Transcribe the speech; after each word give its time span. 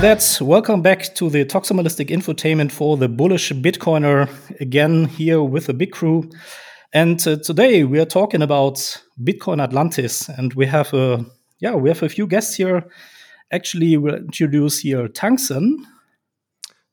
with 0.00 0.38
that, 0.38 0.46
welcome 0.46 0.80
back 0.80 1.12
to 1.16 1.28
the 1.28 1.44
Toxomalistic 1.44 2.08
infotainment 2.10 2.70
for 2.70 2.96
the 2.96 3.08
bullish 3.08 3.50
Bitcoiner. 3.50 4.28
Again, 4.60 5.06
here 5.06 5.42
with 5.42 5.66
the 5.66 5.74
big 5.74 5.90
crew. 5.90 6.30
And 6.92 7.18
uh, 7.26 7.36
today 7.38 7.82
we 7.82 7.98
are 7.98 8.04
talking 8.04 8.40
about 8.40 9.02
Bitcoin 9.20 9.60
Atlantis, 9.60 10.28
and 10.28 10.54
we 10.54 10.66
have 10.66 10.94
a 10.94 11.24
yeah 11.58 11.74
we 11.74 11.88
have 11.88 12.04
a 12.04 12.08
few 12.08 12.28
guests 12.28 12.54
here. 12.54 12.84
Actually, 13.50 13.96
we'll 13.96 14.14
introduce 14.14 14.78
here 14.78 15.08
tanksen. 15.08 15.78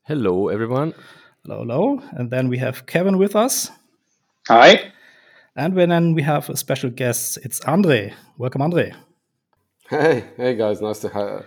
Hello, 0.02 0.48
everyone. 0.48 0.92
Hello, 1.44 1.58
hello. 1.58 2.02
And 2.10 2.30
then 2.32 2.48
we 2.48 2.58
have 2.58 2.86
Kevin 2.86 3.18
with 3.18 3.36
us. 3.36 3.70
Hi. 4.48 4.92
And 5.54 5.76
then 5.76 6.14
we 6.14 6.22
have 6.22 6.50
a 6.50 6.56
special 6.56 6.90
guest. 6.90 7.38
It's 7.44 7.60
Andre. 7.60 8.14
Welcome, 8.36 8.62
Andre. 8.62 8.94
Hey, 9.88 10.24
hey 10.36 10.56
guys. 10.56 10.80
Nice 10.80 10.98
to 11.00 11.08
have, 11.10 11.44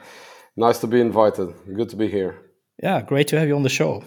nice 0.60 0.80
to 0.80 0.88
be 0.88 1.00
invited. 1.00 1.54
Good 1.74 1.90
to 1.90 1.96
be 1.96 2.08
here. 2.08 2.36
Yeah, 2.84 3.02
great 3.02 3.28
to 3.30 3.40
have 3.40 3.48
you 3.48 3.56
on 3.56 3.64
the 3.64 3.70
show. 3.70 4.04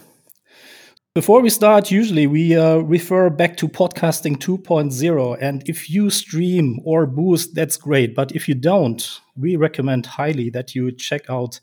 Before 1.14 1.42
we 1.42 1.50
start, 1.50 1.90
usually 1.90 2.26
we 2.26 2.56
uh, 2.56 2.76
refer 2.78 3.28
back 3.28 3.56
to 3.58 3.68
podcasting 3.68 4.36
2.0. 4.36 5.38
And 5.40 5.62
if 5.68 5.90
you 5.90 6.10
stream 6.10 6.80
or 6.84 7.06
boost, 7.06 7.54
that's 7.54 7.76
great. 7.76 8.14
But 8.14 8.32
if 8.32 8.48
you 8.48 8.54
don't, 8.54 9.20
we 9.36 9.56
recommend 9.56 10.06
highly 10.06 10.48
that 10.50 10.74
you 10.74 10.92
check 10.92 11.28
out 11.28 11.60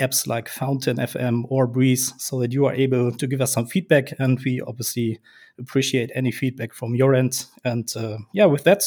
apps 0.00 0.26
like 0.26 0.48
Fountain 0.48 0.96
FM 0.96 1.44
or 1.48 1.68
Breez 1.68 2.20
so 2.20 2.40
that 2.40 2.52
you 2.52 2.66
are 2.66 2.74
able 2.74 3.12
to 3.12 3.26
give 3.26 3.40
us 3.40 3.52
some 3.52 3.66
feedback. 3.66 4.12
And 4.18 4.40
we 4.44 4.60
obviously 4.60 5.20
appreciate 5.58 6.10
any 6.14 6.32
feedback 6.32 6.72
from 6.72 6.96
your 6.96 7.14
end. 7.14 7.46
And 7.64 7.92
uh, 7.96 8.18
yeah, 8.32 8.46
with 8.46 8.64
that, 8.64 8.82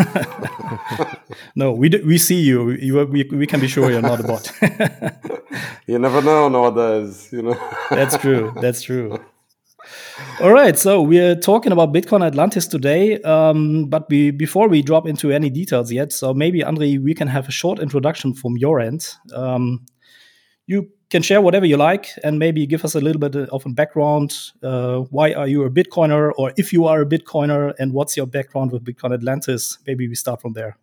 no, 1.57 1.73
we 1.73 1.89
do, 1.89 2.01
we 2.07 2.17
see 2.17 2.43
you. 2.43 2.71
you 2.71 3.05
we, 3.07 3.25
we 3.25 3.49
can 3.49 3.59
be 3.59 3.67
sure 3.67 3.91
you're 3.91 4.03
not 4.03 4.21
a 4.21 4.23
bot. 4.23 4.53
you 5.89 5.99
never 5.99 6.23
know 6.23 6.49
nowadays, 6.49 7.29
you 7.33 7.43
know. 7.43 7.59
That's 7.91 8.17
true. 8.19 8.53
That's 8.61 8.83
true. 8.83 9.19
All 10.41 10.53
right, 10.53 10.79
so 10.79 11.01
we're 11.03 11.37
talking 11.37 11.73
about 11.73 11.93
Bitcoin 11.93 12.25
Atlantis 12.25 12.67
today, 12.67 13.21
um, 13.23 13.87
but 13.87 14.09
we, 14.09 14.31
before 14.31 14.69
we 14.69 14.83
drop 14.83 15.07
into 15.07 15.31
any 15.31 15.51
details 15.51 15.93
yet, 15.93 16.13
so 16.13 16.35
maybe 16.35 16.65
Andre, 16.65 16.99
we 16.99 17.15
can 17.15 17.29
have 17.29 17.49
a 17.49 17.53
short 17.53 17.79
introduction 17.79 18.35
from 18.35 18.57
your 18.57 18.81
end. 18.81 19.09
Um, 19.35 19.85
you 20.67 20.91
can 21.11 21.23
share 21.23 21.41
whatever 21.41 21.67
you 21.67 21.77
like, 21.77 22.09
and 22.25 22.39
maybe 22.39 22.67
give 22.67 22.85
us 22.85 22.95
a 22.95 23.01
little 23.01 23.21
bit 23.21 23.37
of 23.37 23.67
a 23.67 23.69
background. 23.69 24.35
Uh, 24.63 25.01
why 25.11 25.33
are 25.33 25.47
you 25.47 25.65
a 25.65 25.71
Bitcoiner, 25.71 26.33
or 26.37 26.53
if 26.57 26.73
you 26.73 26.87
are 26.87 27.03
a 27.03 27.07
Bitcoiner, 27.07 27.75
and 27.79 27.93
what's 27.93 28.17
your 28.17 28.27
background 28.27 28.73
with 28.73 28.85
Bitcoin 28.85 29.13
Atlantis? 29.13 29.79
Maybe 29.87 30.09
we 30.09 30.15
start 30.15 30.41
from 30.41 30.55
there. 30.55 30.79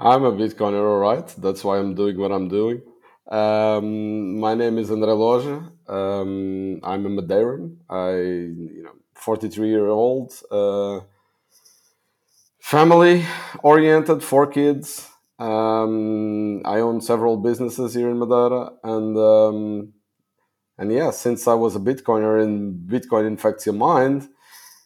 I'm 0.00 0.24
a 0.24 0.32
Bitcoiner, 0.32 0.82
all 0.82 0.98
right. 0.98 1.28
That's 1.38 1.62
why 1.62 1.78
I'm 1.78 1.94
doing 1.94 2.18
what 2.18 2.32
I'm 2.32 2.48
doing. 2.48 2.82
Um, 3.28 4.38
my 4.40 4.54
name 4.54 4.78
is 4.78 4.90
Andre 4.90 5.10
Loja. 5.10 5.72
Um, 5.88 6.80
I'm 6.82 7.06
a 7.06 7.22
Madeiran. 7.22 7.76
I, 7.88 8.12
you 8.16 8.82
know, 8.84 8.92
43 9.14 9.68
year 9.68 9.88
old, 9.88 10.32
uh, 10.50 11.00
family 12.60 13.24
oriented, 13.62 14.22
four 14.22 14.46
kids. 14.46 15.08
Um, 15.38 16.62
I 16.64 16.80
own 16.80 17.00
several 17.00 17.36
businesses 17.36 17.94
here 17.94 18.10
in 18.10 18.18
Madeira, 18.18 18.70
and 18.84 19.16
um, 19.16 19.92
and 20.78 20.92
yeah, 20.92 21.10
since 21.10 21.48
I 21.48 21.54
was 21.54 21.76
a 21.76 21.80
Bitcoiner 21.80 22.42
and 22.42 22.88
Bitcoin 22.88 23.26
infects 23.26 23.66
your 23.66 23.74
mind, 23.74 24.28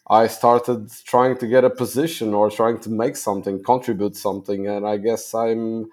I 0.09 0.29
started 0.29 0.91
trying 1.05 1.39
to 1.39 1.47
get 1.47 1.65
a 1.65 1.71
position 1.71 2.35
or 2.35 2.51
trying 2.51 2.81
to 2.81 2.91
make 2.91 3.17
something, 3.17 3.63
contribute 3.63 4.17
something, 4.17 4.67
and 4.67 4.87
I 4.87 4.99
guess 4.99 5.35
I'm 5.35 5.89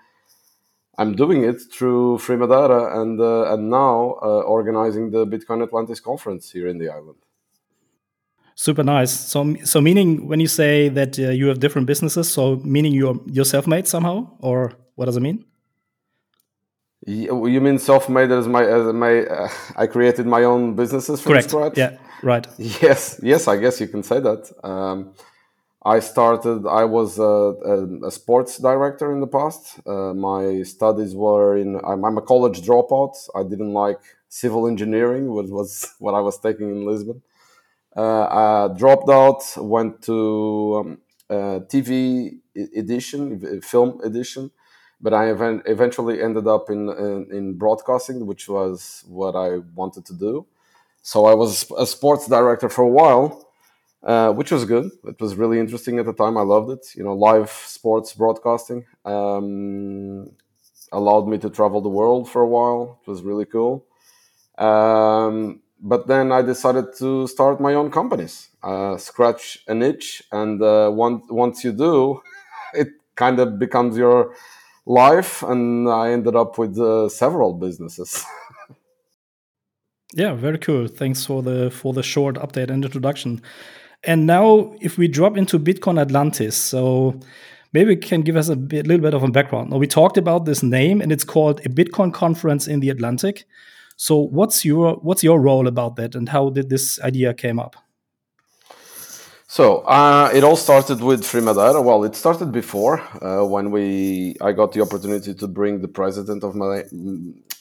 I'm 0.97 1.15
doing 1.15 1.43
it 1.43 1.59
through 1.71 2.19
Free 2.19 2.37
Madeira 2.37 3.01
and 3.01 3.19
uh, 3.19 3.53
and 3.53 3.69
now 3.69 4.17
uh, 4.21 4.41
organizing 4.41 5.11
the 5.11 5.25
Bitcoin 5.25 5.63
Atlantis 5.63 5.99
conference 5.99 6.51
here 6.51 6.67
in 6.67 6.77
the 6.77 6.89
island. 6.89 7.17
Super 8.55 8.83
nice. 8.83 9.11
So 9.11 9.55
so 9.63 9.81
meaning 9.81 10.27
when 10.27 10.39
you 10.39 10.47
say 10.47 10.89
that 10.89 11.17
uh, 11.17 11.29
you 11.29 11.47
have 11.47 11.59
different 11.59 11.87
businesses, 11.87 12.31
so 12.31 12.57
meaning 12.57 12.93
you're 12.93 13.19
you're 13.25 13.45
self-made 13.45 13.87
somehow, 13.87 14.27
or 14.39 14.73
what 14.95 15.05
does 15.05 15.17
it 15.17 15.21
mean? 15.21 15.45
You 17.05 17.59
mean 17.59 17.79
self-made 17.79 18.31
as 18.31 18.47
my 18.47 18.63
as 18.63 18.93
my 18.93 19.25
uh, 19.25 19.49
I 19.75 19.87
created 19.87 20.25
my 20.25 20.43
own 20.43 20.75
businesses 20.75 21.19
from 21.19 21.33
Correct. 21.33 21.49
scratch? 21.49 21.77
Yeah, 21.77 21.97
right. 22.21 22.47
Yes, 22.57 23.19
yes, 23.23 23.47
I 23.47 23.57
guess 23.57 23.81
you 23.81 23.87
can 23.87 24.03
say 24.03 24.19
that. 24.21 24.51
Um, 24.63 25.13
I 25.85 25.99
started. 25.99 26.65
I 26.65 26.85
was 26.85 27.19
a, 27.19 27.23
a, 27.23 28.07
a, 28.07 28.11
sports 28.11 28.57
director 28.57 29.11
in 29.11 29.19
the 29.19 29.27
past. 29.27 29.79
Uh, 29.85 30.13
my 30.13 30.63
studies 30.63 31.13
were 31.13 31.57
in. 31.57 31.75
I'm, 31.85 32.05
I'm, 32.05 32.17
a 32.17 32.21
college 32.21 32.61
dropout. 32.61 33.15
I 33.35 33.43
didn't 33.43 33.73
like 33.73 33.99
civil 34.29 34.67
engineering, 34.67 35.33
which 35.33 35.49
was 35.49 35.93
what 35.99 36.13
I 36.13 36.21
was 36.21 36.39
taking 36.39 36.69
in 36.69 36.85
Lisbon. 36.85 37.21
Uh, 37.95 38.23
I 38.23 38.69
dropped 38.77 39.09
out. 39.09 39.43
Went 39.57 40.01
to 40.03 40.77
um, 40.79 40.97
uh, 41.29 41.59
TV 41.67 42.37
edition, 42.75 43.61
film 43.61 43.99
edition, 44.05 44.51
but 45.01 45.13
I 45.13 45.31
event, 45.31 45.63
eventually 45.65 46.21
ended 46.21 46.47
up 46.47 46.69
in, 46.69 46.89
in 46.89 47.27
in 47.31 47.53
broadcasting, 47.57 48.25
which 48.25 48.47
was 48.47 49.03
what 49.05 49.35
I 49.35 49.57
wanted 49.75 50.05
to 50.05 50.13
do. 50.13 50.45
So 51.01 51.25
I 51.25 51.33
was 51.33 51.69
a 51.77 51.85
sports 51.85 52.27
director 52.27 52.69
for 52.69 52.83
a 52.83 52.89
while 53.01 53.49
uh, 54.03 54.31
which 54.33 54.51
was 54.51 54.65
good. 54.65 54.91
It 55.05 55.19
was 55.19 55.35
really 55.35 55.59
interesting 55.59 55.99
at 55.99 56.05
the 56.05 56.13
time. 56.13 56.37
I 56.37 56.41
loved 56.41 56.69
it. 56.71 56.95
You 56.95 57.03
know, 57.03 57.13
live 57.13 57.49
sports 57.49 58.13
broadcasting 58.13 58.85
um, 59.05 60.29
allowed 60.91 61.27
me 61.27 61.37
to 61.39 61.49
travel 61.49 61.81
the 61.81 61.89
world 61.89 62.29
for 62.29 62.41
a 62.41 62.47
while. 62.47 62.99
It 63.01 63.09
was 63.09 63.21
really 63.21 63.45
cool. 63.45 63.85
Um, 64.57 65.61
but 65.79 66.07
then 66.07 66.31
I 66.31 66.41
decided 66.41 66.95
to 66.99 67.27
start 67.27 67.59
my 67.59 67.73
own 67.73 67.91
companies, 67.91 68.49
uh, 68.61 68.97
scratch 68.97 69.59
an 69.67 69.81
itch, 69.81 70.23
and 70.31 70.61
uh, 70.61 70.89
once 70.93 71.25
once 71.29 71.63
you 71.63 71.71
do, 71.73 72.21
it 72.73 72.89
kind 73.15 73.39
of 73.39 73.59
becomes 73.59 73.97
your 73.97 74.33
life. 74.85 75.43
And 75.43 75.89
I 75.89 76.11
ended 76.11 76.35
up 76.35 76.57
with 76.57 76.77
uh, 76.77 77.09
several 77.09 77.53
businesses. 77.53 78.23
yeah, 80.13 80.33
very 80.35 80.57
cool. 80.57 80.87
Thanks 80.87 81.25
for 81.25 81.41
the 81.41 81.69
for 81.71 81.93
the 81.93 82.03
short 82.03 82.35
update 82.35 82.69
and 82.69 82.85
introduction. 82.85 83.41
And 84.05 84.25
now, 84.25 84.75
if 84.81 84.97
we 84.97 85.07
drop 85.07 85.37
into 85.37 85.57
Bitcoin 85.57 85.99
Atlantis, 85.99 86.55
so 86.55 87.19
maybe 87.71 87.95
can 87.95 88.21
give 88.21 88.35
us 88.35 88.49
a 88.49 88.55
bit, 88.55 88.85
little 88.85 89.01
bit 89.01 89.13
of 89.13 89.23
a 89.23 89.29
background. 89.29 89.69
Now, 89.69 89.77
we 89.77 89.87
talked 89.87 90.17
about 90.17 90.45
this 90.45 90.61
name, 90.61 91.01
and 91.01 91.11
it's 91.11 91.23
called 91.23 91.61
a 91.65 91.69
Bitcoin 91.69 92.13
conference 92.13 92.67
in 92.67 92.81
the 92.81 92.89
Atlantic. 92.89 93.45
So, 93.95 94.17
what's 94.17 94.65
your 94.65 94.95
what's 94.95 95.23
your 95.23 95.39
role 95.39 95.67
about 95.67 95.95
that, 95.95 96.15
and 96.15 96.27
how 96.29 96.49
did 96.49 96.69
this 96.69 96.99
idea 97.01 97.33
came 97.33 97.59
up? 97.59 97.75
So 99.53 99.81
uh, 99.81 100.31
it 100.33 100.43
all 100.43 100.55
started 100.55 100.99
with 100.99 101.23
Free. 101.23 101.39
Well, 101.41 102.03
it 102.05 102.15
started 102.15 102.51
before 102.51 102.99
uh, 103.21 103.45
when 103.45 103.69
we 103.69 104.35
I 104.41 104.51
got 104.51 104.71
the 104.71 104.81
opportunity 104.81 105.35
to 105.35 105.47
bring 105.47 105.81
the 105.81 105.87
president 105.87 106.43
of 106.43 106.55
my 106.55 106.85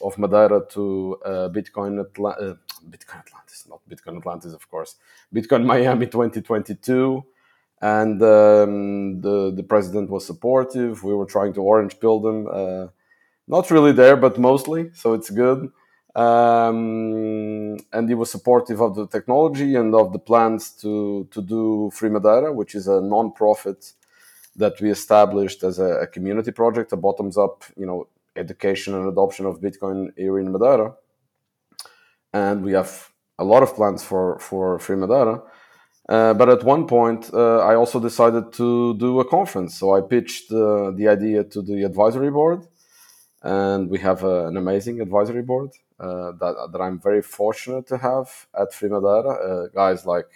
of 0.02 0.18
Madeira 0.18 0.62
to 0.70 1.16
uh, 1.24 1.48
Bitcoin 1.48 2.00
uh, 2.00 2.54
Bitcoin 2.90 3.18
Atlantis, 3.18 3.66
not 3.68 3.80
Bitcoin 3.88 4.18
Atlantis, 4.18 4.52
of 4.52 4.68
course, 4.70 4.96
Bitcoin 5.34 5.64
Miami 5.64 6.06
2022, 6.06 7.24
and 7.80 8.22
um, 8.22 9.20
the 9.20 9.52
the 9.54 9.62
president 9.62 10.10
was 10.10 10.26
supportive. 10.26 11.02
We 11.04 11.14
were 11.14 11.26
trying 11.26 11.52
to 11.54 11.62
orange 11.62 12.00
pill 12.00 12.20
them, 12.20 12.46
uh, 12.50 12.86
not 13.48 13.70
really 13.70 13.92
there, 13.92 14.16
but 14.16 14.38
mostly, 14.38 14.90
so 14.94 15.14
it's 15.14 15.30
good. 15.30 15.70
Um, 16.14 17.78
and 17.92 18.06
he 18.08 18.14
was 18.14 18.30
supportive 18.30 18.82
of 18.82 18.94
the 18.94 19.06
technology 19.06 19.76
and 19.76 19.94
of 19.94 20.12
the 20.12 20.18
plans 20.18 20.70
to 20.82 21.26
to 21.30 21.40
do 21.40 21.90
Free 21.94 22.10
Madeira, 22.10 22.52
which 22.52 22.74
is 22.74 22.88
a 22.88 23.00
non-profit 23.00 23.92
that 24.56 24.80
we 24.80 24.90
established 24.90 25.62
as 25.62 25.78
a, 25.78 26.02
a 26.02 26.06
community 26.06 26.50
project, 26.52 26.92
a 26.92 26.96
bottoms-up, 26.96 27.64
you 27.76 27.86
know, 27.86 28.06
education 28.36 28.94
and 28.94 29.08
adoption 29.08 29.46
of 29.46 29.60
Bitcoin 29.60 30.12
here 30.16 30.38
in 30.38 30.50
Madeira. 30.52 30.94
And 32.32 32.64
we 32.64 32.72
have 32.72 33.10
a 33.38 33.44
lot 33.44 33.62
of 33.62 33.74
plans 33.74 34.02
for 34.02 34.38
for 34.38 34.78
Free 34.78 34.96
Madeira. 34.96 35.42
Uh, 36.08 36.34
but 36.34 36.48
at 36.48 36.64
one 36.64 36.86
point, 36.86 37.30
uh, 37.32 37.58
I 37.58 37.74
also 37.74 38.00
decided 38.00 38.52
to 38.54 38.94
do 38.98 39.20
a 39.20 39.24
conference. 39.24 39.78
So 39.78 39.94
I 39.94 40.00
pitched 40.00 40.50
uh, 40.50 40.90
the 40.90 41.08
idea 41.08 41.44
to 41.44 41.62
the 41.62 41.84
advisory 41.84 42.30
board, 42.30 42.66
and 43.42 43.88
we 43.88 43.98
have 44.00 44.24
a, 44.24 44.48
an 44.48 44.56
amazing 44.56 45.00
advisory 45.00 45.42
board 45.42 45.70
uh, 46.00 46.32
that, 46.40 46.70
that 46.72 46.80
I'm 46.80 46.98
very 46.98 47.22
fortunate 47.22 47.86
to 47.88 47.98
have 47.98 48.46
at 48.58 48.74
Free 48.74 48.88
Madeira. 48.88 49.32
Uh, 49.32 49.68
guys 49.68 50.04
like 50.04 50.30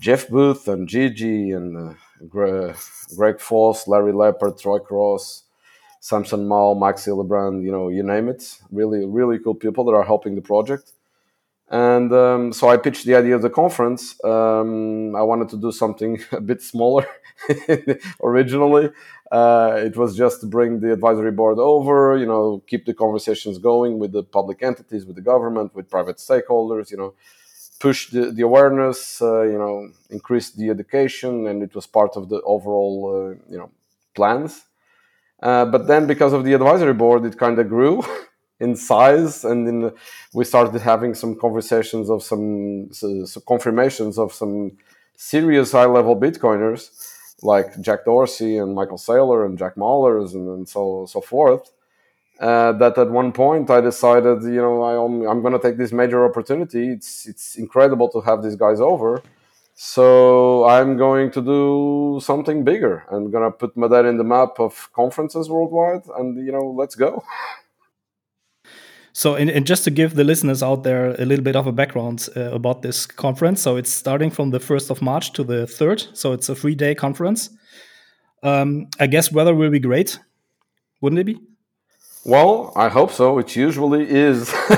Jeff 0.00 0.28
Booth 0.28 0.66
and 0.66 0.88
Gigi 0.88 1.52
and 1.52 1.76
uh, 1.76 1.94
Greg 3.16 3.40
Foss, 3.40 3.86
Larry 3.86 4.12
Lepard, 4.12 4.58
Troy 4.58 4.80
Cross, 4.80 5.44
Samson 6.02 6.48
Mow, 6.48 6.74
Max 6.74 7.06
Hillebrand, 7.06 7.62
you 7.62 7.70
know, 7.70 7.88
you 7.88 8.02
name 8.02 8.28
it. 8.28 8.58
Really, 8.72 9.06
really 9.06 9.38
cool 9.38 9.54
people 9.54 9.84
that 9.84 9.92
are 9.92 10.02
helping 10.02 10.34
the 10.34 10.42
project. 10.42 10.90
And 11.70 12.12
um, 12.12 12.52
so 12.52 12.68
I 12.68 12.76
pitched 12.76 13.06
the 13.06 13.14
idea 13.14 13.36
of 13.36 13.42
the 13.42 13.48
conference. 13.48 14.02
Um, 14.24 15.14
I 15.14 15.22
wanted 15.22 15.48
to 15.50 15.56
do 15.56 15.70
something 15.70 16.20
a 16.32 16.40
bit 16.40 16.60
smaller 16.60 17.06
originally. 18.22 18.90
Uh, 19.30 19.74
it 19.76 19.96
was 19.96 20.16
just 20.16 20.40
to 20.40 20.46
bring 20.46 20.80
the 20.80 20.92
advisory 20.92 21.30
board 21.30 21.58
over, 21.60 22.18
you 22.18 22.26
know, 22.26 22.60
keep 22.66 22.84
the 22.84 22.94
conversations 22.94 23.58
going 23.58 24.00
with 24.00 24.10
the 24.10 24.24
public 24.24 24.60
entities, 24.60 25.06
with 25.06 25.14
the 25.14 25.22
government, 25.22 25.72
with 25.72 25.88
private 25.88 26.16
stakeholders, 26.16 26.90
you 26.90 26.96
know, 26.96 27.14
push 27.78 28.10
the, 28.10 28.32
the 28.32 28.42
awareness, 28.42 29.22
uh, 29.22 29.42
you 29.42 29.56
know, 29.56 29.88
increase 30.10 30.50
the 30.50 30.68
education, 30.68 31.46
and 31.46 31.62
it 31.62 31.76
was 31.76 31.86
part 31.86 32.16
of 32.16 32.28
the 32.28 32.42
overall, 32.42 32.96
uh, 33.14 33.52
you 33.52 33.56
know, 33.56 33.70
plans. 34.16 34.64
Uh, 35.42 35.64
but 35.64 35.86
then, 35.88 36.06
because 36.06 36.32
of 36.32 36.44
the 36.44 36.52
advisory 36.52 36.94
board, 36.94 37.24
it 37.24 37.36
kind 37.36 37.58
of 37.58 37.68
grew 37.68 38.02
in 38.60 38.76
size, 38.76 39.44
and 39.44 39.68
in, 39.68 39.92
we 40.32 40.44
started 40.44 40.80
having 40.80 41.14
some 41.14 41.34
conversations 41.34 42.08
of 42.08 42.22
some, 42.22 42.90
confirmations 43.48 44.18
of 44.18 44.32
some 44.32 44.72
serious 45.16 45.72
high-level 45.72 46.16
Bitcoiners 46.20 46.90
like 47.42 47.80
Jack 47.80 48.04
Dorsey 48.04 48.56
and 48.56 48.74
Michael 48.74 48.98
Saylor 48.98 49.44
and 49.44 49.58
Jack 49.58 49.74
Mallers 49.74 50.34
and, 50.34 50.48
and 50.48 50.68
so 50.68 51.06
so 51.08 51.20
forth. 51.20 51.72
Uh, 52.40 52.72
that 52.72 52.98
at 52.98 53.10
one 53.10 53.30
point 53.30 53.70
I 53.70 53.80
decided, 53.80 54.42
you 54.42 54.62
know, 54.62 54.82
I, 54.82 54.94
I'm 55.30 55.42
going 55.42 55.52
to 55.52 55.60
take 55.60 55.76
this 55.76 55.92
major 55.92 56.24
opportunity. 56.24 56.88
It's 56.88 57.26
it's 57.26 57.56
incredible 57.56 58.08
to 58.10 58.20
have 58.20 58.42
these 58.42 58.56
guys 58.56 58.80
over, 58.80 59.22
so 59.74 60.64
I'm 60.64 60.96
going 60.96 61.30
to 61.32 61.42
do 61.42 62.20
something 62.22 62.64
bigger. 62.64 63.04
I'm 63.10 63.30
going 63.30 63.44
to 63.44 63.50
put 63.50 63.76
my 63.76 63.86
Madeira 63.86 64.08
in 64.08 64.18
the 64.18 64.24
map 64.24 64.60
of 64.60 64.90
conferences 64.92 65.48
worldwide, 65.48 66.02
and 66.16 66.36
you 66.44 66.52
know, 66.52 66.74
let's 66.76 66.94
go. 66.94 67.24
So, 69.14 69.34
and, 69.34 69.50
and, 69.50 69.66
just 69.66 69.84
to 69.84 69.90
give 69.90 70.14
the 70.14 70.24
listeners 70.24 70.62
out 70.62 70.84
there 70.84 71.10
a 71.20 71.26
little 71.26 71.44
bit 71.44 71.54
of 71.54 71.66
a 71.66 71.72
background 71.72 72.30
uh, 72.34 72.50
about 72.50 72.80
this 72.80 73.04
conference, 73.04 73.60
so 73.60 73.76
it's 73.76 73.90
starting 73.90 74.30
from 74.30 74.50
the 74.50 74.58
1st 74.58 74.88
of 74.88 75.02
March 75.02 75.34
to 75.34 75.44
the 75.44 75.66
3rd. 75.66 76.16
So, 76.16 76.32
it's 76.32 76.48
a 76.48 76.54
three 76.54 76.74
day 76.74 76.94
conference. 76.94 77.50
Um, 78.42 78.88
I 78.98 79.06
guess 79.06 79.30
weather 79.30 79.54
will 79.54 79.70
be 79.70 79.80
great, 79.80 80.18
wouldn't 81.02 81.20
it 81.20 81.24
be? 81.24 81.38
Well, 82.24 82.72
I 82.74 82.88
hope 82.88 83.10
so. 83.10 83.38
It 83.38 83.54
usually 83.54 84.08
is. 84.08 84.50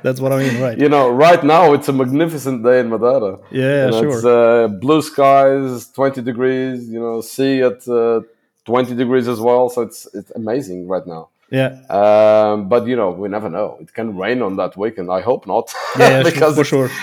That's 0.04 0.20
what 0.20 0.32
I 0.32 0.38
mean, 0.42 0.60
right? 0.60 0.78
You 0.78 0.88
know, 0.88 1.10
right 1.10 1.42
now 1.44 1.72
it's 1.72 1.88
a 1.88 1.92
magnificent 1.92 2.62
day 2.64 2.80
in 2.80 2.88
Madeira. 2.88 3.38
Yeah, 3.50 3.86
you 3.86 3.90
know, 3.90 4.00
sure. 4.02 4.16
It's 4.16 4.24
uh, 4.24 4.68
blue 4.68 5.02
skies, 5.02 5.88
20 5.88 6.22
degrees, 6.22 6.88
you 6.88 7.00
know, 7.00 7.20
sea 7.20 7.62
at 7.62 7.86
uh, 7.88 8.22
20 8.64 8.94
degrees 8.94 9.28
as 9.28 9.40
well. 9.40 9.68
So 9.68 9.82
it's, 9.82 10.06
it's 10.14 10.30
amazing 10.32 10.88
right 10.88 11.06
now. 11.06 11.28
Yeah. 11.50 11.80
Um, 11.88 12.68
but 12.68 12.86
you 12.86 12.96
know, 12.96 13.10
we 13.10 13.28
never 13.28 13.50
know. 13.50 13.78
It 13.80 13.92
can 13.92 14.16
rain 14.16 14.40
on 14.42 14.56
that 14.56 14.76
weekend. 14.76 15.10
I 15.10 15.20
hope 15.20 15.46
not. 15.46 15.72
Yeah, 15.98 16.22
because 16.30 16.56
for 16.56 16.64
sure. 16.64 16.90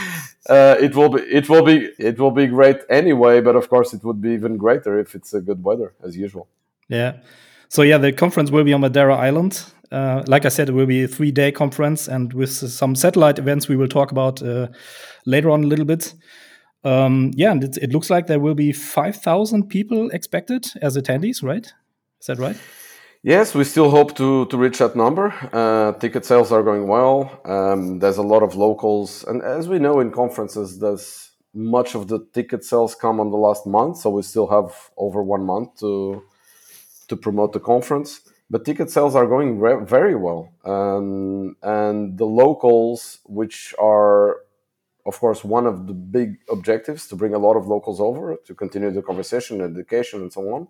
Uh, 0.50 0.78
it 0.80 0.96
will 0.96 1.10
be 1.10 1.22
it 1.24 1.50
will 1.50 1.62
be 1.62 1.92
it 2.00 2.18
will 2.18 2.32
be 2.32 2.48
great 2.48 2.78
anyway. 2.90 3.42
But 3.42 3.58
of 3.58 3.68
course, 3.68 3.94
it 3.94 4.02
would 4.06 4.22
be 4.22 4.30
even 4.30 4.56
greater 4.56 4.98
if 4.98 5.14
it's 5.14 5.34
a 5.34 5.42
good 5.42 5.62
weather 5.62 5.94
as 6.02 6.16
usual. 6.16 6.48
Yeah. 6.88 7.18
So 7.68 7.82
yeah, 7.82 7.98
the 7.98 8.14
conference 8.14 8.50
will 8.50 8.64
be 8.64 8.72
on 8.72 8.80
Madeira 8.80 9.18
Island. 9.18 9.62
Uh, 9.92 10.24
like 10.28 10.46
I 10.46 10.50
said, 10.50 10.70
it 10.70 10.74
will 10.74 10.86
be 10.86 11.04
a 11.04 11.08
three-day 11.08 11.52
conference, 11.52 12.08
and 12.08 12.34
with 12.34 12.52
some 12.52 12.96
satellite 12.96 13.40
events 13.40 13.68
we 13.68 13.78
will 13.78 13.88
talk 13.88 14.12
about 14.12 14.42
uh, 14.42 14.68
later 15.26 15.50
on 15.50 15.64
a 15.64 15.68
little 15.68 15.86
bit. 15.86 16.14
Um, 16.84 17.32
yeah, 17.36 17.52
and 17.52 17.64
it, 17.64 17.78
it 17.78 17.92
looks 17.92 18.10
like 18.10 18.28
there 18.28 18.40
will 18.40 18.56
be 18.56 18.72
five 18.72 19.16
thousand 19.16 19.70
people 19.70 20.10
expected 20.12 20.68
as 20.82 20.98
attendees. 20.98 21.42
Right? 21.44 21.66
Is 22.20 22.28
that 22.28 22.38
right? 22.38 22.58
Yes, 23.24 23.56
we 23.56 23.64
still 23.64 23.90
hope 23.90 24.16
to, 24.16 24.46
to 24.46 24.58
reach 24.58 24.78
that 24.78 24.96
number. 24.96 25.34
Uh, 25.52 25.92
ticket 26.00 26.24
sales 26.24 26.52
are 26.52 26.64
going 26.64 26.88
well. 26.88 27.42
Um, 27.46 28.00
there's 28.00 28.18
a 28.18 28.24
lot 28.24 28.44
of 28.44 28.56
locals, 28.56 29.26
and 29.28 29.42
as 29.42 29.68
we 29.68 29.80
know 29.80 30.00
in 30.00 30.12
conferences, 30.12 30.80
there's 30.80 31.32
much 31.54 31.96
of 31.96 32.08
the 32.08 32.20
ticket 32.34 32.64
sales 32.64 32.94
come 32.94 33.20
on 33.20 33.32
the 33.32 33.38
last 33.38 33.66
month, 33.66 33.98
so 33.98 34.12
we 34.12 34.22
still 34.22 34.48
have 34.48 34.92
over 34.98 35.24
one 35.24 35.44
month 35.44 35.80
to 35.80 36.24
to 37.08 37.16
promote 37.16 37.54
the 37.54 37.60
conference. 37.60 38.22
But 38.50 38.66
ticket 38.66 38.90
sales 38.92 39.16
are 39.16 39.28
going 39.28 39.60
re- 39.60 39.84
very 39.86 40.16
well, 40.16 40.52
um, 40.66 41.56
and 41.64 42.18
the 42.18 42.26
locals, 42.26 43.20
which 43.26 43.76
are 43.80 44.38
of 45.06 45.20
course 45.20 45.44
one 45.44 45.68
of 45.68 45.88
the 45.88 45.94
big 45.94 46.38
objectives, 46.52 47.08
to 47.08 47.16
bring 47.16 47.34
a 47.34 47.40
lot 47.40 47.56
of 47.58 47.68
locals 47.68 48.02
over 48.02 48.38
to 48.46 48.56
continue 48.56 48.92
the 48.92 49.02
conversation, 49.02 49.62
education, 49.62 50.22
and 50.22 50.34
so 50.34 50.42
on 50.56 50.68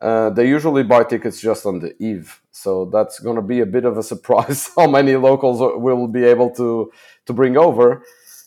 uh, 0.00 0.30
they 0.30 0.48
usually 0.48 0.84
buy 0.84 1.04
tickets 1.04 1.40
just 1.40 1.66
on 1.66 1.80
the 1.80 1.94
eve, 2.02 2.40
so 2.52 2.86
that's 2.86 3.18
going 3.20 3.36
to 3.36 3.42
be 3.42 3.60
a 3.60 3.66
bit 3.66 3.84
of 3.84 3.98
a 3.98 4.02
surprise 4.12 4.70
how 4.76 4.86
many 4.86 5.16
locals 5.16 5.60
will 5.60 6.08
be 6.08 6.24
able 6.24 6.50
to 6.50 6.92
to 7.26 7.32
bring 7.32 7.56
over. 7.56 8.04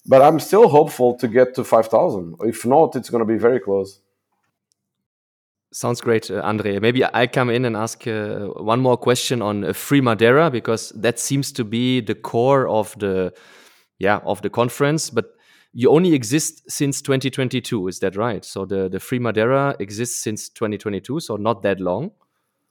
But 0.08 0.22
I'm 0.22 0.40
still 0.40 0.70
hopeful 0.70 1.18
to 1.18 1.28
get 1.28 1.56
to 1.56 1.64
five 1.66 1.88
thousand. 1.88 2.36
If 2.42 2.66
not, 2.66 2.96
it's 2.96 3.10
going 3.10 3.26
to 3.28 3.34
be 3.34 3.40
very 3.40 3.60
close. 3.60 4.00
Sounds 5.76 6.00
great, 6.00 6.32
uh, 6.32 6.40
Andre. 6.42 6.80
Maybe 6.80 7.04
I 7.04 7.28
come 7.28 7.50
in 7.50 7.66
and 7.66 7.76
ask 7.76 8.08
uh, 8.08 8.48
one 8.64 8.80
more 8.80 8.96
question 8.96 9.42
on 9.42 9.66
uh, 9.66 9.74
Free 9.74 10.00
Madeira 10.00 10.50
because 10.50 10.94
that 10.96 11.20
seems 11.20 11.52
to 11.52 11.66
be 11.66 12.00
the 12.00 12.16
core 12.16 12.66
of 12.66 12.98
the, 12.98 13.34
yeah, 14.00 14.22
of 14.24 14.42
the 14.42 14.50
conference. 14.50 15.10
But 15.10 15.26
you 15.74 15.90
only 15.90 16.14
exist 16.14 16.64
since 16.72 17.02
2022 17.02 17.90
is 17.90 18.00
that 18.00 18.16
right 18.16 18.46
so 18.46 18.64
the 18.66 18.88
the 18.88 18.98
free 18.98 19.20
madeira 19.20 19.76
exists 19.80 20.24
since 20.24 20.48
2022 20.48 21.20
so 21.20 21.36
not 21.36 21.64
that 21.64 21.82
long 21.82 22.12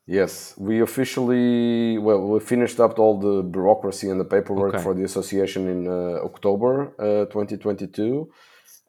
yes 0.06 0.54
we 0.56 0.80
officially 0.80 1.98
well 1.98 2.26
we 2.26 2.40
finished 2.40 2.80
up 2.80 2.98
all 2.98 3.20
the 3.20 3.42
bureaucracy 3.42 4.08
and 4.08 4.18
the 4.18 4.24
paperwork 4.24 4.74
okay. 4.74 4.82
for 4.82 4.94
the 4.94 5.04
association 5.04 5.68
in 5.68 5.86
uh, 5.86 6.24
october 6.24 6.94
uh, 6.98 7.26
2022 7.26 8.26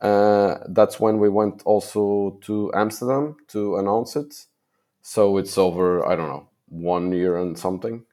uh, 0.02 0.58
that's 0.70 1.00
when 1.00 1.20
we 1.20 1.30
went 1.30 1.62
also 1.66 2.38
to 2.42 2.72
amsterdam 2.74 3.36
to 3.48 3.78
announce 3.78 4.16
it 4.16 4.34
so 5.02 5.38
it's 5.38 5.58
over 5.58 6.06
i 6.08 6.16
don't 6.16 6.30
know 6.30 6.48
one 6.68 7.12
year 7.12 7.38
and 7.38 7.58
something 7.58 8.04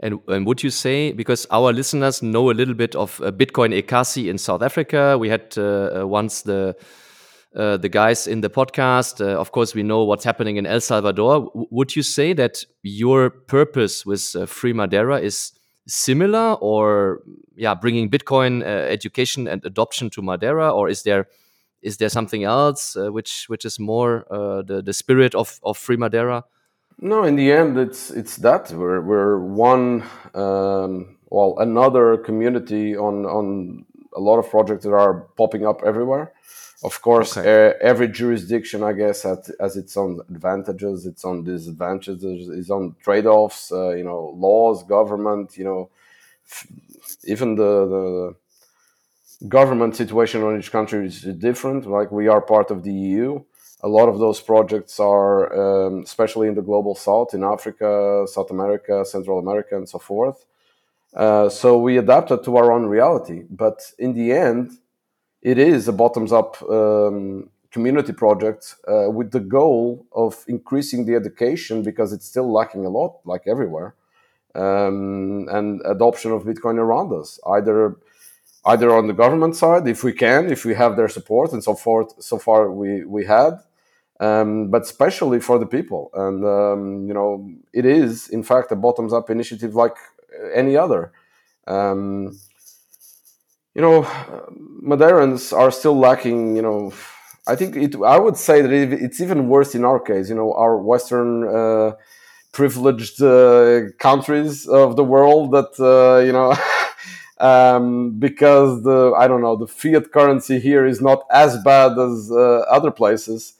and, 0.00 0.18
and, 0.28 0.44
would 0.46 0.62
you 0.62 0.70
say, 0.70 1.12
because 1.12 1.46
our 1.50 1.72
listeners 1.72 2.20
know 2.20 2.50
a 2.50 2.52
little 2.52 2.74
bit 2.74 2.94
of 2.96 3.20
uh, 3.22 3.30
Bitcoin 3.30 3.72
Ekasi 3.80 4.28
in 4.28 4.38
South 4.38 4.60
Africa, 4.60 5.16
we 5.16 5.28
had 5.28 5.54
uh, 5.56 6.00
uh 6.02 6.06
once 6.06 6.42
the 6.42 6.76
uh, 7.56 7.76
the 7.76 7.88
guys 7.88 8.26
in 8.26 8.40
the 8.40 8.50
podcast. 8.50 9.20
Uh, 9.20 9.38
of 9.38 9.52
course, 9.52 9.74
we 9.74 9.82
know 9.82 10.02
what's 10.02 10.24
happening 10.24 10.56
in 10.56 10.66
El 10.66 10.80
Salvador. 10.80 11.34
W 11.34 11.66
would 11.70 11.94
you 11.94 12.02
say 12.02 12.32
that 12.32 12.64
your 12.82 13.30
purpose 13.30 14.04
with 14.04 14.34
uh, 14.34 14.46
Free 14.46 14.72
Madeira 14.72 15.20
is 15.20 15.52
similar, 15.86 16.54
or 16.60 17.20
yeah, 17.56 17.74
bringing 17.74 18.10
Bitcoin 18.10 18.62
uh, 18.62 18.66
education 18.66 19.48
and 19.48 19.64
adoption 19.64 20.10
to 20.10 20.22
Madeira, 20.22 20.70
or 20.70 20.88
is 20.88 21.02
there 21.02 21.26
is 21.82 21.98
there 21.98 22.08
something 22.08 22.44
else 22.44 22.96
uh, 22.96 23.12
which 23.12 23.46
which 23.48 23.64
is 23.64 23.78
more 23.78 24.24
uh, 24.30 24.62
the 24.62 24.82
the 24.82 24.92
spirit 24.92 25.34
of 25.34 25.60
of 25.62 25.76
Free 25.76 25.96
Madeira? 25.96 26.44
No, 26.98 27.24
in 27.24 27.36
the 27.36 27.52
end, 27.52 27.78
it's 27.78 28.10
it's 28.10 28.36
that 28.36 28.70
we're 28.70 29.00
we're 29.00 29.38
one 29.38 30.04
um, 30.34 31.16
well 31.30 31.56
another 31.58 32.16
community 32.16 32.96
on 32.96 33.26
on 33.26 33.84
a 34.16 34.20
lot 34.20 34.38
of 34.38 34.48
projects 34.48 34.84
that 34.84 34.94
are 34.94 35.26
popping 35.36 35.66
up 35.66 35.82
everywhere. 35.84 36.32
Of 36.84 37.00
course, 37.00 37.36
okay. 37.36 37.68
uh, 37.70 37.72
every 37.80 38.08
jurisdiction, 38.08 38.82
I 38.82 38.92
guess, 38.92 39.22
has, 39.22 39.50
has 39.58 39.76
its 39.76 39.96
own 39.96 40.20
advantages, 40.28 41.06
its 41.06 41.24
own 41.24 41.42
disadvantages, 41.42 42.48
its 42.48 42.70
own 42.70 42.94
trade-offs. 43.02 43.72
Uh, 43.72 43.90
you 43.90 44.04
know, 44.04 44.34
laws, 44.36 44.84
government. 44.84 45.56
You 45.56 45.64
know, 45.64 45.90
even 47.24 47.54
the, 47.56 48.34
the 49.40 49.46
government 49.48 49.96
situation 49.96 50.42
on 50.42 50.58
each 50.58 50.70
country 50.70 51.06
is 51.06 51.22
different. 51.22 51.86
Like 51.86 52.12
we 52.12 52.28
are 52.28 52.42
part 52.42 52.70
of 52.70 52.82
the 52.82 52.92
EU 52.92 53.42
a 53.84 53.88
lot 53.88 54.08
of 54.08 54.18
those 54.18 54.40
projects 54.40 54.98
are, 54.98 55.36
um, 55.62 56.02
especially 56.02 56.48
in 56.48 56.54
the 56.54 56.62
global 56.62 56.94
south, 56.94 57.34
in 57.34 57.44
Africa, 57.44 58.24
South 58.26 58.50
America, 58.50 59.04
Central 59.04 59.38
America, 59.38 59.76
and 59.76 59.86
so 59.86 59.98
forth. 59.98 60.46
Uh, 61.14 61.50
so 61.50 61.78
we 61.78 61.98
adapted 61.98 62.42
to 62.44 62.56
our 62.56 62.72
own 62.72 62.86
reality. 62.86 63.42
But 63.50 63.92
in 63.98 64.14
the 64.14 64.32
end, 64.32 64.78
it 65.44 65.58
is 65.58 65.86
a 65.86 65.92
bottoms 65.92 66.32
up 66.32 66.60
um, 66.62 67.50
community 67.70 68.12
project 68.12 68.76
uh, 68.88 69.10
with 69.10 69.30
the 69.30 69.40
goal 69.40 70.06
of 70.12 70.44
increasing 70.48 71.04
the 71.04 71.14
education 71.14 71.82
because 71.82 72.12
it's 72.12 72.26
still 72.26 72.50
lacking 72.50 72.86
a 72.86 72.88
lot, 72.88 73.20
like 73.24 73.42
everywhere, 73.46 73.94
um, 74.54 75.46
and 75.50 75.82
adoption 75.84 76.32
of 76.32 76.44
Bitcoin 76.44 76.78
around 76.78 77.12
us, 77.12 77.38
either 77.56 77.96
either 78.66 78.94
on 78.98 79.06
the 79.06 79.12
government 79.12 79.54
side, 79.54 79.86
if 79.86 80.02
we 80.02 80.12
can, 80.12 80.50
if 80.50 80.64
we 80.64 80.74
have 80.74 80.96
their 80.96 81.08
support, 81.08 81.52
and 81.52 81.62
so 81.62 81.74
forth. 81.74 82.10
So 82.22 82.38
far, 82.38 82.70
we 82.70 83.04
we 83.04 83.26
had, 83.26 83.52
um, 84.20 84.70
but 84.70 84.82
especially 84.82 85.40
for 85.40 85.58
the 85.58 85.66
people. 85.66 86.10
And 86.14 86.38
um, 86.44 87.06
you 87.08 87.14
know, 87.18 87.30
it 87.74 87.84
is 87.84 88.28
in 88.30 88.42
fact 88.42 88.72
a 88.72 88.76
bottoms-up 88.76 89.28
initiative 89.28 89.74
like 89.74 89.96
any 90.54 90.74
other. 90.76 91.12
Um, 91.66 92.38
you 93.74 93.82
know, 93.82 94.02
Madeirans 94.82 95.52
are 95.56 95.70
still 95.70 95.98
lacking. 95.98 96.56
You 96.56 96.62
know, 96.62 96.92
I 97.46 97.56
think 97.56 97.76
it. 97.76 97.96
I 98.04 98.18
would 98.18 98.36
say 98.36 98.62
that 98.62 98.72
it's 98.72 99.20
even 99.20 99.48
worse 99.48 99.74
in 99.74 99.84
our 99.84 100.00
case. 100.00 100.28
You 100.28 100.34
know, 100.36 100.52
our 100.54 100.76
Western 100.78 101.44
uh, 101.48 101.92
privileged 102.52 103.22
uh, 103.22 103.90
countries 103.98 104.66
of 104.66 104.96
the 104.96 105.04
world 105.04 105.52
that 105.52 105.72
uh, 105.80 106.24
you 106.24 106.32
know. 106.32 106.56
um, 107.40 108.18
because 108.18 108.82
the 108.84 109.12
I 109.18 109.26
don't 109.26 109.42
know 109.42 109.56
the 109.56 109.66
fiat 109.66 110.12
currency 110.12 110.60
here 110.60 110.86
is 110.86 111.00
not 111.00 111.24
as 111.30 111.58
bad 111.64 111.98
as 111.98 112.30
uh, 112.30 112.60
other 112.70 112.90
places. 112.90 113.54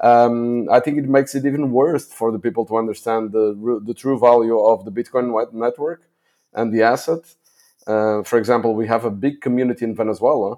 Um, 0.00 0.68
I 0.70 0.80
think 0.80 0.98
it 0.98 1.08
makes 1.08 1.34
it 1.34 1.44
even 1.44 1.72
worse 1.72 2.06
for 2.12 2.30
the 2.32 2.38
people 2.38 2.64
to 2.66 2.76
understand 2.76 3.32
the 3.32 3.80
the 3.84 3.94
true 3.94 4.18
value 4.18 4.58
of 4.58 4.84
the 4.84 4.92
Bitcoin 4.92 5.26
network 5.52 6.02
and 6.54 6.72
the 6.72 6.82
asset. 6.82 7.22
Uh, 7.88 8.22
for 8.22 8.38
example, 8.38 8.74
we 8.74 8.86
have 8.86 9.04
a 9.04 9.10
big 9.10 9.40
community 9.40 9.84
in 9.84 9.94
Venezuela, 9.96 10.56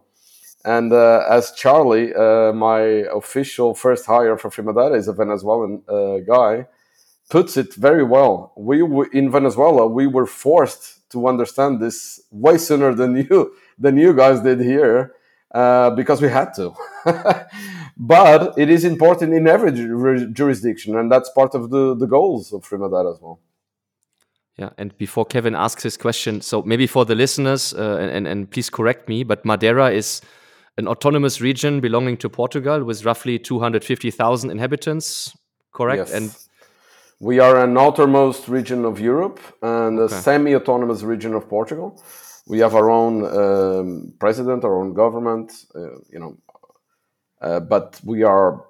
and 0.65 0.93
uh, 0.93 1.25
as 1.31 1.53
Charlie, 1.53 2.13
uh, 2.15 2.53
my 2.53 2.81
official 3.21 3.75
first 3.75 4.05
hire 4.07 4.37
for 4.37 4.51
Free 4.51 4.65
is 4.99 5.09
a 5.09 5.13
Venezuelan 5.13 5.83
uh, 5.89 6.19
guy, 6.19 6.67
puts 7.31 7.57
it 7.57 7.73
very 7.75 8.03
well. 8.03 8.53
We 8.57 8.83
in 9.13 9.31
Venezuela 9.31 9.87
we 9.87 10.07
were 10.07 10.27
forced 10.27 11.09
to 11.11 11.29
understand 11.29 11.81
this 11.81 12.21
way 12.31 12.59
sooner 12.59 12.95
than 12.95 13.17
you 13.31 13.55
than 13.79 13.97
you 13.97 14.13
guys 14.13 14.41
did 14.41 14.61
here 14.61 15.15
uh, 15.55 15.91
because 15.91 16.21
we 16.21 16.29
had 16.29 16.53
to. 16.55 16.75
but 17.97 18.59
it 18.59 18.71
is 18.71 18.85
important 18.85 19.35
in 19.35 19.47
every 19.47 19.73
ju- 19.73 20.31
jurisdiction, 20.33 20.97
and 20.97 21.11
that's 21.11 21.31
part 21.31 21.55
of 21.55 21.71
the, 21.71 21.95
the 21.97 22.07
goals 22.07 22.53
of 22.53 22.65
Free 22.65 22.79
as 22.79 23.19
well. 23.21 23.41
Yeah, 24.61 24.69
and 24.77 24.97
before 24.99 25.25
Kevin 25.25 25.55
asks 25.55 25.83
his 25.83 25.97
question, 25.97 26.43
so 26.43 26.61
maybe 26.61 26.87
for 26.87 27.07
the 27.07 27.15
listeners, 27.15 27.73
uh, 27.73 27.97
and, 27.97 28.27
and 28.27 28.51
please 28.51 28.69
correct 28.69 29.09
me, 29.09 29.25
but 29.25 29.43
Madeira 29.43 29.91
is 29.91 30.21
an 30.77 30.87
autonomous 30.87 31.41
region 31.41 31.81
belonging 31.81 32.19
to 32.19 32.29
Portugal 32.29 32.85
with 32.85 33.07
roughly 33.07 33.39
250,000 33.39 34.51
inhabitants, 34.51 35.35
correct? 35.73 36.11
Yes. 36.11 36.13
And 36.13 36.37
we 37.21 37.39
are 37.39 37.65
an 37.65 37.79
outermost 37.79 38.49
region 38.49 38.85
of 38.85 39.01
Europe 39.01 39.41
and 39.63 39.99
a 39.99 40.11
semi 40.11 40.55
autonomous 40.55 41.03
region 41.05 41.33
of 41.33 41.49
Portugal. 41.49 42.03
We 42.47 42.59
have 42.59 42.75
our 42.75 42.91
own 42.91 43.25
um, 43.25 44.13
president, 44.19 44.65
our 44.65 44.79
own 44.79 44.93
government, 44.93 45.53
uh, 45.75 46.01
you 46.11 46.19
know, 46.19 46.37
uh, 47.41 47.61
but 47.61 47.99
we 48.05 48.25
are 48.25 48.67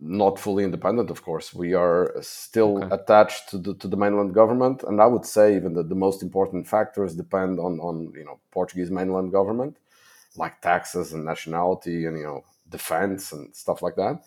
not 0.00 0.38
fully 0.38 0.64
independent, 0.64 1.10
of 1.10 1.22
course. 1.22 1.54
We 1.54 1.74
are 1.74 2.14
still 2.20 2.82
okay. 2.82 2.94
attached 2.94 3.50
to 3.50 3.58
the, 3.58 3.74
to 3.74 3.88
the 3.88 3.96
mainland 3.96 4.34
government. 4.34 4.82
And 4.82 5.00
I 5.00 5.06
would 5.06 5.26
say 5.26 5.56
even 5.56 5.74
that 5.74 5.88
the 5.88 5.94
most 5.94 6.22
important 6.22 6.66
factors 6.66 7.14
depend 7.14 7.58
on, 7.58 7.78
on 7.80 8.12
you 8.16 8.24
know, 8.24 8.38
Portuguese 8.50 8.90
mainland 8.90 9.32
government, 9.32 9.76
like 10.36 10.60
taxes 10.60 11.12
and 11.12 11.24
nationality 11.24 12.06
and, 12.06 12.16
you 12.18 12.24
know, 12.24 12.44
defense 12.70 13.32
and 13.32 13.54
stuff 13.54 13.82
like 13.82 13.96
that 13.96 14.22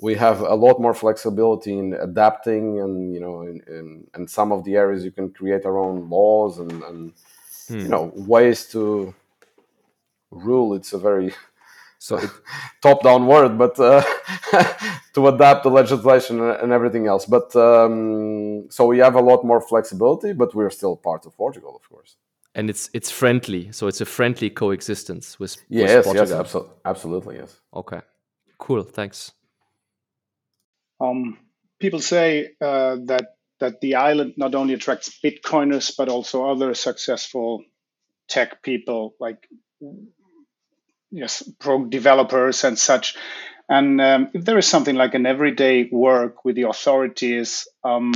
we 0.00 0.14
have 0.14 0.40
a 0.40 0.54
lot 0.54 0.80
more 0.80 0.94
flexibility 0.94 1.76
in 1.76 1.92
adapting 1.94 2.80
and 2.80 3.12
you 3.12 3.20
know 3.20 3.42
in, 3.42 3.60
in, 3.66 4.06
in 4.14 4.28
some 4.28 4.52
of 4.52 4.64
the 4.64 4.76
areas 4.76 5.04
you 5.04 5.10
can 5.10 5.30
create 5.30 5.64
our 5.64 5.78
own 5.78 6.08
laws 6.08 6.58
and, 6.58 6.82
and 6.84 7.12
hmm. 7.68 7.78
you 7.78 7.88
know 7.88 8.12
ways 8.14 8.66
to 8.66 9.14
rule 10.30 10.74
it's 10.74 10.92
a 10.92 10.98
very 10.98 11.34
so 11.98 12.16
it, 12.16 12.30
top 12.82 13.02
down 13.02 13.26
word 13.26 13.58
but 13.58 13.78
uh, 13.78 14.02
to 15.14 15.28
adapt 15.28 15.64
the 15.64 15.70
legislation 15.70 16.40
and 16.40 16.72
everything 16.72 17.06
else. 17.06 17.26
But 17.26 17.54
um, 17.56 18.70
so 18.70 18.86
we 18.86 18.98
have 18.98 19.14
a 19.14 19.20
lot 19.20 19.44
more 19.44 19.60
flexibility 19.60 20.32
but 20.32 20.54
we're 20.54 20.70
still 20.70 20.96
part 20.96 21.26
of 21.26 21.36
portugal 21.36 21.76
of 21.76 21.88
course. 21.88 22.16
And 22.54 22.70
it's 22.70 22.90
it's 22.92 23.10
friendly. 23.10 23.70
So 23.72 23.86
it's 23.86 24.00
a 24.00 24.06
friendly 24.06 24.50
coexistence 24.50 25.38
with 25.38 25.56
yes 25.68 26.06
with 26.06 26.16
yes 26.16 26.32
absolutely 26.32 26.74
absolutely 26.84 27.36
yes. 27.36 27.60
Okay. 27.72 28.00
Cool. 28.58 28.82
Thanks. 28.82 29.32
Um, 31.00 31.38
people 31.78 32.00
say 32.00 32.50
uh, 32.60 32.96
that 33.04 33.36
that 33.60 33.80
the 33.80 33.96
island 33.96 34.34
not 34.36 34.54
only 34.54 34.74
attracts 34.74 35.18
Bitcoiners 35.22 35.94
but 35.96 36.08
also 36.08 36.50
other 36.50 36.74
successful 36.74 37.64
tech 38.28 38.62
people 38.62 39.14
like 39.20 39.48
yes, 41.10 41.42
pro 41.58 41.84
developers 41.84 42.64
and 42.64 42.78
such. 42.78 43.16
And 43.68 44.00
um, 44.00 44.30
if 44.32 44.44
there 44.44 44.58
is 44.58 44.66
something 44.66 44.96
like 44.96 45.14
an 45.14 45.26
everyday 45.26 45.88
work 45.92 46.44
with 46.44 46.56
the 46.56 46.68
authorities, 46.68 47.68
um, 47.84 48.12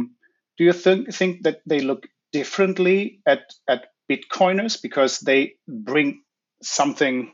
do 0.57 0.65
you 0.65 0.73
think 0.73 1.13
think 1.13 1.43
that 1.43 1.61
they 1.67 1.81
look 1.81 2.07
differently 2.33 3.21
at 3.27 3.43
at 3.69 3.89
Bitcoiners 4.11 4.81
because 4.81 5.21
they 5.21 5.55
bring 5.69 6.23
something? 6.63 7.33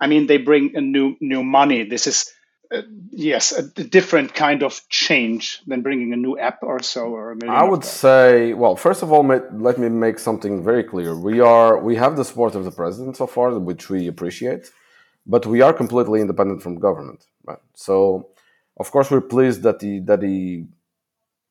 I 0.00 0.06
mean, 0.06 0.26
they 0.26 0.38
bring 0.38 0.74
a 0.74 0.80
new 0.80 1.16
new 1.20 1.44
money. 1.44 1.84
This 1.84 2.06
is 2.06 2.32
uh, 2.72 2.82
yes, 3.10 3.52
a, 3.52 3.62
different 3.62 4.32
kind 4.32 4.62
of 4.62 4.80
change 4.88 5.60
than 5.66 5.82
bringing 5.82 6.12
a 6.12 6.16
new 6.16 6.38
app 6.38 6.62
or 6.62 6.80
so. 6.82 7.02
Or 7.02 7.36
I 7.48 7.64
would 7.64 7.84
say, 7.84 8.52
well, 8.52 8.76
first 8.76 9.02
of 9.02 9.12
all, 9.12 9.24
let 9.24 9.78
me 9.78 9.88
make 9.88 10.20
something 10.20 10.62
very 10.62 10.84
clear. 10.84 11.16
We 11.16 11.40
are 11.40 11.78
we 11.78 11.96
have 11.96 12.16
the 12.16 12.24
support 12.24 12.54
of 12.54 12.64
the 12.64 12.70
president 12.70 13.16
so 13.16 13.26
far, 13.26 13.58
which 13.58 13.90
we 13.90 14.06
appreciate, 14.06 14.70
but 15.30 15.46
we 15.46 15.62
are 15.62 15.72
completely 15.72 16.20
independent 16.20 16.60
from 16.62 16.74
government. 16.88 17.24
Right? 17.44 17.62
So, 17.74 18.30
of 18.76 18.90
course, 18.90 19.10
we're 19.10 19.28
pleased 19.36 19.62
that 19.62 19.80
he 19.80 20.00
that 20.00 20.22
he 20.22 20.66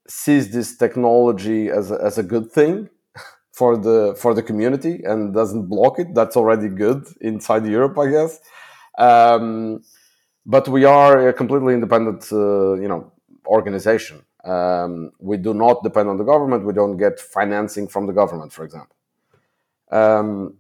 sees 0.08 0.52
this 0.52 0.76
technology 0.76 1.70
as 1.70 1.92
a, 1.92 1.98
as 2.04 2.18
a 2.18 2.24
good 2.24 2.52
thing 2.52 2.90
for 3.60 3.78
the 3.78 4.16
for 4.22 4.34
the 4.34 4.44
community 4.44 4.96
and 5.06 5.34
doesn't 5.34 5.68
block 5.68 6.00
it. 6.00 6.14
That's 6.14 6.36
already 6.36 6.68
good 6.68 7.08
inside 7.22 7.66
Europe, 7.66 7.98
I 7.98 8.08
guess. 8.16 8.40
Um, 8.98 9.82
but 10.46 10.68
we 10.68 10.84
are 10.84 11.30
a 11.30 11.34
completely 11.34 11.74
independent, 11.74 12.22
uh, 12.32 12.74
you 12.74 12.88
know, 12.88 13.14
organization. 13.48 14.24
Um, 14.44 15.12
we 15.20 15.38
do 15.38 15.54
not 15.54 15.84
depend 15.84 16.10
on 16.10 16.18
the 16.18 16.24
government. 16.24 16.66
We 16.66 16.74
don't 16.74 16.98
get 16.98 17.20
financing 17.20 17.88
from 17.88 18.08
the 18.08 18.14
government, 18.14 18.52
for 18.52 18.64
example. 18.66 18.96
Um, 19.92 20.58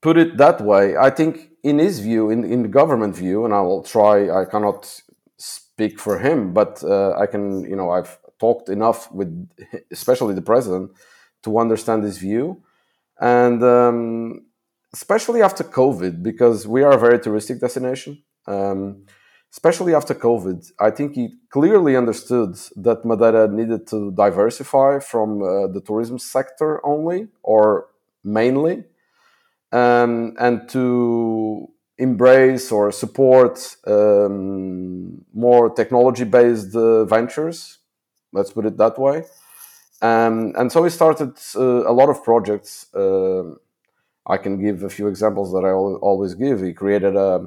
put 0.00 0.16
it 0.16 0.36
that 0.36 0.60
way, 0.60 0.96
I 0.96 1.10
think 1.10 1.50
in 1.70 1.78
his 1.86 1.98
view, 2.08 2.30
in, 2.34 2.40
in 2.54 2.60
the 2.62 2.74
government 2.80 3.14
view, 3.16 3.44
and 3.44 3.52
I 3.52 3.62
will 3.68 3.82
try, 3.82 4.14
I 4.40 4.44
cannot 4.44 4.80
speak 5.36 5.98
for 5.98 6.18
him, 6.26 6.38
but 6.60 6.72
uh, 6.84 7.12
I 7.22 7.26
can, 7.32 7.44
you 7.70 7.76
know, 7.76 7.90
I've 7.90 8.18
talked 8.38 8.68
enough 8.68 9.00
with, 9.18 9.30
especially 9.90 10.34
the 10.34 10.48
president, 10.52 10.92
to 11.44 11.58
understand 11.58 12.04
his 12.04 12.18
view. 12.18 12.62
And 13.20 13.60
um, 13.64 14.46
especially 14.92 15.42
after 15.42 15.64
COVID, 15.64 16.22
because 16.22 16.58
we 16.74 16.80
are 16.84 16.92
a 16.92 17.04
very 17.06 17.18
touristic 17.18 17.58
destination. 17.60 18.22
Um, 18.46 19.04
especially 19.52 19.92
after 19.94 20.14
COVID, 20.14 20.58
I 20.78 20.90
think 20.96 21.14
he 21.14 21.24
clearly 21.50 21.96
understood 21.96 22.52
that 22.86 23.04
Madeira 23.04 23.48
needed 23.48 23.82
to 23.92 24.12
diversify 24.12 25.00
from 25.00 25.28
uh, 25.42 25.66
the 25.74 25.82
tourism 25.88 26.18
sector 26.18 26.70
only 26.92 27.28
or 27.42 27.88
mainly, 28.22 28.84
um, 29.72 30.34
and 30.38 30.68
to 30.70 31.68
embrace 31.98 32.70
or 32.70 32.92
support 32.92 33.76
um, 33.86 35.24
more 35.32 35.70
technology 35.70 36.24
based 36.24 36.74
uh, 36.76 37.04
ventures. 37.04 37.78
Let's 38.32 38.52
put 38.52 38.66
it 38.66 38.76
that 38.76 38.98
way. 38.98 39.24
Um, 40.02 40.52
and 40.56 40.70
so 40.70 40.82
we 40.82 40.90
started 40.90 41.32
uh, 41.54 41.90
a 41.90 41.92
lot 41.92 42.10
of 42.10 42.22
projects. 42.22 42.92
Uh, 42.94 43.54
I 44.26 44.36
can 44.36 44.60
give 44.62 44.82
a 44.82 44.90
few 44.90 45.06
examples 45.06 45.52
that 45.52 45.64
I 45.64 45.70
always 45.70 46.34
give. 46.34 46.60
We 46.60 46.72
created 46.72 47.16
a 47.16 47.46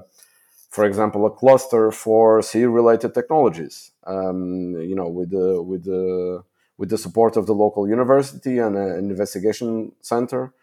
for 0.70 0.86
example, 0.86 1.26
a 1.26 1.32
cluster 1.32 1.92
for 1.92 2.42
sea-related 2.42 3.14
technologies. 3.14 3.92
Um, 4.06 4.76
you 4.80 4.96
know, 4.96 5.08
with 5.08 5.32
the 5.32 5.62
with 5.62 5.84
the 5.84 6.44
with 6.78 6.90
the 6.90 6.98
support 6.98 7.36
of 7.36 7.46
the 7.48 7.54
local 7.54 7.90
university 7.90 8.60
and 8.60 8.78
an 8.78 9.10
investigation 9.10 9.92
center, 10.02 10.54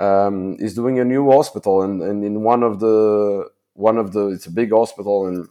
um, 0.00 0.56
is 0.58 0.74
doing 0.74 0.98
a 0.98 1.04
new 1.04 1.30
hospital, 1.30 1.82
and, 1.82 2.02
and 2.02 2.24
in 2.24 2.42
one 2.42 2.62
of 2.62 2.80
the 2.80 3.48
one 3.74 3.98
of 3.98 4.12
the 4.12 4.28
it's 4.34 4.46
a 4.46 4.50
big 4.50 4.70
hospital 4.72 5.26
and 5.28 5.48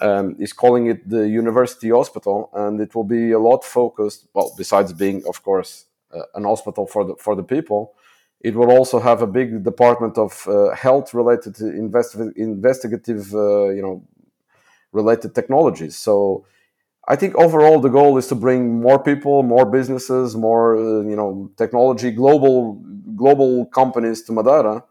um, 0.00 0.36
is 0.38 0.52
calling 0.52 0.86
it 0.86 1.08
the 1.08 1.28
university 1.28 1.90
hospital, 1.90 2.50
and 2.52 2.80
it 2.80 2.94
will 2.94 3.08
be 3.18 3.32
a 3.32 3.38
lot 3.38 3.64
focused. 3.64 4.26
Well, 4.34 4.52
besides 4.56 4.92
being, 4.92 5.22
of 5.26 5.42
course, 5.42 5.86
uh, 6.14 6.22
an 6.34 6.44
hospital 6.44 6.86
for 6.86 7.04
the 7.04 7.14
for 7.16 7.34
the 7.36 7.42
people, 7.42 7.94
it 8.40 8.54
will 8.54 8.70
also 8.70 9.00
have 9.00 9.22
a 9.22 9.26
big 9.26 9.64
department 9.64 10.18
of 10.18 10.46
uh, 10.46 10.74
health 10.74 11.14
related 11.14 11.54
investi- 11.56 12.36
investigative, 12.36 13.34
uh, 13.34 13.68
you 13.76 13.82
know, 13.82 14.02
related 14.92 15.34
technologies. 15.34 15.96
So 15.96 16.44
I 17.08 17.16
think 17.16 17.34
overall 17.36 17.80
the 17.80 17.88
goal 17.88 18.18
is 18.18 18.26
to 18.28 18.34
bring 18.34 18.80
more 18.80 19.02
people, 19.02 19.42
more 19.42 19.64
businesses, 19.64 20.36
more 20.36 20.76
uh, 20.76 21.02
you 21.08 21.16
know, 21.16 21.50
technology, 21.56 22.10
global 22.10 22.82
global 23.16 23.66
companies 23.66 24.22
to 24.24 24.32
Madeira, 24.32 24.84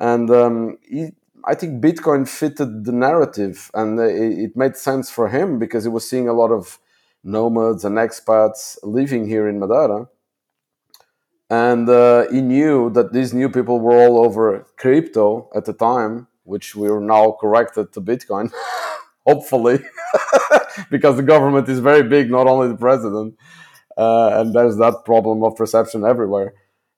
and 0.00 0.30
um, 0.30 0.78
he, 0.82 1.10
I 1.46 1.54
think 1.54 1.82
Bitcoin 1.82 2.28
fitted 2.28 2.84
the 2.84 2.92
narrative, 2.92 3.70
and 3.74 3.98
it, 4.00 4.38
it 4.46 4.56
made 4.56 4.76
sense 4.76 5.10
for 5.10 5.28
him 5.28 5.58
because 5.58 5.84
he 5.84 5.90
was 5.90 6.08
seeing 6.08 6.28
a 6.28 6.32
lot 6.32 6.50
of 6.50 6.78
nomads 7.22 7.84
and 7.84 7.96
expats 7.96 8.78
living 8.82 9.26
here 9.26 9.48
in 9.48 9.58
Madeira. 9.58 10.08
And 11.50 11.88
uh, 11.88 12.26
he 12.30 12.40
knew 12.40 12.90
that 12.90 13.12
these 13.12 13.32
new 13.34 13.48
people 13.48 13.78
were 13.80 13.96
all 13.96 14.18
over 14.24 14.66
crypto 14.76 15.50
at 15.54 15.66
the 15.66 15.72
time, 15.72 16.26
which 16.44 16.74
we 16.74 16.88
are 16.88 17.00
now 17.00 17.36
corrected 17.40 17.92
to 17.92 18.00
Bitcoin, 18.00 18.52
hopefully, 19.26 19.78
because 20.90 21.16
the 21.16 21.22
government 21.22 21.68
is 21.68 21.80
very 21.80 22.02
big, 22.02 22.30
not 22.30 22.46
only 22.46 22.68
the 22.68 22.76
president, 22.76 23.36
uh, 23.96 24.40
and 24.40 24.54
there's 24.54 24.76
that 24.78 25.04
problem 25.04 25.42
of 25.44 25.56
perception 25.56 26.04
everywhere. 26.04 26.54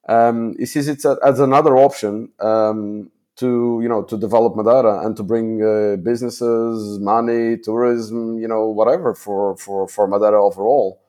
Um, 0.09 0.57
he 0.59 0.67
sees 0.67 0.89
it 0.89 1.05
as 1.25 1.41
another 1.41 1.77
option 1.77 2.31
um, 2.41 3.11
to 3.37 3.81
you 3.83 3.89
know 3.89 4.03
to 4.05 4.17
develop 4.17 4.55
Madeira 4.57 5.05
and 5.05 5.17
to 5.17 5.23
bring 5.23 5.63
uh, 5.63 5.97
businesses, 5.97 6.99
money, 7.01 7.57
tourism, 7.59 8.39
you 8.39 8.49
know 8.49 8.67
whatever 8.67 9.15
for 9.15 9.57
for 9.57 9.89
for 9.89 10.07
Madeira 10.07 10.43
overall. 10.43 11.01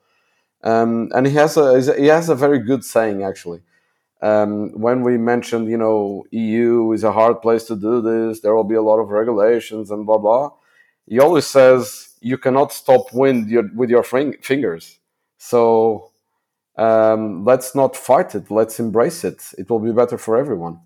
Um, 0.64 1.10
and 1.14 1.28
he 1.28 1.34
has 1.34 1.58
a 1.58 1.96
he 1.96 2.08
has 2.08 2.30
a 2.30 2.36
very 2.36 2.60
good 2.60 2.84
saying 2.84 3.24
actually. 3.24 3.62
Um, 4.20 4.72
when 4.72 5.04
we 5.04 5.16
mentioned, 5.20 5.70
you 5.70 5.78
know, 5.78 6.26
EU 6.32 6.92
is 6.92 7.04
a 7.04 7.12
hard 7.12 7.40
place 7.40 7.66
to 7.66 7.76
do 7.76 8.02
this, 8.02 8.40
there 8.40 8.56
will 8.56 8.64
be 8.64 8.74
a 8.74 8.82
lot 8.82 8.98
of 8.98 9.10
regulations 9.10 9.92
and 9.92 10.08
blah 10.08 10.18
blah. 10.18 10.50
He 11.06 11.20
always 11.20 11.46
says 11.46 12.07
you 12.22 12.38
cannot 12.38 12.72
stop 12.74 13.14
wind 13.14 13.50
your, 13.50 13.70
with 13.76 13.90
your 13.90 14.04
fingers. 14.04 15.00
So 15.38 16.12
um, 16.78 17.46
let's 17.46 17.76
not 17.76 17.96
fight 17.96 18.36
it. 18.36 18.50
Let's 18.52 18.80
embrace 18.80 19.24
it. 19.24 19.52
It 19.58 19.70
will 19.70 19.80
be 19.80 19.92
better 19.92 20.18
for 20.18 20.38
everyone. 20.38 20.80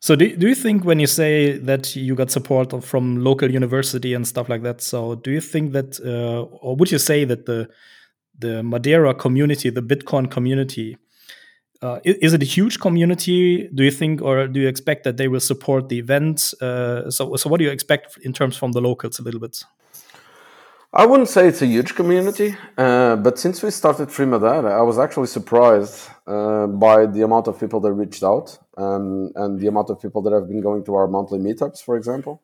So 0.00 0.16
do, 0.16 0.34
do 0.34 0.48
you 0.48 0.54
think 0.54 0.84
when 0.84 0.98
you 0.98 1.06
say 1.06 1.58
that 1.58 1.94
you 1.94 2.14
got 2.14 2.30
support 2.30 2.82
from 2.82 3.22
local 3.22 3.50
university 3.50 4.14
and 4.14 4.26
stuff 4.26 4.48
like 4.48 4.62
that, 4.62 4.80
so 4.80 5.16
do 5.16 5.30
you 5.30 5.42
think 5.42 5.72
that, 5.72 6.00
uh, 6.00 6.42
or 6.42 6.74
would 6.76 6.90
you 6.90 6.98
say 6.98 7.24
that 7.24 7.46
the 7.46 7.68
the 8.38 8.62
Madeira 8.62 9.12
community, 9.12 9.68
the 9.68 9.82
Bitcoin 9.82 10.30
community, 10.30 10.96
uh, 11.82 11.98
is 12.04 12.34
it 12.34 12.42
a 12.42 12.46
huge 12.46 12.78
community? 12.78 13.68
Do 13.74 13.82
you 13.82 13.90
think, 13.90 14.20
or 14.20 14.46
do 14.46 14.60
you 14.60 14.68
expect 14.68 15.04
that 15.04 15.16
they 15.16 15.28
will 15.28 15.40
support 15.40 15.88
the 15.88 15.98
event? 15.98 16.52
Uh, 16.60 17.10
so, 17.10 17.36
so 17.36 17.48
what 17.48 17.58
do 17.58 17.64
you 17.64 17.70
expect 17.70 18.18
in 18.18 18.32
terms 18.32 18.56
from 18.56 18.72
the 18.72 18.80
locals 18.80 19.18
a 19.18 19.22
little 19.22 19.40
bit? 19.40 19.64
I 20.92 21.06
wouldn't 21.06 21.28
say 21.28 21.46
it's 21.46 21.62
a 21.62 21.66
huge 21.66 21.94
community, 21.94 22.56
uh, 22.76 23.14
but 23.14 23.38
since 23.38 23.62
we 23.62 23.70
started 23.70 24.10
Free 24.10 24.26
Madeira, 24.26 24.76
I 24.76 24.82
was 24.82 24.98
actually 24.98 25.28
surprised 25.28 26.10
uh, 26.26 26.66
by 26.66 27.06
the 27.06 27.22
amount 27.22 27.46
of 27.46 27.60
people 27.60 27.78
that 27.80 27.92
reached 27.92 28.24
out 28.24 28.58
um, 28.76 29.30
and 29.36 29.60
the 29.60 29.68
amount 29.68 29.90
of 29.90 30.02
people 30.02 30.20
that 30.22 30.32
have 30.32 30.48
been 30.48 30.60
going 30.60 30.84
to 30.86 30.96
our 30.96 31.06
monthly 31.06 31.38
meetups, 31.38 31.80
for 31.80 31.96
example. 31.96 32.42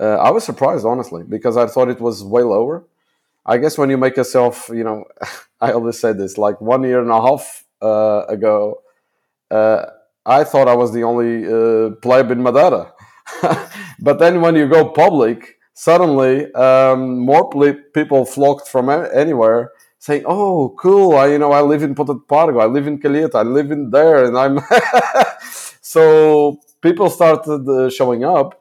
Uh, 0.00 0.16
I 0.16 0.30
was 0.30 0.44
surprised, 0.44 0.86
honestly, 0.86 1.24
because 1.24 1.58
I 1.58 1.66
thought 1.66 1.90
it 1.90 2.00
was 2.00 2.24
way 2.24 2.42
lower. 2.42 2.84
I 3.44 3.58
guess 3.58 3.76
when 3.76 3.90
you 3.90 3.98
make 3.98 4.16
yourself, 4.16 4.70
you 4.72 4.82
know, 4.82 5.04
I 5.60 5.72
always 5.72 6.00
say 6.00 6.14
this 6.14 6.38
like 6.38 6.62
one 6.62 6.82
year 6.84 7.00
and 7.00 7.10
a 7.10 7.20
half 7.20 7.64
uh, 7.84 8.24
ago, 8.28 8.82
uh, 9.50 9.86
I 10.26 10.44
thought 10.44 10.68
I 10.68 10.74
was 10.74 10.92
the 10.92 11.02
only 11.04 11.46
uh, 11.46 11.96
pleb 12.02 12.30
in 12.30 12.42
Madeira. 12.42 12.92
but 14.00 14.18
then 14.18 14.40
when 14.40 14.56
you 14.56 14.68
go 14.68 14.88
public, 14.88 15.58
suddenly 15.74 16.52
um, 16.54 17.18
more 17.18 17.50
people 17.94 18.24
flocked 18.24 18.68
from 18.68 18.88
anywhere 18.90 19.70
saying, 19.98 20.24
"Oh, 20.26 20.74
cool! 20.78 21.16
I 21.16 21.26
you 21.28 21.38
know 21.38 21.52
I 21.52 21.62
live 21.62 21.82
in 21.82 21.94
Ponta 21.94 22.14
I 22.60 22.66
live 22.66 22.86
in 22.86 22.98
Calheta, 23.00 23.36
I 23.36 23.42
live 23.42 23.70
in 23.70 23.90
there," 23.90 24.24
and 24.24 24.36
I'm 24.36 24.60
so 25.80 26.58
people 26.82 27.10
started 27.10 27.68
uh, 27.68 27.90
showing 27.90 28.24
up. 28.24 28.60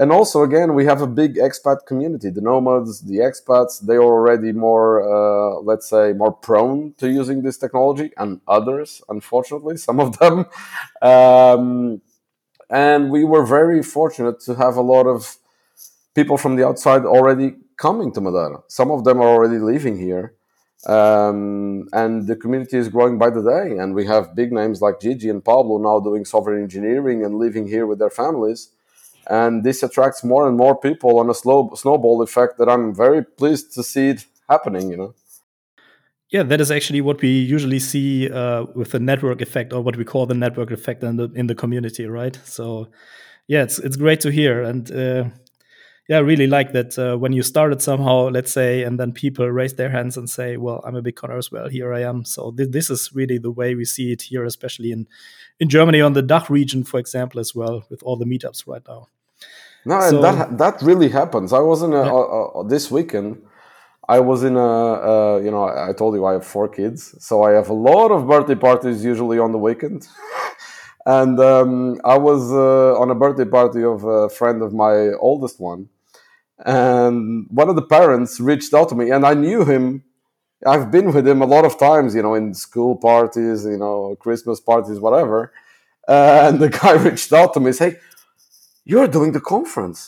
And 0.00 0.12
also, 0.12 0.42
again, 0.44 0.74
we 0.74 0.84
have 0.84 1.02
a 1.02 1.08
big 1.08 1.36
expat 1.36 1.84
community. 1.86 2.30
The 2.30 2.40
nomads, 2.40 3.00
the 3.00 3.16
expats, 3.16 3.80
they 3.84 3.96
are 3.96 4.02
already 4.02 4.52
more, 4.52 5.02
uh, 5.02 5.60
let's 5.62 5.88
say, 5.90 6.12
more 6.12 6.32
prone 6.32 6.94
to 6.98 7.10
using 7.10 7.42
this 7.42 7.58
technology, 7.58 8.12
and 8.16 8.40
others, 8.46 9.02
unfortunately, 9.08 9.76
some 9.88 9.98
of 9.98 10.18
them. 10.18 10.46
Um, 11.02 12.00
and 12.70 13.10
we 13.10 13.24
were 13.24 13.44
very 13.44 13.82
fortunate 13.82 14.40
to 14.40 14.54
have 14.54 14.76
a 14.76 14.82
lot 14.82 15.06
of 15.06 15.36
people 16.14 16.36
from 16.36 16.56
the 16.56 16.66
outside 16.66 17.04
already 17.04 17.56
coming 17.76 18.12
to 18.12 18.20
Madeira. 18.20 18.62
Some 18.68 18.90
of 18.90 19.04
them 19.04 19.20
are 19.20 19.28
already 19.28 19.58
living 19.58 19.98
here. 19.98 20.34
Um, 20.86 21.88
and 21.92 22.26
the 22.28 22.36
community 22.36 22.76
is 22.76 22.88
growing 22.88 23.18
by 23.18 23.30
the 23.30 23.42
day. 23.42 23.78
And 23.78 23.94
we 23.94 24.06
have 24.06 24.36
big 24.36 24.52
names 24.52 24.80
like 24.80 25.00
Gigi 25.00 25.28
and 25.28 25.44
Pablo 25.44 25.78
now 25.78 25.98
doing 26.00 26.24
software 26.24 26.58
engineering 26.58 27.24
and 27.24 27.36
living 27.38 27.66
here 27.66 27.86
with 27.86 27.98
their 27.98 28.10
families. 28.10 28.70
And 29.28 29.62
this 29.64 29.82
attracts 29.82 30.24
more 30.24 30.48
and 30.48 30.56
more 30.56 30.78
people 30.78 31.18
on 31.18 31.28
a 31.28 31.34
slow 31.34 31.70
snowball 31.74 32.22
effect 32.22 32.58
that 32.58 32.68
I'm 32.68 32.94
very 32.94 33.24
pleased 33.24 33.74
to 33.74 33.82
see 33.82 34.08
it 34.10 34.24
happening, 34.48 34.90
you 34.90 34.96
know. 34.96 35.14
Yeah, 36.30 36.42
that 36.42 36.60
is 36.60 36.70
actually 36.70 37.00
what 37.00 37.22
we 37.22 37.28
usually 37.28 37.78
see 37.78 38.30
uh, 38.30 38.66
with 38.74 38.90
the 38.90 39.00
network 39.00 39.40
effect, 39.40 39.72
or 39.72 39.80
what 39.82 39.96
we 39.96 40.04
call 40.04 40.26
the 40.26 40.34
network 40.34 40.70
effect 40.70 41.02
in 41.02 41.16
the 41.16 41.30
in 41.34 41.46
the 41.46 41.54
community, 41.54 42.06
right? 42.06 42.38
So, 42.44 42.88
yeah, 43.46 43.62
it's 43.62 43.78
it's 43.78 43.96
great 43.96 44.20
to 44.20 44.30
hear, 44.30 44.62
and 44.62 44.90
uh, 44.90 45.24
yeah, 46.08 46.18
I 46.18 46.20
really 46.20 46.46
like 46.46 46.72
that 46.72 46.98
uh, 46.98 47.16
when 47.18 47.32
you 47.32 47.42
started 47.42 47.82
somehow, 47.82 48.28
let's 48.30 48.52
say, 48.52 48.82
and 48.82 48.98
then 48.98 49.12
people 49.12 49.46
raise 49.50 49.74
their 49.74 49.90
hands 49.90 50.16
and 50.18 50.28
say, 50.28 50.56
"Well, 50.58 50.82
I'm 50.84 50.96
a 50.96 51.02
Bitcoiner 51.02 51.38
as 51.38 51.50
well. 51.52 51.68
Here 51.68 51.92
I 51.94 52.02
am." 52.02 52.24
So 52.24 52.50
th 52.52 52.70
this 52.70 52.90
is 52.90 53.12
really 53.14 53.38
the 53.38 53.50
way 53.50 53.74
we 53.74 53.84
see 53.84 54.12
it 54.12 54.22
here, 54.22 54.44
especially 54.46 54.90
in 54.92 55.06
in 55.60 55.68
Germany 55.68 56.02
on 56.02 56.14
the 56.14 56.22
DACH 56.22 56.50
region, 56.50 56.84
for 56.84 57.00
example, 57.00 57.40
as 57.40 57.54
well, 57.54 57.84
with 57.90 58.02
all 58.02 58.16
the 58.18 58.26
meetups 58.26 58.66
right 58.66 58.86
now. 58.88 59.08
No, 59.84 60.00
so, 60.00 60.08
and 60.08 60.24
that 60.24 60.58
that 60.58 60.82
really 60.82 61.08
happens. 61.08 61.52
I 61.52 61.60
was 61.60 61.82
in 61.82 61.92
a, 61.92 62.04
yeah. 62.04 62.62
this 62.66 62.90
weekend. 62.90 63.42
I 64.08 64.20
was 64.20 64.42
in 64.42 64.56
a, 64.56 64.70
uh, 65.10 65.40
you 65.44 65.50
know, 65.50 65.64
I 65.64 65.92
told 65.92 66.14
you 66.14 66.24
I 66.24 66.32
have 66.32 66.46
four 66.46 66.66
kids, 66.66 67.14
so 67.18 67.42
I 67.42 67.50
have 67.52 67.68
a 67.68 67.74
lot 67.74 68.10
of 68.10 68.26
birthday 68.26 68.54
parties 68.54 69.04
usually 69.04 69.38
on 69.38 69.52
the 69.52 69.58
weekend. 69.58 70.08
and 71.06 71.38
um, 71.38 72.00
I 72.04 72.16
was 72.16 72.50
uh, 72.50 72.98
on 72.98 73.10
a 73.10 73.14
birthday 73.14 73.44
party 73.44 73.84
of 73.84 74.04
a 74.04 74.30
friend 74.30 74.62
of 74.62 74.72
my 74.72 75.10
oldest 75.20 75.60
one, 75.60 75.90
and 76.64 77.46
one 77.50 77.68
of 77.68 77.76
the 77.76 77.82
parents 77.82 78.40
reached 78.40 78.74
out 78.74 78.88
to 78.88 78.94
me 78.94 79.10
and 79.10 79.24
i 79.24 79.32
knew 79.32 79.64
him 79.64 80.02
i've 80.66 80.90
been 80.90 81.12
with 81.12 81.26
him 81.26 81.40
a 81.40 81.46
lot 81.46 81.64
of 81.64 81.78
times 81.78 82.14
you 82.14 82.22
know 82.22 82.34
in 82.34 82.52
school 82.52 82.96
parties 82.96 83.64
you 83.64 83.76
know 83.76 84.16
christmas 84.18 84.60
parties 84.60 84.98
whatever 84.98 85.52
and 86.08 86.58
the 86.58 86.68
guy 86.82 86.92
reached 86.92 87.32
out 87.32 87.54
to 87.54 87.60
me 87.60 87.66
and 87.66 87.76
said 87.76 87.92
hey 87.92 87.98
you're 88.90 89.06
doing 89.16 89.32
the 89.32 89.40
conference 89.54 90.00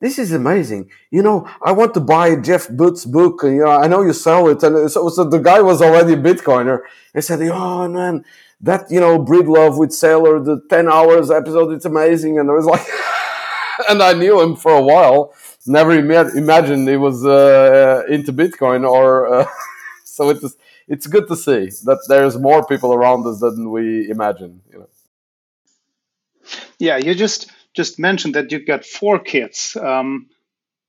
this 0.00 0.18
is 0.18 0.32
amazing 0.32 0.88
you 1.10 1.22
know 1.22 1.46
i 1.62 1.72
want 1.72 1.92
to 1.92 2.00
buy 2.00 2.26
jeff 2.48 2.68
booth's 2.70 3.04
book 3.04 3.40
you 3.42 3.62
know 3.64 3.74
i 3.84 3.86
know 3.86 4.02
you 4.02 4.14
sell 4.14 4.48
it 4.48 4.62
and 4.62 4.90
so, 4.90 5.08
so 5.10 5.24
the 5.24 5.42
guy 5.50 5.60
was 5.60 5.82
already 5.82 6.14
a 6.14 6.22
bitcoiner 6.26 6.78
he 7.14 7.20
said 7.20 7.40
oh 7.42 7.86
man 7.88 8.24
that 8.60 8.90
you 8.90 8.98
know 8.98 9.18
Breedlove 9.18 9.78
with 9.78 9.90
Saylor 9.90 10.44
the 10.44 10.56
10 10.68 10.88
hours 10.88 11.30
episode 11.30 11.72
it's 11.72 11.84
amazing 11.84 12.38
and 12.38 12.50
i 12.50 12.54
was 12.54 12.64
like 12.64 12.86
and 13.90 14.02
i 14.02 14.12
knew 14.14 14.40
him 14.40 14.56
for 14.56 14.72
a 14.72 14.82
while 14.82 15.34
never 15.68 15.92
ima- 15.92 16.34
imagined 16.34 16.88
he 16.88 16.96
was 16.96 17.24
uh, 17.24 18.02
into 18.08 18.32
Bitcoin 18.32 18.88
or 18.88 19.32
uh, 19.32 19.46
so 20.04 20.30
it's 20.30 20.56
it's 20.88 21.06
good 21.06 21.28
to 21.28 21.36
see 21.36 21.70
that 21.84 21.98
there's 22.08 22.38
more 22.38 22.66
people 22.66 22.92
around 22.94 23.26
us 23.26 23.40
than 23.40 23.70
we 23.70 24.10
imagine. 24.10 24.62
You 24.72 24.78
know. 24.80 24.88
Yeah, 26.78 26.96
you 26.96 27.14
just 27.14 27.50
just 27.78 27.98
mentioned 27.98 28.34
that 28.34 28.50
you 28.50 28.58
got 28.66 28.84
four 28.84 29.20
kids. 29.20 29.76
Um, 29.80 30.26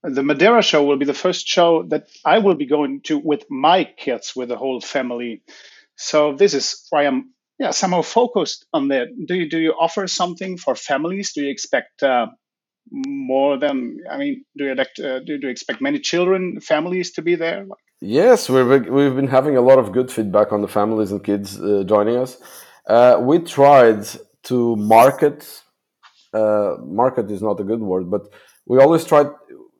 the 0.01 0.23
Madeira 0.23 0.63
show 0.63 0.83
will 0.83 0.97
be 0.97 1.05
the 1.05 1.21
first 1.25 1.47
show 1.47 1.83
that 1.89 2.07
I 2.25 2.39
will 2.39 2.55
be 2.55 2.65
going 2.65 3.01
to 3.07 3.19
with 3.31 3.43
my 3.49 3.83
kids, 3.83 4.33
with 4.35 4.49
the 4.49 4.57
whole 4.57 4.81
family. 4.81 5.43
So 5.95 6.33
this 6.41 6.53
is 6.59 6.65
why 6.89 7.05
I'm 7.05 7.19
yeah 7.59 7.71
somehow 7.71 8.01
focused 8.01 8.65
on 8.73 8.87
that. 8.87 9.07
Do 9.27 9.35
you 9.35 9.47
do 9.55 9.59
you 9.59 9.73
offer 9.85 10.07
something 10.07 10.57
for 10.57 10.73
families? 10.75 11.33
Do 11.33 11.43
you 11.43 11.51
expect 11.51 12.01
uh, 12.01 12.27
more 12.91 13.59
than 13.63 13.75
I 14.13 14.17
mean, 14.17 14.45
do 14.57 14.63
you, 14.65 14.71
elect, 14.71 14.99
uh, 14.99 15.19
do, 15.19 15.37
you 15.43 15.49
expect 15.49 15.79
many 15.81 15.99
children, 15.99 16.59
families 16.73 17.11
to 17.15 17.21
be 17.21 17.35
there? 17.35 17.67
Yes, 18.01 18.49
we've 18.49 18.67
we've 18.97 19.15
been 19.21 19.33
having 19.39 19.55
a 19.57 19.65
lot 19.69 19.77
of 19.83 19.91
good 19.91 20.09
feedback 20.11 20.51
on 20.55 20.61
the 20.65 20.71
families 20.79 21.11
and 21.11 21.23
kids 21.23 21.47
uh, 21.61 21.83
joining 21.93 22.17
us. 22.25 22.31
Uh, 22.87 23.17
we 23.29 23.35
tried 23.39 24.07
to 24.49 24.75
market. 24.97 25.39
Uh, 26.33 26.77
market 26.85 27.29
is 27.31 27.41
not 27.41 27.59
a 27.59 27.63
good 27.63 27.81
word, 27.81 28.09
but 28.09 28.31
we 28.65 28.79
always 28.79 29.03
tried 29.05 29.27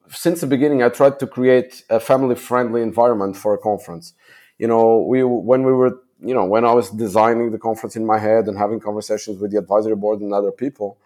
since 0.10 0.42
the 0.42 0.48
beginning. 0.48 0.82
I 0.82 0.90
tried 0.90 1.20
to 1.20 1.28
create 1.28 1.84
a 1.90 2.00
family-friendly 2.00 2.82
environment 2.82 3.38
for 3.38 3.54
a 3.54 3.58
conference. 3.58 4.14
You 4.58 4.68
know, 4.68 5.06
we 5.08 5.24
when 5.24 5.64
we 5.64 5.74
were 5.74 6.02
you 6.22 6.34
know 6.34 6.46
when 6.46 6.66
I 6.66 6.74
was 6.74 6.90
designing 6.90 7.52
the 7.52 7.60
conference 7.60 7.96
in 7.96 8.06
my 8.06 8.18
head 8.18 8.48
and 8.48 8.58
having 8.58 8.80
conversations 8.80 9.40
with 9.40 9.52
the 9.52 9.60
advisory 9.60 9.96
board 9.96 10.22
and 10.22 10.34
other 10.34 10.52
people 10.52 10.98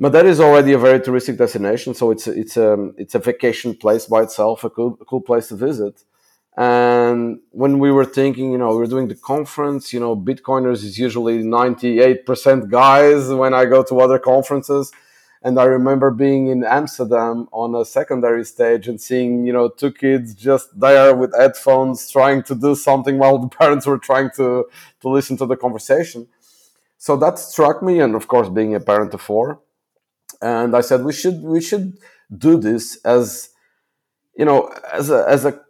Madeira 0.00 0.28
is 0.28 0.38
already 0.40 0.72
a 0.72 0.78
very 0.78 1.00
touristic 1.00 1.38
destination, 1.38 1.92
so 1.92 2.12
it's 2.12 2.28
it's 2.28 2.56
a 2.56 2.90
it's 2.96 3.16
a 3.16 3.18
vacation 3.18 3.74
place 3.74 4.06
by 4.06 4.22
itself, 4.22 4.62
a 4.62 4.70
cool, 4.70 4.96
a 5.00 5.04
cool 5.04 5.20
place 5.20 5.48
to 5.48 5.56
visit. 5.56 6.04
And 6.58 7.40
when 7.52 7.78
we 7.78 7.92
were 7.92 8.06
thinking, 8.06 8.52
you 8.52 8.58
know, 8.58 8.70
we 8.72 8.78
were 8.78 8.88
doing 8.88 9.08
the 9.08 9.16
conference, 9.16 9.94
you 9.94 10.00
know, 10.00 10.16
Bitcoiners 10.16 10.84
is 10.84 10.98
usually 10.98 11.38
ninety 11.44 12.00
eight 12.00 12.26
percent 12.26 12.70
guys 12.70 13.28
when 13.30 13.54
I 13.54 13.66
go 13.66 13.84
to 13.84 14.00
other 14.00 14.20
conferences, 14.20 14.92
And 15.42 15.58
I 15.60 15.64
remember 15.64 16.10
being 16.12 16.48
in 16.48 16.64
Amsterdam 16.64 17.48
on 17.52 17.74
a 17.74 17.84
secondary 17.86 18.44
stage 18.44 18.88
and 18.88 19.00
seeing, 19.00 19.46
you 19.46 19.54
know, 19.54 19.70
two 19.70 19.92
kids 19.92 20.34
just 20.34 20.78
there 20.80 21.16
with 21.16 21.32
headphones 21.36 22.10
trying 22.10 22.44
to 22.44 22.56
do 22.56 22.76
something 22.76 23.18
while 23.18 23.38
the 23.38 23.48
parents 23.62 23.86
were 23.86 23.98
trying 23.98 24.30
to, 24.36 24.66
to 25.02 25.08
listen 25.10 25.38
to 25.38 25.46
the 25.46 25.56
conversation. 25.56 26.28
So 26.98 27.16
that 27.18 27.38
struck 27.38 27.82
me. 27.82 28.00
And 28.00 28.14
of 28.16 28.28
course, 28.28 28.48
being 28.50 28.74
a 28.76 28.80
parent 28.80 29.14
of 29.14 29.22
four. 29.22 29.60
And 30.42 30.76
I 30.76 30.82
said, 30.82 31.04
we 31.04 31.12
should, 31.14 31.42
we 31.42 31.60
should 31.62 31.98
do 32.36 32.58
this 32.58 32.98
as, 33.04 33.50
you 34.36 34.44
know, 34.46 34.72
as 34.92 35.10
a, 35.10 35.26
as 35.28 35.44
a 35.46 35.60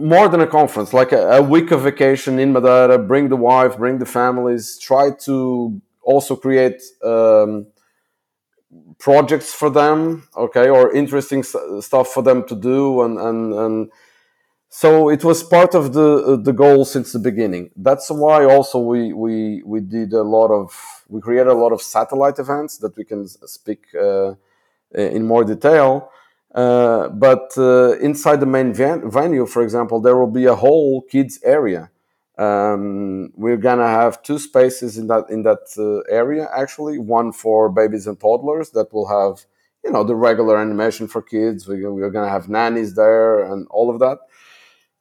more 0.00 0.28
than 0.28 0.40
a 0.40 0.46
conference, 0.46 0.92
like 0.92 1.12
a, 1.12 1.38
a, 1.38 1.42
week 1.42 1.70
of 1.70 1.82
vacation 1.82 2.38
in 2.38 2.52
Madeira. 2.52 2.98
Bring 2.98 3.28
the 3.28 3.36
wife, 3.36 3.76
bring 3.76 3.98
the 3.98 4.06
families. 4.06 4.78
Try 4.78 5.10
to 5.26 5.80
also 6.02 6.36
create 6.36 6.82
um, 7.04 7.66
projects 8.98 9.52
for 9.54 9.70
them, 9.70 10.28
okay, 10.36 10.68
or 10.68 10.92
interesting 10.92 11.42
stuff 11.42 12.08
for 12.08 12.22
them 12.22 12.46
to 12.48 12.54
do, 12.54 13.02
and 13.02 13.18
and 13.18 13.54
and 13.54 13.92
so 14.68 15.08
it 15.08 15.24
was 15.24 15.42
part 15.42 15.74
of 15.74 15.92
the 15.92 16.40
the 16.40 16.52
goal 16.52 16.84
since 16.84 17.12
the 17.12 17.18
beginning. 17.18 17.70
That's 17.76 18.10
why 18.10 18.44
also 18.44 18.78
we 18.78 19.12
we 19.12 19.62
we 19.64 19.80
did 19.80 20.12
a 20.12 20.22
lot 20.22 20.50
of 20.50 21.04
we 21.08 21.20
created 21.20 21.48
a 21.48 21.54
lot 21.54 21.72
of 21.72 21.82
satellite 21.82 22.38
events 22.38 22.78
that 22.78 22.96
we 22.96 23.04
can 23.04 23.26
speak 23.28 23.86
uh, 23.94 24.34
in 24.94 25.26
more 25.26 25.44
detail. 25.44 26.10
Uh, 26.54 27.08
but 27.08 27.52
uh, 27.56 27.92
inside 27.98 28.40
the 28.40 28.46
main 28.46 28.74
van- 28.74 29.08
venue, 29.10 29.46
for 29.46 29.62
example, 29.62 30.00
there 30.00 30.16
will 30.16 30.30
be 30.30 30.46
a 30.46 30.54
whole 30.54 31.02
kids 31.02 31.38
area 31.44 31.90
um, 32.40 33.32
we're 33.36 33.58
gonna 33.58 33.86
have 33.86 34.22
two 34.22 34.38
spaces 34.38 34.96
in 34.96 35.08
that 35.08 35.28
in 35.28 35.42
that 35.42 35.64
uh, 35.76 36.00
area 36.10 36.48
actually. 36.56 36.98
One 36.98 37.32
for 37.32 37.68
babies 37.68 38.06
and 38.06 38.18
toddlers 38.18 38.70
that 38.70 38.92
will 38.94 39.08
have 39.08 39.44
you 39.84 39.92
know 39.92 40.04
the 40.04 40.14
regular 40.14 40.56
animation 40.56 41.06
for 41.06 41.20
kids. 41.20 41.68
We, 41.68 41.84
we're 41.84 42.10
gonna 42.10 42.30
have 42.30 42.48
nannies 42.48 42.94
there 42.94 43.44
and 43.44 43.66
all 43.68 43.90
of 43.90 43.98
that. 44.00 44.18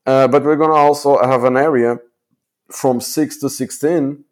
Uh, 0.06 0.28
but 0.28 0.44
we're 0.44 0.58
gonna 0.58 0.74
also 0.74 1.18
have 1.24 1.46
an 1.46 1.56
area 1.56 2.00
from 2.70 3.00
six 3.00 3.38
to 3.38 3.50
sixteen 3.50 4.26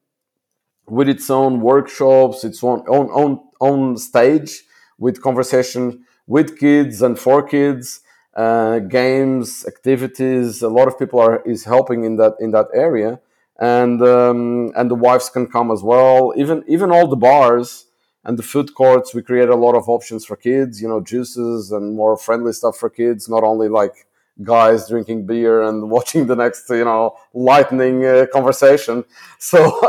with 0.90 1.08
its 1.08 1.30
own 1.30 1.62
workshops, 1.62 2.44
its 2.44 2.62
own 2.62 2.84
own 2.90 3.10
own, 3.14 3.40
own 3.62 3.98
stage 3.98 4.64
with 4.98 5.22
conversation 5.22 6.06
with 6.28 6.58
kids 6.60 7.02
and 7.02 7.18
for 7.18 7.42
kids 7.42 8.02
uh, 8.38 8.80
games, 8.80 9.66
activities. 9.68 10.62
A 10.62 10.70
lot 10.70 10.88
of 10.88 10.98
people 10.98 11.20
are 11.20 11.42
is 11.42 11.66
helping 11.66 12.04
in 12.04 12.18
that 12.18 12.36
in 12.40 12.52
that 12.52 12.68
area, 12.74 13.20
and 13.60 14.02
um, 14.02 14.72
and 14.76 14.90
the 14.90 14.96
wives 14.96 15.30
can 15.30 15.48
come 15.48 15.72
as 15.72 15.82
well. 15.84 16.34
Even 16.38 16.64
even 16.68 16.92
all 16.92 17.08
the 17.08 17.16
bars 17.16 17.86
and 18.24 18.38
the 18.38 18.44
food 18.44 18.76
courts, 18.76 19.14
we 19.16 19.22
create 19.24 19.50
a 19.50 19.56
lot 19.56 19.76
of 19.76 19.90
options 19.90 20.24
for 20.24 20.36
kids. 20.36 20.82
You 20.82 20.88
know, 20.88 21.02
juices 21.02 21.72
and 21.72 21.96
more 21.96 22.16
friendly 22.16 22.54
stuff 22.54 22.78
for 22.78 22.90
kids. 22.90 23.28
Not 23.28 23.44
only 23.44 23.70
like 23.70 24.07
guys 24.44 24.88
drinking 24.88 25.26
beer 25.26 25.62
and 25.62 25.90
watching 25.96 26.28
the 26.28 26.36
next 26.36 26.70
you 26.70 26.86
know 26.86 27.16
lightning 27.34 28.06
uh, 28.06 28.26
conversation 28.32 29.04
so 29.40 29.82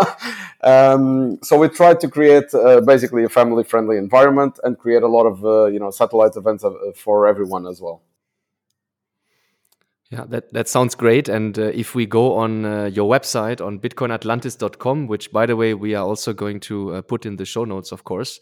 um, 0.62 1.38
so 1.42 1.58
we 1.58 1.68
tried 1.68 2.00
to 2.00 2.08
create 2.08 2.52
uh, 2.54 2.80
basically 2.80 3.24
a 3.24 3.28
family 3.28 3.64
friendly 3.64 3.96
environment 3.96 4.58
and 4.64 4.78
create 4.78 5.02
a 5.02 5.08
lot 5.08 5.26
of 5.26 5.44
uh, 5.44 5.66
you 5.66 5.78
know 5.78 5.90
satellite 5.90 6.36
events 6.36 6.64
uh, 6.64 6.70
for 6.94 7.26
everyone 7.26 7.66
as 7.66 7.80
well 7.80 8.02
yeah, 10.10 10.24
that, 10.28 10.52
that 10.54 10.68
sounds 10.68 10.94
great. 10.94 11.28
And 11.28 11.58
uh, 11.58 11.64
if 11.64 11.94
we 11.94 12.06
go 12.06 12.36
on 12.36 12.64
uh, 12.64 12.84
your 12.86 13.10
website 13.10 13.64
on 13.64 13.78
bitcoinatlantis.com, 13.78 15.06
which 15.06 15.30
by 15.32 15.44
the 15.44 15.54
way, 15.54 15.74
we 15.74 15.94
are 15.94 16.04
also 16.04 16.32
going 16.32 16.60
to 16.60 16.94
uh, 16.94 17.02
put 17.02 17.26
in 17.26 17.36
the 17.36 17.44
show 17.44 17.64
notes, 17.64 17.92
of 17.92 18.04
course, 18.04 18.40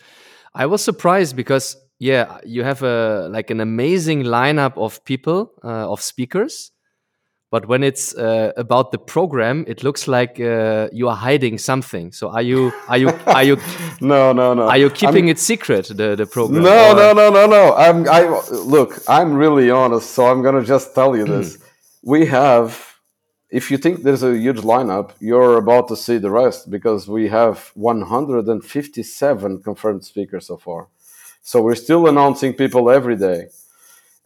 I 0.55 0.67
was 0.67 0.83
surprised 0.83 1.35
because, 1.35 1.77
yeah, 1.99 2.39
you 2.45 2.63
have 2.63 2.83
a 2.83 3.29
like 3.31 3.51
an 3.51 3.61
amazing 3.61 4.25
lineup 4.25 4.77
of 4.77 5.05
people, 5.05 5.53
uh, 5.65 5.91
of 5.91 6.01
speakers. 6.01 6.73
But 7.51 7.69
when 7.69 7.85
it's 7.85 8.13
uh, 8.15 8.53
about 8.57 8.91
the 8.91 8.99
program, 8.99 9.65
it 9.69 9.85
looks 9.85 10.09
like 10.09 10.41
uh, 10.41 10.89
you 10.93 11.09
are 11.09 11.17
hiding 11.17 11.59
something. 11.59 12.13
So 12.13 12.29
are 12.31 12.43
you 12.43 12.73
are 12.89 12.99
you 12.99 13.11
are 13.27 13.45
you 13.45 13.57
no 14.01 14.33
no 14.33 14.53
no 14.53 14.69
are 14.69 14.77
you 14.77 14.91
keeping 14.91 15.27
I'm, 15.27 15.31
it 15.31 15.39
secret 15.39 15.87
the 15.89 16.17
the 16.17 16.27
program? 16.27 16.65
No 16.65 16.91
or? 16.91 16.95
no 16.95 17.13
no 17.13 17.31
no 17.31 17.47
no. 17.47 17.75
I'm 17.77 18.09
I 18.09 18.23
look. 18.51 18.99
I'm 19.09 19.35
really 19.35 19.71
honest, 19.71 20.11
so 20.11 20.27
I'm 20.27 20.43
gonna 20.43 20.65
just 20.65 20.95
tell 20.95 21.17
you 21.17 21.25
this. 21.25 21.59
we 22.03 22.27
have. 22.27 22.85
If 23.49 23.71
you 23.71 23.79
think 23.79 24.03
there's 24.03 24.25
a 24.25 24.37
huge 24.37 24.63
lineup, 24.63 25.13
you're 25.21 25.57
about 25.57 25.87
to 25.89 25.97
see 25.97 26.19
the 26.19 26.33
rest 26.33 26.69
because 26.69 27.07
we 27.07 27.29
have 27.29 27.71
157 27.75 29.63
confirmed 29.63 30.05
speakers 30.05 30.49
so 30.49 30.57
far. 30.57 30.89
So 31.47 31.63
we're 31.63 31.77
still 31.77 32.09
announcing 32.09 32.55
people 32.55 32.91
every 32.91 33.15
day. 33.15 33.51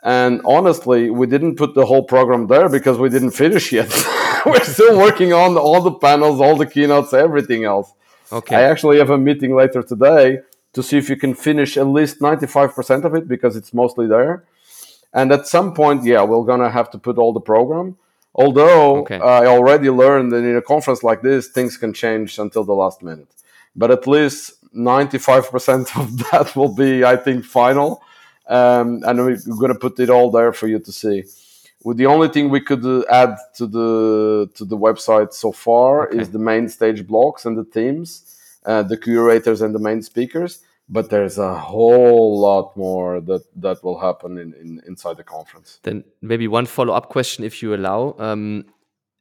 And 0.03 0.41
honestly, 0.47 1.11
we 1.11 1.27
didn't 1.27 1.57
put 1.57 1.75
the 1.75 1.85
whole 1.85 2.03
program 2.03 2.47
there 2.47 2.71
because 2.71 2.97
we 2.97 3.11
didn't 3.11 3.33
finish 3.33 3.73
yet. 3.73 3.93
We're 4.47 4.65
still 4.65 4.97
working 4.97 5.35
on 5.35 5.59
all 5.59 5.83
the 5.83 5.93
panels, 5.93 6.41
all 6.41 6.57
the 6.57 6.65
keynotes, 6.65 7.13
everything 7.13 7.65
else. 7.65 7.93
Okay. 8.33 8.57
I 8.57 8.63
actually 8.63 8.97
have 8.97 9.11
a 9.11 9.19
meeting 9.19 9.55
later 9.55 9.83
today 9.83 10.39
to 10.73 10.83
see 10.83 10.97
if 10.97 11.11
you 11.11 11.17
can 11.17 11.35
finish 11.35 11.77
at 11.77 11.87
least 11.89 12.21
95% 12.21 13.05
of 13.05 13.15
it 13.15 13.29
because 13.29 13.55
it's 13.55 13.75
mostly 13.75 14.07
there. 14.07 14.45
And 15.13 15.31
at 15.31 15.47
some 15.47 15.75
point, 15.75 16.05
yeah, 16.05 16.23
we're 16.23 16.47
going 16.47 16.61
to 16.61 16.71
have 16.71 16.91
to 16.93 16.99
put 16.99 17.19
all 17.19 17.35
the 17.35 17.41
program. 17.53 17.99
Although 18.35 19.01
okay. 19.01 19.19
Uh, 19.19 19.43
I 19.43 19.47
already 19.47 19.91
learned 19.91 20.33
that 20.33 20.39
in 20.39 20.57
a 20.57 20.63
conference 20.63 21.03
like 21.03 21.21
this, 21.21 21.49
things 21.49 21.77
can 21.77 21.93
change 21.93 22.39
until 22.39 22.65
the 22.65 22.73
last 22.73 23.03
minute. 23.03 23.29
But 23.77 23.91
at 23.91 24.07
least 24.07 24.55
95% 24.75 25.97
of 26.01 26.19
that 26.31 26.55
will 26.57 26.75
be, 26.75 27.05
I 27.05 27.17
think, 27.17 27.45
final 27.45 28.03
um, 28.51 29.03
and 29.05 29.25
we're 29.25 29.37
going 29.59 29.73
to 29.73 29.79
put 29.79 29.99
it 30.01 30.11
all 30.11 30.31
there 30.31 30.53
for 30.53 30.67
you 30.67 30.81
to 30.81 30.93
see. 30.93 31.23
Well, 31.83 31.97
the 31.97 32.07
only 32.07 32.29
thing 32.29 32.51
we 32.51 32.61
could 32.61 32.85
uh, 32.85 33.05
add 33.09 33.37
to 33.55 33.67
the 33.67 34.51
to 34.57 34.65
the 34.65 34.77
website 34.77 35.33
so 35.33 35.53
far 35.53 36.09
okay. 36.09 36.19
is 36.19 36.31
the 36.31 36.39
main 36.39 36.69
stage 36.69 37.07
blocks 37.07 37.47
and 37.47 37.57
the 37.57 37.65
themes, 37.65 38.37
uh, 38.67 38.83
the 38.83 38.99
curators 38.99 39.63
and 39.63 39.75
the 39.75 39.79
main 39.79 40.03
speakers. 40.03 40.59
But 40.89 41.09
there's 41.09 41.39
a 41.39 41.55
whole 41.55 42.41
lot 42.41 42.77
more 42.77 43.21
that 43.21 43.45
that 43.63 43.83
will 43.85 44.01
happen 44.01 44.37
in, 44.37 44.53
in 44.55 44.83
inside 44.87 45.17
the 45.17 45.25
conference. 45.25 45.79
Then 45.85 46.05
maybe 46.21 46.49
one 46.49 46.67
follow 46.67 46.93
up 46.93 47.09
question, 47.09 47.45
if 47.45 47.63
you 47.63 47.75
allow. 47.75 48.17
Um, 48.19 48.67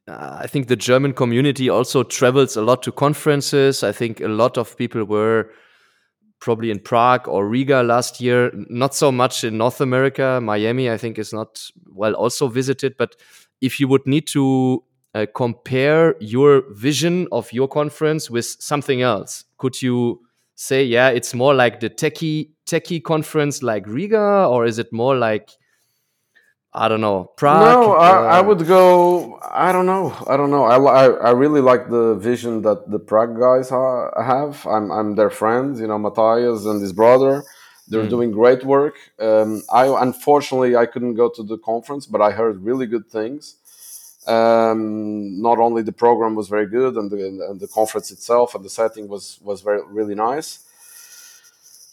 I 0.08 0.46
think 0.46 0.68
the 0.68 0.76
German 0.76 1.12
community 1.12 1.68
also 1.68 2.02
travels 2.02 2.56
a 2.56 2.62
lot 2.62 2.82
to 2.82 2.92
conferences. 2.92 3.82
I 3.82 3.92
think 3.92 4.20
a 4.20 4.28
lot 4.28 4.58
of 4.58 4.76
people 4.76 5.04
were 5.04 5.50
probably 6.40 6.70
in 6.70 6.80
Prague 6.80 7.28
or 7.28 7.46
Riga 7.46 7.82
last 7.82 8.20
year. 8.20 8.50
Not 8.54 8.94
so 8.94 9.12
much 9.12 9.44
in 9.44 9.58
North 9.58 9.80
America. 9.80 10.40
Miami, 10.42 10.90
I 10.90 10.96
think, 10.96 11.18
is 11.18 11.32
not 11.32 11.62
well 11.86 12.14
also 12.14 12.48
visited. 12.48 12.96
But 12.96 13.14
if 13.60 13.78
you 13.78 13.88
would 13.88 14.06
need 14.06 14.26
to 14.28 14.82
uh, 15.14 15.26
compare 15.34 16.16
your 16.20 16.62
vision 16.72 17.28
of 17.30 17.52
your 17.52 17.68
conference 17.68 18.30
with 18.30 18.46
something 18.46 19.02
else, 19.02 19.44
could 19.58 19.80
you 19.82 20.20
say, 20.54 20.82
yeah, 20.84 21.08
it's 21.08 21.34
more 21.34 21.54
like 21.54 21.80
the 21.80 21.90
techie 21.90 22.50
techie 22.66 23.02
conference 23.02 23.62
like 23.62 23.86
Riga, 23.86 24.46
or 24.46 24.64
is 24.64 24.78
it 24.78 24.92
more 24.92 25.16
like 25.16 25.50
I 26.72 26.86
don't 26.88 27.00
know. 27.00 27.32
Prague. 27.36 27.62
No, 27.62 27.94
I, 27.94 28.38
I, 28.38 28.40
would 28.40 28.64
go. 28.66 29.40
I 29.42 29.72
don't 29.72 29.86
know. 29.86 30.16
I 30.28 30.36
don't 30.36 30.50
know. 30.50 30.64
I, 30.64 30.76
I, 30.76 31.06
I 31.06 31.30
really 31.32 31.60
like 31.60 31.90
the 31.90 32.14
vision 32.14 32.62
that 32.62 32.88
the 32.88 33.00
Prague 33.00 33.38
guys 33.38 33.70
ha- 33.70 34.10
have. 34.22 34.64
I'm 34.66 34.92
I'm 34.92 35.16
their 35.16 35.30
friends. 35.30 35.80
You 35.80 35.88
know, 35.88 35.98
Matthias 35.98 36.66
and 36.66 36.80
his 36.80 36.92
brother. 36.92 37.42
They're 37.88 38.04
mm. 38.04 38.10
doing 38.10 38.30
great 38.30 38.64
work. 38.64 38.94
Um, 39.18 39.62
I 39.72 39.86
unfortunately 40.00 40.76
I 40.76 40.86
couldn't 40.86 41.14
go 41.14 41.28
to 41.28 41.42
the 41.42 41.58
conference, 41.58 42.06
but 42.06 42.20
I 42.20 42.30
heard 42.30 42.62
really 42.62 42.86
good 42.86 43.08
things. 43.08 43.56
Um, 44.28 45.42
not 45.42 45.58
only 45.58 45.82
the 45.82 45.92
program 45.92 46.36
was 46.36 46.48
very 46.48 46.66
good, 46.66 46.94
and 46.96 47.10
the 47.10 47.26
and 47.50 47.58
the 47.58 47.66
conference 47.66 48.12
itself 48.12 48.54
and 48.54 48.64
the 48.64 48.70
setting 48.70 49.08
was 49.08 49.40
was 49.42 49.60
very 49.62 49.82
really 49.88 50.14
nice 50.14 50.69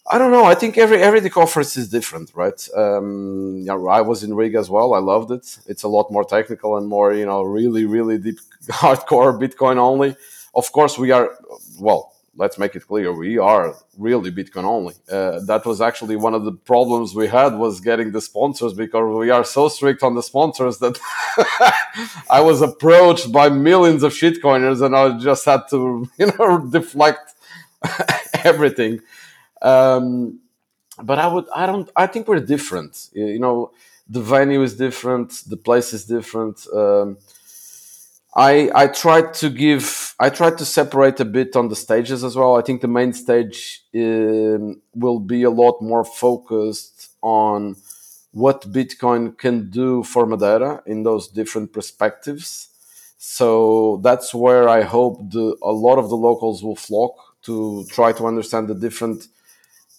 I 0.09 0.17
don't 0.17 0.31
know. 0.31 0.45
I 0.45 0.55
think 0.55 0.77
every 0.77 1.01
every 1.01 1.29
conference 1.29 1.75
is 1.75 1.89
different, 1.89 2.31
right? 2.33 2.67
Um, 2.75 3.61
yeah, 3.65 3.73
I 3.73 4.01
was 4.01 4.23
in 4.23 4.33
Riga 4.33 4.59
as 4.59 4.69
well. 4.69 4.93
I 4.93 4.99
loved 4.99 5.31
it. 5.31 5.57
It's 5.67 5.83
a 5.83 5.89
lot 5.89 6.11
more 6.11 6.23
technical 6.23 6.77
and 6.77 6.87
more, 6.87 7.13
you 7.13 7.25
know, 7.25 7.43
really, 7.43 7.85
really 7.85 8.17
deep, 8.17 8.39
hardcore 8.67 9.37
Bitcoin 9.37 9.77
only. 9.77 10.15
Of 10.55 10.71
course, 10.71 10.97
we 10.97 11.11
are. 11.11 11.37
Well, 11.77 12.13
let's 12.37 12.57
make 12.57 12.73
it 12.75 12.87
clear: 12.87 13.11
we 13.11 13.37
are 13.37 13.75
really 13.97 14.31
Bitcoin 14.31 14.63
only. 14.63 14.95
Uh, 15.11 15.41
that 15.41 15.65
was 15.65 15.81
actually 15.81 16.15
one 16.15 16.33
of 16.33 16.45
the 16.45 16.53
problems 16.53 17.13
we 17.13 17.27
had 17.27 17.55
was 17.55 17.81
getting 17.81 18.13
the 18.13 18.21
sponsors 18.21 18.73
because 18.73 19.17
we 19.17 19.29
are 19.29 19.43
so 19.43 19.67
strict 19.67 20.03
on 20.03 20.15
the 20.15 20.23
sponsors 20.23 20.77
that 20.77 20.97
I 22.29 22.39
was 22.39 22.61
approached 22.61 23.33
by 23.33 23.49
millions 23.49 24.03
of 24.03 24.13
shitcoiners, 24.13 24.81
and 24.81 24.95
I 24.95 25.17
just 25.17 25.43
had 25.43 25.63
to, 25.71 26.09
you 26.17 26.31
know, 26.39 26.65
deflect 26.65 27.33
everything. 28.45 29.01
Um, 29.61 30.39
but 31.01 31.19
I 31.19 31.27
would, 31.27 31.45
I 31.55 31.65
don't, 31.65 31.89
I 31.95 32.07
think 32.07 32.27
we're 32.27 32.39
different. 32.39 33.09
You 33.13 33.39
know, 33.39 33.71
the 34.09 34.21
venue 34.21 34.61
is 34.61 34.75
different, 34.75 35.43
the 35.47 35.57
place 35.57 35.93
is 35.93 36.05
different. 36.05 36.65
Um, 36.73 37.17
I 38.35 38.69
I 38.75 38.87
tried 38.87 39.33
to 39.35 39.49
give 39.49 40.15
I 40.19 40.29
tried 40.29 40.57
to 40.59 40.65
separate 40.65 41.19
a 41.19 41.25
bit 41.25 41.55
on 41.55 41.69
the 41.69 41.75
stages 41.75 42.23
as 42.23 42.35
well. 42.35 42.55
I 42.55 42.61
think 42.61 42.81
the 42.81 42.87
main 42.87 43.13
stage 43.13 43.83
um, 43.95 44.81
will 44.93 45.19
be 45.19 45.43
a 45.43 45.49
lot 45.49 45.81
more 45.81 46.05
focused 46.05 47.09
on 47.21 47.75
what 48.31 48.71
Bitcoin 48.71 49.35
can 49.37 49.69
do 49.71 50.03
for 50.03 50.27
Madeira 50.27 50.83
in 50.85 51.01
those 51.03 51.27
different 51.27 51.73
perspectives. 51.73 52.69
So 53.17 53.99
that's 54.03 54.33
where 54.35 54.69
I 54.69 54.83
hope 54.83 55.31
the, 55.31 55.57
a 55.63 55.71
lot 55.71 55.97
of 55.97 56.09
the 56.09 56.15
locals 56.17 56.63
will 56.63 56.75
flock 56.75 57.13
to 57.43 57.85
try 57.89 58.11
to 58.13 58.27
understand 58.27 58.67
the 58.67 58.75
different 58.75 59.27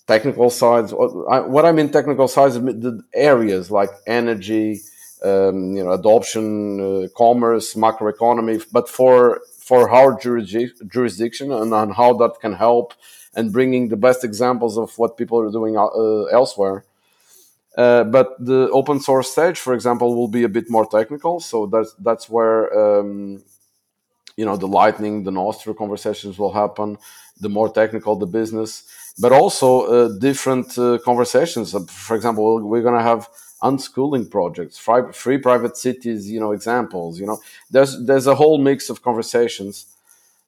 technical 0.08 0.50
sides. 0.50 0.92
What 0.92 1.64
I 1.64 1.72
mean 1.72 1.90
technical 1.90 2.26
sides, 2.28 2.54
the 2.54 3.02
areas 3.14 3.70
like 3.70 3.90
energy, 4.06 4.80
um, 5.22 5.76
you 5.76 5.84
know, 5.84 5.92
adoption, 5.92 6.80
uh, 6.80 7.08
commerce, 7.16 7.74
macroeconomy, 7.74 8.64
but 8.72 8.88
for 8.88 9.42
for 9.68 9.90
our 9.90 10.18
jurisdiction 10.18 11.52
and 11.52 11.74
on 11.74 11.90
how 11.90 12.14
that 12.14 12.40
can 12.40 12.54
help 12.54 12.94
and 13.34 13.52
bringing 13.52 13.88
the 13.88 13.96
best 13.96 14.24
examples 14.24 14.78
of 14.78 14.96
what 14.96 15.18
people 15.18 15.38
are 15.38 15.52
doing 15.52 15.76
uh, 15.76 16.24
elsewhere. 16.38 16.84
Uh, 17.76 18.02
but 18.04 18.28
the 18.44 18.70
open 18.70 18.98
source 18.98 19.30
stage, 19.30 19.58
for 19.58 19.74
example, 19.74 20.16
will 20.16 20.26
be 20.26 20.42
a 20.42 20.48
bit 20.48 20.70
more 20.70 20.86
technical. 20.86 21.38
So 21.38 21.66
that's 21.66 21.92
that's 22.08 22.28
where 22.30 22.60
um, 22.82 23.42
you 24.38 24.44
know 24.46 24.56
the 24.56 24.66
lightning, 24.66 25.24
the 25.24 25.30
Nostr 25.30 25.76
conversations 25.76 26.38
will 26.38 26.54
happen. 26.62 26.96
The 27.40 27.50
more 27.50 27.70
technical 27.72 28.16
the 28.16 28.26
business, 28.26 28.72
but 29.18 29.32
also 29.32 29.68
uh, 29.82 30.08
different 30.18 30.78
uh, 30.78 30.98
conversations. 31.04 31.74
For 31.90 32.14
example, 32.16 32.62
we're 32.66 32.82
going 32.82 32.98
to 32.98 33.02
have 33.02 33.28
unschooling 33.62 34.30
projects, 34.30 34.78
free, 34.78 35.12
free 35.12 35.38
private 35.38 35.76
cities, 35.76 36.30
you 36.30 36.40
know, 36.40 36.52
examples. 36.52 37.18
You 37.18 37.26
know, 37.26 37.40
there's 37.70 38.04
there's 38.04 38.26
a 38.26 38.34
whole 38.34 38.58
mix 38.58 38.90
of 38.90 39.02
conversations. 39.02 39.86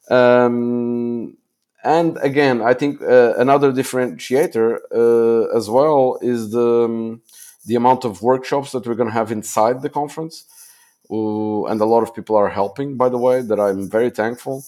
Um, 0.09 1.37
and 1.83 2.19
again, 2.19 2.61
I 2.61 2.75
think 2.75 3.01
uh, 3.03 3.35
another 3.37 3.73
differentiator 3.73 4.79
uh, 4.95 5.57
as 5.57 5.71
well 5.71 6.19
is 6.21 6.51
the 6.51 6.85
um, 6.85 7.23
the 7.67 7.75
amount 7.75 8.05
of 8.05 8.23
workshops 8.23 8.73
that 8.73 8.87
we're 8.87 8.95
going 8.95 9.09
to 9.09 9.15
have 9.15 9.33
inside 9.33 9.83
the 9.83 9.91
conference. 9.91 10.45
Uh, 11.11 11.65
and 11.65 11.81
a 11.81 11.85
lot 11.85 12.03
of 12.03 12.15
people 12.15 12.37
are 12.37 12.49
helping, 12.49 12.97
by 12.97 13.09
the 13.09 13.19
way, 13.19 13.41
that 13.43 13.59
I'm 13.59 13.91
very 13.91 14.11
thankful. 14.11 14.65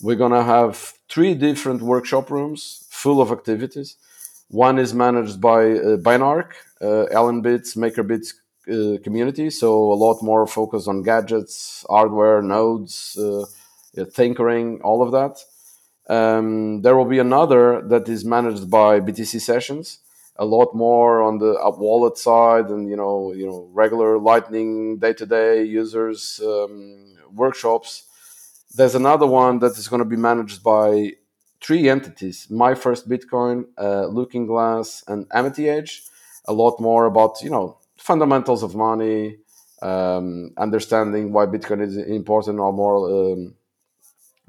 We're 0.00 0.16
going 0.16 0.32
to 0.32 0.42
have 0.42 0.94
three 1.08 1.34
different 1.34 1.80
workshop 1.82 2.30
rooms 2.30 2.83
full 3.04 3.20
of 3.20 3.30
activities. 3.38 3.88
One 4.48 4.76
is 4.84 4.92
managed 5.06 5.38
by 5.50 5.60
uh, 5.72 5.96
Binarc, 6.08 6.50
uh, 6.80 7.04
Allenbits, 7.18 7.70
MakerBits 7.82 8.28
uh, 8.74 8.96
community, 9.06 9.50
so 9.50 9.68
a 9.96 9.98
lot 10.06 10.18
more 10.30 10.46
focus 10.46 10.82
on 10.88 11.02
gadgets, 11.10 11.84
hardware, 11.88 12.40
nodes, 12.40 12.94
uh, 13.26 13.44
tinkering, 14.18 14.80
all 14.88 15.00
of 15.06 15.10
that. 15.18 15.34
Um, 16.16 16.82
there 16.82 16.96
will 16.96 17.10
be 17.16 17.18
another 17.18 17.62
that 17.92 18.08
is 18.08 18.24
managed 18.36 18.70
by 18.70 19.00
BTC 19.00 19.40
Sessions, 19.40 19.86
a 20.36 20.46
lot 20.56 20.74
more 20.74 21.22
on 21.28 21.34
the 21.38 21.52
wallet 21.84 22.16
side 22.18 22.66
and 22.74 22.82
you 22.90 22.98
know 23.02 23.32
you 23.40 23.46
know 23.48 23.58
regular 23.82 24.10
Lightning 24.30 24.98
day 24.98 25.14
to 25.20 25.26
day 25.26 25.62
users 25.80 26.20
um, 26.50 27.14
workshops. 27.42 27.90
There's 28.76 28.96
another 29.02 29.28
one 29.44 29.54
that 29.60 29.74
is 29.80 29.86
going 29.90 30.04
to 30.06 30.12
be 30.14 30.20
managed 30.30 30.62
by 30.62 30.88
three 31.64 31.88
entities: 31.88 32.46
My 32.50 32.74
First 32.74 33.08
Bitcoin, 33.08 33.64
uh, 33.78 34.06
Looking 34.06 34.46
Glass, 34.46 35.02
and 35.08 35.26
Amity 35.32 35.68
Age. 35.68 36.02
A 36.46 36.52
lot 36.52 36.80
more 36.80 37.06
about 37.06 37.42
you 37.42 37.50
know 37.50 37.78
fundamentals 37.98 38.62
of 38.62 38.74
money, 38.74 39.38
um, 39.82 40.52
understanding 40.58 41.32
why 41.32 41.46
Bitcoin 41.46 41.80
is 41.82 41.96
important 41.96 42.58
or 42.60 42.72
more 42.72 43.32
um, 43.32 43.54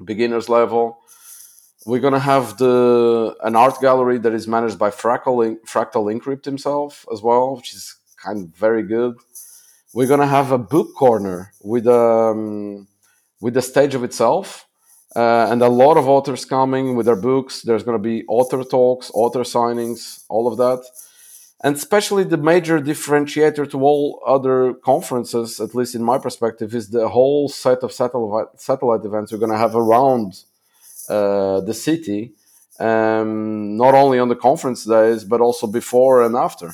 beginners 0.04 0.48
level 0.48 0.98
we're 1.86 2.00
gonna 2.00 2.18
have 2.18 2.58
the 2.58 3.36
an 3.42 3.54
art 3.54 3.80
gallery 3.80 4.18
that 4.18 4.34
is 4.34 4.48
managed 4.48 4.78
by 4.78 4.90
Fractal 4.90 5.56
Fractal 5.64 6.12
Encrypt 6.12 6.44
himself 6.44 7.06
as 7.12 7.22
well, 7.22 7.56
which 7.56 7.72
is 7.74 7.96
kind 8.22 8.44
of 8.44 8.56
very 8.56 8.82
good. 8.82 9.14
We're 9.94 10.08
gonna 10.08 10.26
have 10.26 10.50
a 10.50 10.58
book 10.58 10.94
corner 10.96 11.52
with 11.62 11.86
um 11.86 12.88
with 13.40 13.54
the 13.54 13.62
stage 13.62 13.94
of 13.94 14.02
itself, 14.02 14.65
uh, 15.16 15.48
and 15.50 15.62
a 15.62 15.68
lot 15.68 15.96
of 15.96 16.06
authors 16.08 16.44
coming 16.44 16.94
with 16.94 17.06
their 17.06 17.16
books. 17.16 17.62
There's 17.62 17.82
gonna 17.82 17.98
be 17.98 18.24
author 18.28 18.62
talks, 18.62 19.10
author 19.14 19.40
signings, 19.40 20.24
all 20.28 20.46
of 20.46 20.58
that. 20.58 20.84
And 21.64 21.74
especially 21.74 22.24
the 22.24 22.36
major 22.36 22.78
differentiator 22.78 23.70
to 23.70 23.82
all 23.82 24.22
other 24.26 24.74
conferences, 24.74 25.58
at 25.58 25.74
least 25.74 25.94
in 25.94 26.02
my 26.04 26.18
perspective, 26.18 26.74
is 26.74 26.90
the 26.90 27.08
whole 27.08 27.48
set 27.48 27.82
of 27.82 27.92
satellite 27.92 28.48
satellite 28.56 29.04
events 29.06 29.32
we're 29.32 29.38
gonna 29.38 29.56
have 29.56 29.74
around 29.74 30.44
uh, 31.08 31.60
the 31.62 31.72
city, 31.74 32.32
um, 32.78 33.76
not 33.76 33.94
only 33.94 34.18
on 34.18 34.28
the 34.28 34.36
conference 34.36 34.84
days, 34.84 35.24
but 35.24 35.40
also 35.40 35.66
before 35.66 36.22
and 36.22 36.36
after. 36.36 36.72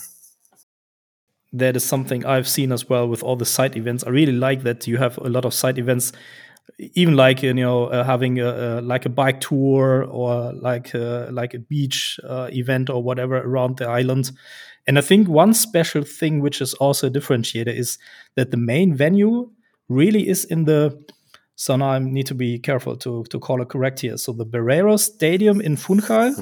That 1.53 1.77
is 1.77 1.85
something 1.85 2.25
I've 2.25 2.49
seen 2.49 2.73
as 2.73 2.89
well 2.89 3.07
with 3.07 3.23
all 3.23 3.37
the 3.37 3.45
side 3.45 3.77
events. 3.77 4.03
I 4.05 4.11
really 4.11 4.33
like 4.33 4.63
that 4.63 4.87
you 4.87 4.97
have 4.97 5.19
a 5.19 5.29
lot 5.29 5.45
of 5.45 5.53
side 5.53 5.79
events, 5.79 6.11
even 6.79 7.17
like 7.17 7.43
you 7.43 7.55
know 7.55 7.87
uh, 7.87 8.05
having 8.05 8.41
a, 8.41 8.79
a, 8.79 8.81
like 8.81 9.07
a 9.07 9.09
bike 9.09 9.41
tour 9.41 10.05
or 10.05 10.53
like 10.55 10.95
a, 10.95 11.29
uh, 11.29 11.33
like 11.33 11.55
a 11.55 11.59
beach 11.59 12.19
uh, 12.29 12.49
event 12.53 12.91
or 12.91 13.03
whatever 13.03 13.39
around 13.39 13.79
the 13.79 13.89
island. 13.89 14.33
And 14.87 14.99
I 14.99 15.01
think 15.01 15.29
one 15.29 15.55
special 15.55 16.03
thing 16.03 16.41
which 16.41 16.61
is 16.61 16.75
also 16.75 17.07
a 17.07 17.11
differentiator 17.11 17.73
is 17.73 17.99
that 18.35 18.51
the 18.51 18.57
main 18.57 18.95
venue 18.95 19.51
really 19.89 20.29
is 20.29 20.45
in 20.45 20.65
the 20.65 20.99
so 21.55 21.77
now 21.77 21.91
I 21.91 21.99
need 21.99 22.27
to 22.27 22.35
be 22.35 22.59
careful 22.59 22.97
to, 22.97 23.25
to 23.25 23.39
call 23.39 23.63
it 23.63 23.69
correct 23.69 24.01
here. 24.01 24.17
So 24.17 24.33
the 24.33 24.47
Barreiro 24.47 24.99
Stadium 24.99 25.61
in 25.61 25.77
Funchal, 25.77 26.35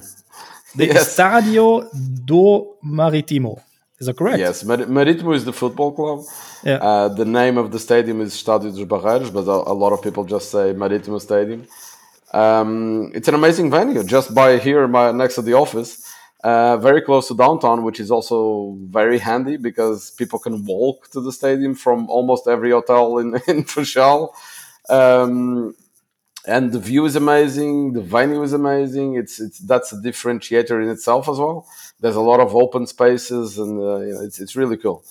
the 0.77 0.87
yes. 0.87 1.19
Estadio 1.19 1.87
do 2.25 2.77
Maritimo. 2.83 3.63
Is 4.01 4.07
that 4.07 4.17
correct? 4.17 4.39
Yes, 4.39 4.65
Maritimo 4.65 5.33
is 5.33 5.45
the 5.45 5.53
football 5.53 5.93
club. 5.93 6.25
Yeah. 6.65 6.77
Uh, 6.77 7.09
the 7.09 7.27
name 7.27 7.59
of 7.59 7.71
the 7.71 7.79
stadium 7.79 8.23
is 8.23 8.35
Estádio 8.35 8.75
dos 8.75 8.87
Barreiros, 8.87 9.31
but 9.31 9.47
a, 9.47 9.71
a, 9.73 9.75
lot 9.75 9.93
of 9.93 10.01
people 10.01 10.25
just 10.25 10.51
say 10.51 10.73
Marítimo 10.73 11.21
Stadium. 11.21 11.67
Um, 12.33 13.11
it's 13.15 13.29
an 13.29 13.35
amazing 13.35 13.71
venue, 13.71 14.03
just 14.03 14.35
by 14.35 14.57
here, 14.57 14.89
my, 14.89 15.13
next 15.13 15.35
to 15.35 15.43
the 15.43 15.53
office. 15.53 16.03
Uh, 16.43 16.79
very 16.79 17.03
close 17.03 17.29
to 17.29 17.35
downtown, 17.35 17.83
which 17.83 18.01
is 18.01 18.11
also 18.11 18.79
very 18.85 19.19
handy 19.19 19.59
because 19.59 20.13
people 20.13 20.39
can 20.39 20.65
walk 20.65 21.11
to 21.11 21.21
the 21.21 21.33
stadium 21.33 21.75
from 21.75 22.09
almost 22.09 22.49
every 22.49 22.71
hotel 22.71 23.19
in 23.19 23.39
in 23.49 23.65
Funchal. 23.65 24.35
Um, 24.89 25.75
and 26.47 26.73
the 26.73 26.81
view 26.81 27.05
is 27.05 27.17
amazing. 27.17 27.93
The 27.93 28.01
venue 28.01 28.43
is 28.43 28.55
amazing. 28.55 29.17
It's 29.17 29.39
it's 29.39 29.59
that's 29.59 29.93
a 29.93 29.97
differentiator 29.97 30.83
in 30.83 30.89
itself 30.89 31.29
as 31.29 31.39
well. 31.39 31.67
There's 32.01 32.17
a 32.17 32.21
lot 32.21 32.41
of 32.41 32.55
open 32.57 32.87
spaces, 32.87 33.59
and 33.59 33.79
uh, 33.79 33.99
you 34.01 34.15
know, 34.15 34.21
it's 34.23 34.41
it's 34.41 34.57
really 34.57 34.77
cool. 34.77 35.05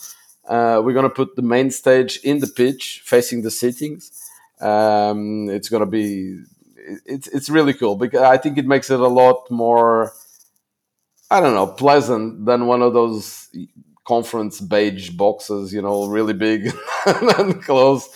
Uh, 0.47 0.81
we're 0.83 0.93
gonna 0.93 1.09
put 1.09 1.35
the 1.35 1.41
main 1.41 1.71
stage 1.71 2.19
in 2.23 2.39
the 2.39 2.47
pitch, 2.47 3.01
facing 3.05 3.43
the 3.43 3.51
sittings. 3.51 4.11
Um, 4.59 5.49
it's 5.49 5.69
gonna 5.69 5.85
be 5.85 6.41
it's 7.05 7.27
it's 7.27 7.49
really 7.49 7.73
cool 7.73 7.95
because 7.95 8.21
I 8.21 8.37
think 8.37 8.57
it 8.57 8.65
makes 8.65 8.89
it 8.89 8.99
a 8.99 9.07
lot 9.07 9.49
more. 9.49 10.13
I 11.31 11.39
don't 11.41 11.53
know, 11.53 11.67
pleasant 11.67 12.45
than 12.45 12.65
one 12.65 12.81
of 12.81 12.93
those 12.93 13.49
conference 14.07 14.59
beige 14.59 15.11
boxes, 15.11 15.71
you 15.71 15.81
know, 15.81 16.07
really 16.07 16.33
big 16.33 16.73
and 17.05 17.63
close 17.63 18.09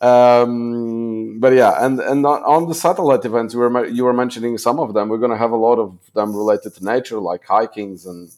um, 0.00 1.38
but 1.40 1.52
yeah, 1.52 1.84
and 1.84 2.00
and 2.00 2.24
on 2.24 2.68
the 2.68 2.74
satellite 2.74 3.24
events, 3.24 3.52
you 3.52 3.60
were 3.60 3.86
you 3.86 4.04
were 4.04 4.12
mentioning 4.14 4.56
some 4.56 4.78
of 4.80 4.94
them. 4.94 5.08
We're 5.08 5.18
going 5.18 5.30
to 5.30 5.36
have 5.36 5.50
a 5.50 5.56
lot 5.56 5.78
of 5.78 5.98
them 6.14 6.34
related 6.34 6.74
to 6.74 6.84
nature, 6.84 7.18
like 7.18 7.44
hikings 7.44 8.06
and 8.06 8.30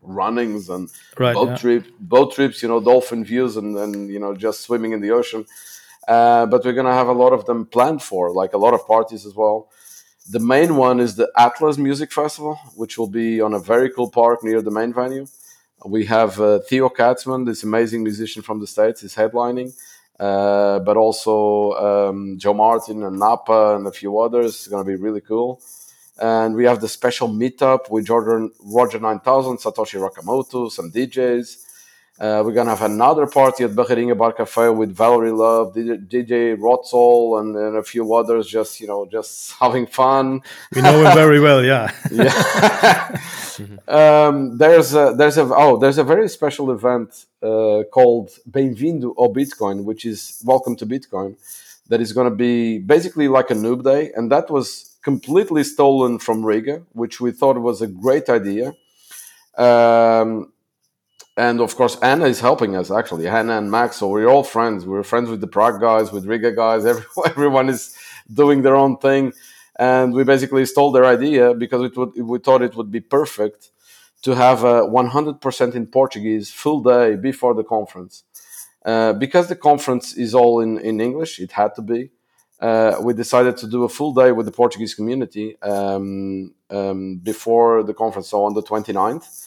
runnings 0.00 0.68
and 0.70 0.88
right, 1.18 1.34
boat 1.34 1.48
yeah. 1.48 1.56
trip, 1.56 1.84
boat 2.00 2.34
trips. 2.34 2.62
You 2.62 2.68
know, 2.68 2.80
dolphin 2.80 3.24
views 3.24 3.56
and 3.56 3.76
and 3.76 4.10
you 4.10 4.18
know 4.18 4.34
just 4.34 4.62
swimming 4.62 4.92
in 4.92 5.00
the 5.02 5.10
ocean. 5.10 5.44
Uh, 6.08 6.46
but 6.46 6.64
we're 6.64 6.72
going 6.72 6.86
to 6.86 6.92
have 6.92 7.08
a 7.08 7.12
lot 7.12 7.32
of 7.32 7.46
them 7.46 7.66
planned 7.66 8.00
for, 8.00 8.32
like 8.32 8.52
a 8.52 8.58
lot 8.58 8.72
of 8.72 8.86
parties 8.86 9.26
as 9.26 9.34
well. 9.34 9.68
The 10.30 10.38
main 10.38 10.76
one 10.76 11.00
is 11.00 11.16
the 11.16 11.30
Atlas 11.36 11.78
Music 11.78 12.12
Festival, 12.12 12.58
which 12.76 12.96
will 12.96 13.08
be 13.08 13.40
on 13.40 13.52
a 13.54 13.58
very 13.58 13.90
cool 13.90 14.08
park 14.08 14.44
near 14.44 14.62
the 14.62 14.70
main 14.70 14.92
venue. 14.92 15.26
We 15.84 16.06
have 16.06 16.40
uh, 16.40 16.60
Theo 16.60 16.88
Katzman, 16.88 17.44
this 17.44 17.62
amazing 17.62 18.02
musician 18.02 18.42
from 18.42 18.60
the 18.60 18.66
States, 18.66 19.02
is 19.02 19.14
headlining. 19.14 19.76
Uh, 20.18 20.78
but 20.80 20.96
also 20.96 21.72
um, 21.72 22.38
Joe 22.38 22.54
Martin 22.54 23.02
and 23.02 23.18
Napa 23.18 23.76
and 23.76 23.86
a 23.86 23.92
few 23.92 24.18
others. 24.18 24.54
It's 24.54 24.68
going 24.68 24.84
to 24.84 24.88
be 24.88 24.96
really 24.96 25.20
cool. 25.20 25.60
And 26.18 26.54
we 26.54 26.64
have 26.64 26.80
the 26.80 26.88
special 26.88 27.28
meetup 27.28 27.90
with 27.90 28.06
Jordan, 28.06 28.50
Roger 28.60 28.98
9000, 28.98 29.58
Satoshi 29.58 30.00
Nakamoto, 30.00 30.70
some 30.70 30.90
DJs. 30.90 31.65
Uh, 32.18 32.42
we're 32.44 32.52
gonna 32.52 32.70
have 32.70 32.82
another 32.82 33.26
party 33.26 33.64
at 33.64 33.70
Barreirinha 33.72 34.16
Bar 34.16 34.32
Cafe 34.32 34.70
with 34.70 34.96
Valerie 34.96 35.32
Love, 35.32 35.74
DJ, 35.74 36.06
DJ 36.08 36.56
Rotzol, 36.56 37.38
and, 37.38 37.54
and, 37.54 37.76
a 37.76 37.82
few 37.82 38.14
others. 38.14 38.46
Just 38.46 38.80
you 38.80 38.86
know, 38.86 39.04
just 39.04 39.52
having 39.60 39.86
fun. 39.86 40.40
We 40.74 40.80
know 40.80 41.04
him 41.04 41.14
very 41.14 41.40
well, 41.40 41.62
yeah. 41.62 41.92
yeah. 42.10 43.20
um, 43.88 44.56
there's 44.56 44.94
a, 44.94 45.14
there's 45.14 45.36
a 45.36 45.42
oh 45.54 45.76
there's 45.76 45.98
a 45.98 46.04
very 46.04 46.28
special 46.30 46.70
event 46.70 47.26
uh, 47.42 47.82
called 47.92 48.30
Bem-vindo 48.50 49.14
ao 49.18 49.28
Bitcoin, 49.28 49.84
which 49.84 50.06
is 50.06 50.42
welcome 50.44 50.74
to 50.76 50.86
Bitcoin. 50.86 51.36
that 51.88 52.00
is 52.00 52.12
going 52.12 52.28
to 52.28 52.34
be 52.34 52.78
basically 52.78 53.28
like 53.28 53.50
a 53.50 53.54
noob 53.54 53.84
day, 53.84 54.12
and 54.16 54.30
that 54.32 54.50
was 54.50 54.96
completely 55.02 55.64
stolen 55.64 56.18
from 56.18 56.44
Riga, 56.44 56.82
which 56.92 57.20
we 57.20 57.30
thought 57.30 57.58
was 57.58 57.82
a 57.82 57.86
great 57.86 58.28
idea. 58.28 58.74
Um, 59.56 60.52
and 61.36 61.60
of 61.60 61.76
course, 61.76 61.96
Anna 62.00 62.26
is 62.26 62.40
helping 62.40 62.76
us 62.76 62.90
actually. 62.90 63.26
Hannah 63.26 63.58
and 63.58 63.70
Max, 63.70 63.96
so 63.96 64.08
we're 64.08 64.28
all 64.28 64.42
friends. 64.42 64.86
We're 64.86 65.02
friends 65.02 65.28
with 65.28 65.40
the 65.40 65.46
Prague 65.46 65.80
guys, 65.80 66.10
with 66.12 66.24
Riga 66.26 66.52
guys. 66.52 66.86
Everyone, 67.26 67.68
is 67.68 67.96
doing 68.32 68.62
their 68.62 68.76
own 68.76 68.96
thing, 68.98 69.32
and 69.78 70.14
we 70.14 70.24
basically 70.24 70.64
stole 70.64 70.92
their 70.92 71.04
idea 71.04 71.54
because 71.54 71.82
it 71.82 71.96
would, 71.96 72.12
we 72.16 72.38
thought 72.38 72.62
it 72.62 72.74
would 72.74 72.90
be 72.90 73.00
perfect 73.00 73.70
to 74.22 74.34
have 74.34 74.64
a 74.64 74.80
100% 74.82 75.74
in 75.74 75.86
Portuguese 75.86 76.50
full 76.50 76.82
day 76.82 77.16
before 77.16 77.54
the 77.54 77.62
conference. 77.62 78.24
Uh, 78.84 79.12
because 79.12 79.48
the 79.48 79.56
conference 79.56 80.16
is 80.16 80.34
all 80.34 80.60
in, 80.60 80.78
in 80.78 81.00
English, 81.00 81.38
it 81.38 81.52
had 81.52 81.74
to 81.74 81.82
be. 81.82 82.10
Uh, 82.60 82.96
we 83.02 83.12
decided 83.12 83.56
to 83.58 83.66
do 83.66 83.84
a 83.84 83.88
full 83.88 84.14
day 84.14 84.32
with 84.32 84.46
the 84.46 84.52
Portuguese 84.52 84.94
community 84.94 85.60
um, 85.60 86.54
um, 86.70 87.16
before 87.16 87.82
the 87.82 87.92
conference, 87.92 88.28
so 88.28 88.44
on 88.44 88.54
the 88.54 88.62
29th. 88.62 89.45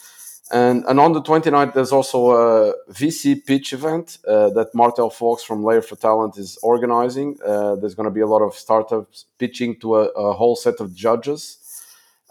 And, 0.52 0.84
and 0.86 0.98
on 0.98 1.12
the 1.12 1.22
29th, 1.22 1.74
there's 1.74 1.92
also 1.92 2.30
a 2.30 2.74
VC 2.92 3.44
pitch 3.46 3.72
event 3.72 4.18
uh, 4.26 4.50
that 4.50 4.74
Martel 4.74 5.08
Fox 5.08 5.44
from 5.44 5.62
Layer 5.62 5.80
for 5.80 5.94
Talent 5.94 6.38
is 6.38 6.58
organizing. 6.62 7.38
Uh, 7.44 7.76
there's 7.76 7.94
going 7.94 8.08
to 8.08 8.10
be 8.10 8.20
a 8.20 8.26
lot 8.26 8.42
of 8.42 8.54
startups 8.54 9.26
pitching 9.38 9.78
to 9.80 9.96
a, 9.96 10.04
a 10.08 10.32
whole 10.32 10.56
set 10.56 10.80
of 10.80 10.92
judges. 10.92 11.58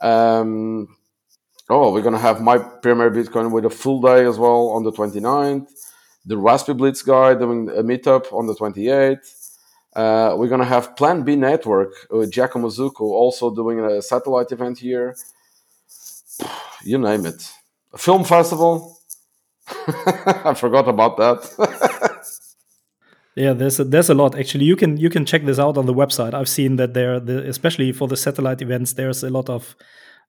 Um, 0.01 0.97
oh, 1.69 1.93
we're 1.93 2.01
going 2.01 2.13
to 2.13 2.19
have 2.19 2.41
Mi 2.41 2.57
Primer 2.81 3.09
Bitcoin 3.09 3.51
with 3.51 3.63
a 3.63 3.69
full 3.69 4.01
day 4.01 4.25
as 4.25 4.37
well 4.37 4.67
on 4.69 4.83
the 4.83 4.91
29th. 4.91 5.69
The 6.25 6.35
Raspiblitz 6.35 7.05
guy 7.05 7.35
doing 7.35 7.69
a 7.69 7.83
meetup 7.83 8.33
on 8.33 8.47
the 8.47 8.53
28th. 8.53 9.35
Uh, 9.95 10.35
we're 10.37 10.49
going 10.49 10.59
to 10.59 10.67
have 10.67 10.95
Plan 10.97 11.23
B 11.23 11.37
Network, 11.37 11.93
uh, 12.13 12.25
Giacomo 12.25 12.67
Zucco, 12.67 13.01
also 13.01 13.53
doing 13.55 13.79
a 13.79 14.01
satellite 14.01 14.51
event 14.51 14.77
here. 14.79 15.15
You 16.83 16.97
name 16.97 17.25
it 17.25 17.49
film 17.97 18.23
festival. 18.23 18.97
I 19.67 20.53
forgot 20.55 20.87
about 20.87 21.17
that. 21.17 22.25
yeah, 23.35 23.53
there's 23.53 23.79
a, 23.79 23.83
there's 23.83 24.09
a 24.09 24.13
lot 24.13 24.37
actually. 24.37 24.65
You 24.65 24.75
can 24.75 24.97
you 24.97 25.09
can 25.09 25.25
check 25.25 25.45
this 25.45 25.59
out 25.59 25.77
on 25.77 25.85
the 25.85 25.93
website. 25.93 26.33
I've 26.33 26.49
seen 26.49 26.77
that 26.77 26.93
there, 26.93 27.19
the, 27.19 27.47
especially 27.47 27.91
for 27.91 28.07
the 28.07 28.17
satellite 28.17 28.61
events, 28.61 28.93
there's 28.93 29.23
a 29.23 29.29
lot 29.29 29.49
of 29.49 29.75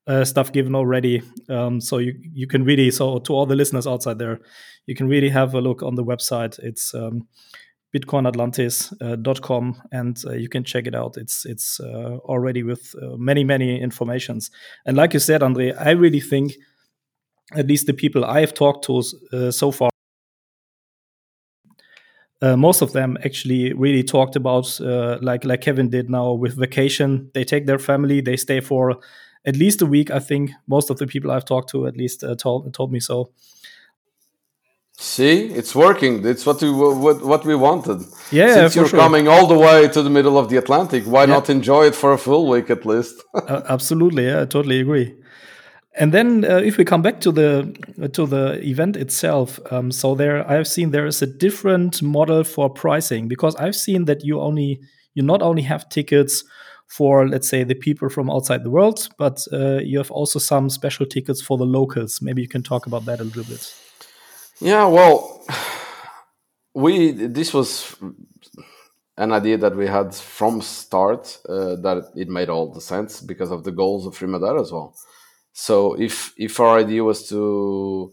uh, 0.07 0.25
stuff 0.25 0.53
given 0.53 0.75
already. 0.75 1.23
Um, 1.49 1.81
so 1.81 1.99
you 1.99 2.15
you 2.33 2.47
can 2.47 2.65
really 2.65 2.91
so 2.91 3.19
to 3.21 3.33
all 3.33 3.47
the 3.47 3.57
listeners 3.57 3.87
outside 3.87 4.19
there, 4.19 4.41
you 4.87 4.95
can 4.95 5.09
really 5.09 5.31
have 5.31 5.55
a 5.55 5.61
look 5.61 5.83
on 5.83 5.95
the 5.95 6.05
website. 6.05 6.59
It's 6.59 6.95
um, 6.95 7.29
bitcoinatlantis.com 7.95 9.77
uh, 9.77 9.89
and 9.91 10.23
uh, 10.27 10.33
you 10.33 10.49
can 10.49 10.63
check 10.63 10.87
it 10.87 10.95
out 10.95 11.17
it's 11.17 11.45
it's 11.45 11.81
uh, 11.81 12.19
already 12.25 12.63
with 12.63 12.95
uh, 13.03 13.17
many 13.17 13.43
many 13.43 13.81
informations 13.81 14.51
and 14.87 14.97
like 14.97 15.13
you 15.13 15.19
said 15.19 15.43
andre 15.43 15.73
i 15.73 15.91
really 15.91 16.21
think 16.21 16.53
at 17.55 17.67
least 17.67 17.87
the 17.87 17.95
people 17.95 18.25
I 18.25 18.41
have 18.41 18.55
talked 18.55 18.85
to 18.85 19.03
uh, 19.33 19.51
so 19.51 19.71
far, 19.71 19.91
uh, 22.43 22.57
most 22.57 22.81
of 22.83 22.93
them 22.93 23.19
actually 23.25 23.73
really 23.73 24.03
talked 24.03 24.37
about 24.37 24.81
uh, 24.81 25.19
like 25.21 25.45
like 25.45 25.61
Kevin 25.61 25.91
did 25.91 26.09
now 26.09 26.33
with 26.33 26.57
vacation. 26.57 27.31
They 27.35 27.45
take 27.45 27.67
their 27.67 27.79
family, 27.79 28.21
they 28.21 28.37
stay 28.37 28.61
for 28.61 28.99
at 29.45 29.57
least 29.57 29.83
a 29.83 29.87
week. 29.87 30.11
I 30.11 30.21
think 30.21 30.51
most 30.67 30.91
of 30.91 30.99
the 30.99 31.07
people 31.07 31.31
I've 31.31 31.45
talked 31.45 31.71
to 31.71 31.87
at 31.87 31.97
least 31.97 32.25
uh, 32.25 32.35
told 32.37 32.73
told 32.73 32.93
me 32.93 33.01
so. 33.01 33.31
See, 34.99 35.47
it's 35.47 35.75
working. 35.75 36.27
It's 36.27 36.45
what 36.45 36.61
we 36.61 36.71
what, 36.71 37.23
what 37.23 37.45
we 37.45 37.55
wanted. 37.55 38.03
Yeah, 38.31 38.55
since 38.55 38.77
you're 38.77 38.89
sure. 38.89 38.99
coming 38.99 39.29
all 39.29 39.47
the 39.47 39.59
way 39.59 39.89
to 39.89 40.03
the 40.03 40.11
middle 40.11 40.37
of 40.39 40.51
the 40.51 40.57
Atlantic, 40.57 41.05
why 41.05 41.23
yeah. 41.23 41.35
not 41.35 41.49
enjoy 41.49 41.87
it 41.87 41.95
for 41.95 42.13
a 42.13 42.19
full 42.19 42.49
week 42.49 42.71
at 42.71 42.85
least? 42.87 43.23
Uh, 43.35 43.63
absolutely, 43.69 44.27
yeah, 44.27 44.43
I 44.43 44.45
totally 44.45 44.81
agree. 44.81 45.15
And 45.99 46.15
then, 46.15 46.45
uh, 46.45 46.59
if 46.59 46.77
we 46.77 46.85
come 46.85 47.03
back 47.03 47.21
to 47.23 47.33
the 47.33 47.75
to 48.13 48.25
the 48.25 48.61
event 48.63 48.97
itself, 48.97 49.59
um, 49.73 49.91
so 49.91 50.15
there 50.15 50.49
I've 50.49 50.69
seen 50.69 50.93
there 50.93 51.07
is 51.07 51.21
a 51.21 51.27
different 51.27 52.01
model 52.01 52.45
for 52.45 52.71
pricing 52.71 53.27
because 53.27 53.57
I've 53.57 53.75
seen 53.75 54.05
that 54.05 54.25
you 54.25 54.41
only 54.41 54.81
you 55.15 55.25
not 55.25 55.43
only 55.43 55.63
have 55.63 55.89
tickets 55.89 56.45
for 56.87 57.29
let's 57.29 57.49
say 57.49 57.65
the 57.65 57.75
people 57.75 58.09
from 58.09 58.31
outside 58.31 58.63
the 58.63 58.71
world, 58.71 59.09
but 59.19 59.45
uh, 59.53 59.79
you 59.79 59.99
have 59.99 60.13
also 60.13 60.39
some 60.39 60.71
special 60.71 61.07
tickets 61.07 61.43
for 61.43 61.59
the 61.59 61.67
locals. 61.67 62.23
Maybe 62.23 62.43
you 62.43 62.49
can 62.49 62.63
talk 62.63 62.87
about 62.87 63.05
that 63.07 63.21
a 63.21 63.25
little 63.25 63.45
bit. 63.45 63.75
Yeah, 64.61 64.87
well, 64.87 65.45
we 66.75 67.13
this 67.13 67.53
was 67.53 67.97
an 69.17 69.33
idea 69.33 69.59
that 69.59 69.77
we 69.77 69.87
had 69.87 70.15
from 70.15 70.61
start 70.63 71.39
uh, 71.49 71.77
that 71.77 72.11
it 72.15 72.29
made 72.29 72.49
all 72.49 72.73
the 72.73 72.81
sense 72.81 73.21
because 73.21 73.51
of 73.51 73.65
the 73.65 73.73
goals 73.73 74.07
of 74.07 74.17
Free 74.17 74.33
as 74.33 74.73
well. 74.73 74.95
So 75.53 75.95
if 75.95 76.33
if 76.37 76.61
our 76.61 76.79
idea 76.79 77.05
was 77.05 77.29
to 77.29 78.13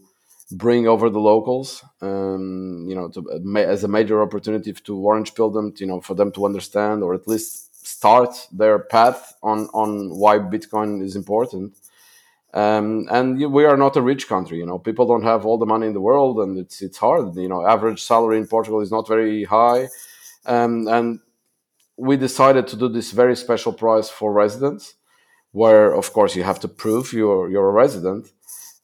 bring 0.50 0.88
over 0.88 1.10
the 1.10 1.20
locals, 1.20 1.84
um, 2.00 2.86
you 2.88 2.94
know, 2.94 3.08
to, 3.08 3.56
as 3.58 3.84
a 3.84 3.88
major 3.88 4.22
opportunity 4.22 4.72
to 4.72 4.96
orange 4.96 5.34
pill 5.34 5.50
them, 5.50 5.74
you 5.78 5.86
know, 5.86 6.00
for 6.00 6.14
them 6.14 6.32
to 6.32 6.46
understand 6.46 7.02
or 7.02 7.14
at 7.14 7.28
least 7.28 7.86
start 7.86 8.48
their 8.52 8.78
path 8.78 9.34
on 9.42 9.68
on 9.72 10.10
why 10.18 10.38
Bitcoin 10.38 11.02
is 11.02 11.16
important. 11.16 11.76
Um, 12.54 13.06
and 13.10 13.52
we 13.52 13.66
are 13.66 13.76
not 13.76 13.96
a 13.96 14.02
rich 14.02 14.26
country, 14.26 14.58
you 14.58 14.64
know. 14.64 14.78
People 14.78 15.06
don't 15.06 15.22
have 15.22 15.44
all 15.44 15.58
the 15.58 15.66
money 15.66 15.86
in 15.86 15.92
the 15.92 16.00
world, 16.00 16.38
and 16.38 16.58
it's 16.58 16.80
it's 16.80 16.98
hard. 16.98 17.36
You 17.36 17.48
know, 17.48 17.66
average 17.66 18.02
salary 18.02 18.38
in 18.38 18.46
Portugal 18.46 18.80
is 18.80 18.90
not 18.90 19.06
very 19.06 19.44
high, 19.44 19.88
um, 20.46 20.88
and 20.88 21.20
we 21.96 22.16
decided 22.16 22.66
to 22.68 22.76
do 22.76 22.88
this 22.88 23.12
very 23.12 23.36
special 23.36 23.72
price 23.72 24.08
for 24.08 24.32
residents 24.32 24.94
where 25.52 25.94
of 25.94 26.12
course 26.12 26.36
you 26.36 26.42
have 26.42 26.60
to 26.60 26.68
prove 26.68 27.12
you're 27.12 27.50
you're 27.50 27.68
a 27.68 27.72
resident. 27.72 28.28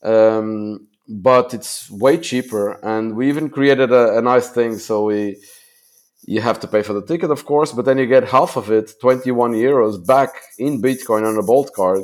Um, 0.03 0.89
but 1.07 1.53
it's 1.53 1.91
way 1.91 2.17
cheaper, 2.19 2.73
and 2.83 3.15
we 3.15 3.29
even 3.29 3.51
created 3.51 3.93
a, 3.93 4.19
a 4.19 4.23
nice 4.23 4.49
thing. 4.49 4.79
So 4.79 5.05
we 5.05 5.37
you 6.27 6.41
have 6.41 6.61
to 6.61 6.67
pay 6.67 6.83
for 6.83 6.95
the 6.95 7.05
ticket, 7.05 7.31
of 7.31 7.45
course, 7.45 7.73
but 7.73 7.85
then 7.85 7.99
you 7.99 8.07
get 8.07 8.25
half 8.25 8.57
of 8.57 8.71
it, 8.71 8.95
21 9.01 9.53
euros, 9.53 10.05
back 10.07 10.31
in 10.59 10.81
Bitcoin 10.81 11.29
on 11.29 11.37
a 11.37 11.43
Bolt 11.43 11.73
card 11.75 12.01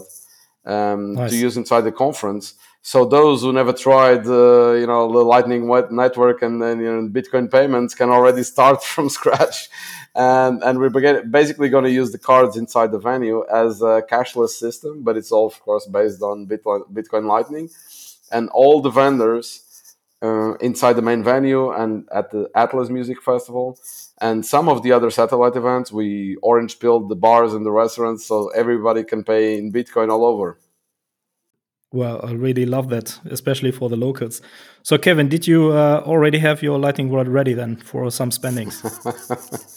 um, 0.67 1.15
nice. 1.15 1.31
to 1.31 1.37
use 1.37 1.57
inside 1.57 1.83
the 1.83 1.93
conference. 1.93 2.55
So 2.83 3.05
those 3.05 3.43
who 3.43 3.53
never 3.53 3.75
tried, 3.75 4.27
uh, 4.27 4.73
you 4.73 4.87
know, 4.87 5.13
the 5.13 5.23
Lightning 5.23 5.69
network 5.91 6.43
and 6.43 6.63
then 6.63 6.81
you 6.81 6.87
know, 6.87 7.09
Bitcoin 7.09 7.51
payments 7.51 7.95
can 7.95 8.11
already 8.11 8.43
start 8.43 8.83
from 8.93 9.09
scratch 9.09 9.69
and 10.15 10.63
and 10.63 10.79
we're 10.79 11.23
basically 11.23 11.69
going 11.69 11.85
to 11.85 11.91
use 11.91 12.11
the 12.13 12.19
cards 12.19 12.57
inside 12.57 12.91
the 12.91 12.99
venue 12.99 13.45
as 13.53 13.81
a 13.81 14.03
cashless 14.11 14.51
system, 14.51 15.03
but 15.03 15.17
it's 15.17 15.31
all 15.31 15.47
of 15.47 15.61
course 15.61 15.87
based 15.87 16.23
on 16.23 16.47
Bitcoin, 16.47 16.83
Bitcoin 16.93 17.27
Lightning, 17.27 17.71
and 18.33 18.49
all 18.51 18.81
the 18.81 18.91
vendors 18.91 19.95
uh, 20.23 20.55
inside 20.55 20.95
the 20.95 21.03
main 21.03 21.23
venue 21.23 21.71
and 21.71 22.09
at 22.13 22.31
the 22.31 22.51
Atlas 22.55 22.91
Music 22.91 23.23
Festival. 23.23 23.79
And 24.21 24.45
some 24.45 24.69
of 24.69 24.83
the 24.83 24.93
other 24.93 25.11
satellite 25.11 25.57
events, 25.57 25.93
we 25.93 26.37
orange 26.43 26.79
pilled 26.79 27.09
the 27.09 27.17
bars 27.17 27.55
and 27.55 27.65
the 27.65 27.71
restaurants 27.71 28.27
so 28.27 28.49
everybody 28.49 29.05
can 29.05 29.25
pay 29.25 29.59
in 29.59 29.73
Bitcoin 29.73 30.11
all 30.11 30.25
over. 30.25 30.59
Well, 31.93 32.21
I 32.23 32.33
really 32.33 32.67
love 32.67 32.89
that, 32.91 33.19
especially 33.29 33.73
for 33.73 33.89
the 33.89 33.97
locals. 33.97 34.41
So, 34.85 34.97
Kevin, 34.97 35.29
did 35.29 35.49
you 35.49 35.73
uh, 35.73 36.03
already 36.07 36.39
have 36.39 36.63
your 36.63 36.79
lightning 36.79 37.11
rod 37.11 37.27
ready 37.27 37.53
then 37.53 37.77
for 37.77 38.09
some 38.13 38.31
spendings? 38.31 38.81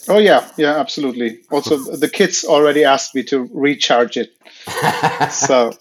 oh 0.08 0.18
yeah, 0.18 0.48
yeah, 0.56 0.78
absolutely. 0.78 1.40
Also, 1.50 1.76
the 1.76 2.08
kids 2.08 2.44
already 2.44 2.84
asked 2.84 3.16
me 3.16 3.24
to 3.24 3.48
recharge 3.52 4.16
it. 4.16 4.32
so, 5.32 5.72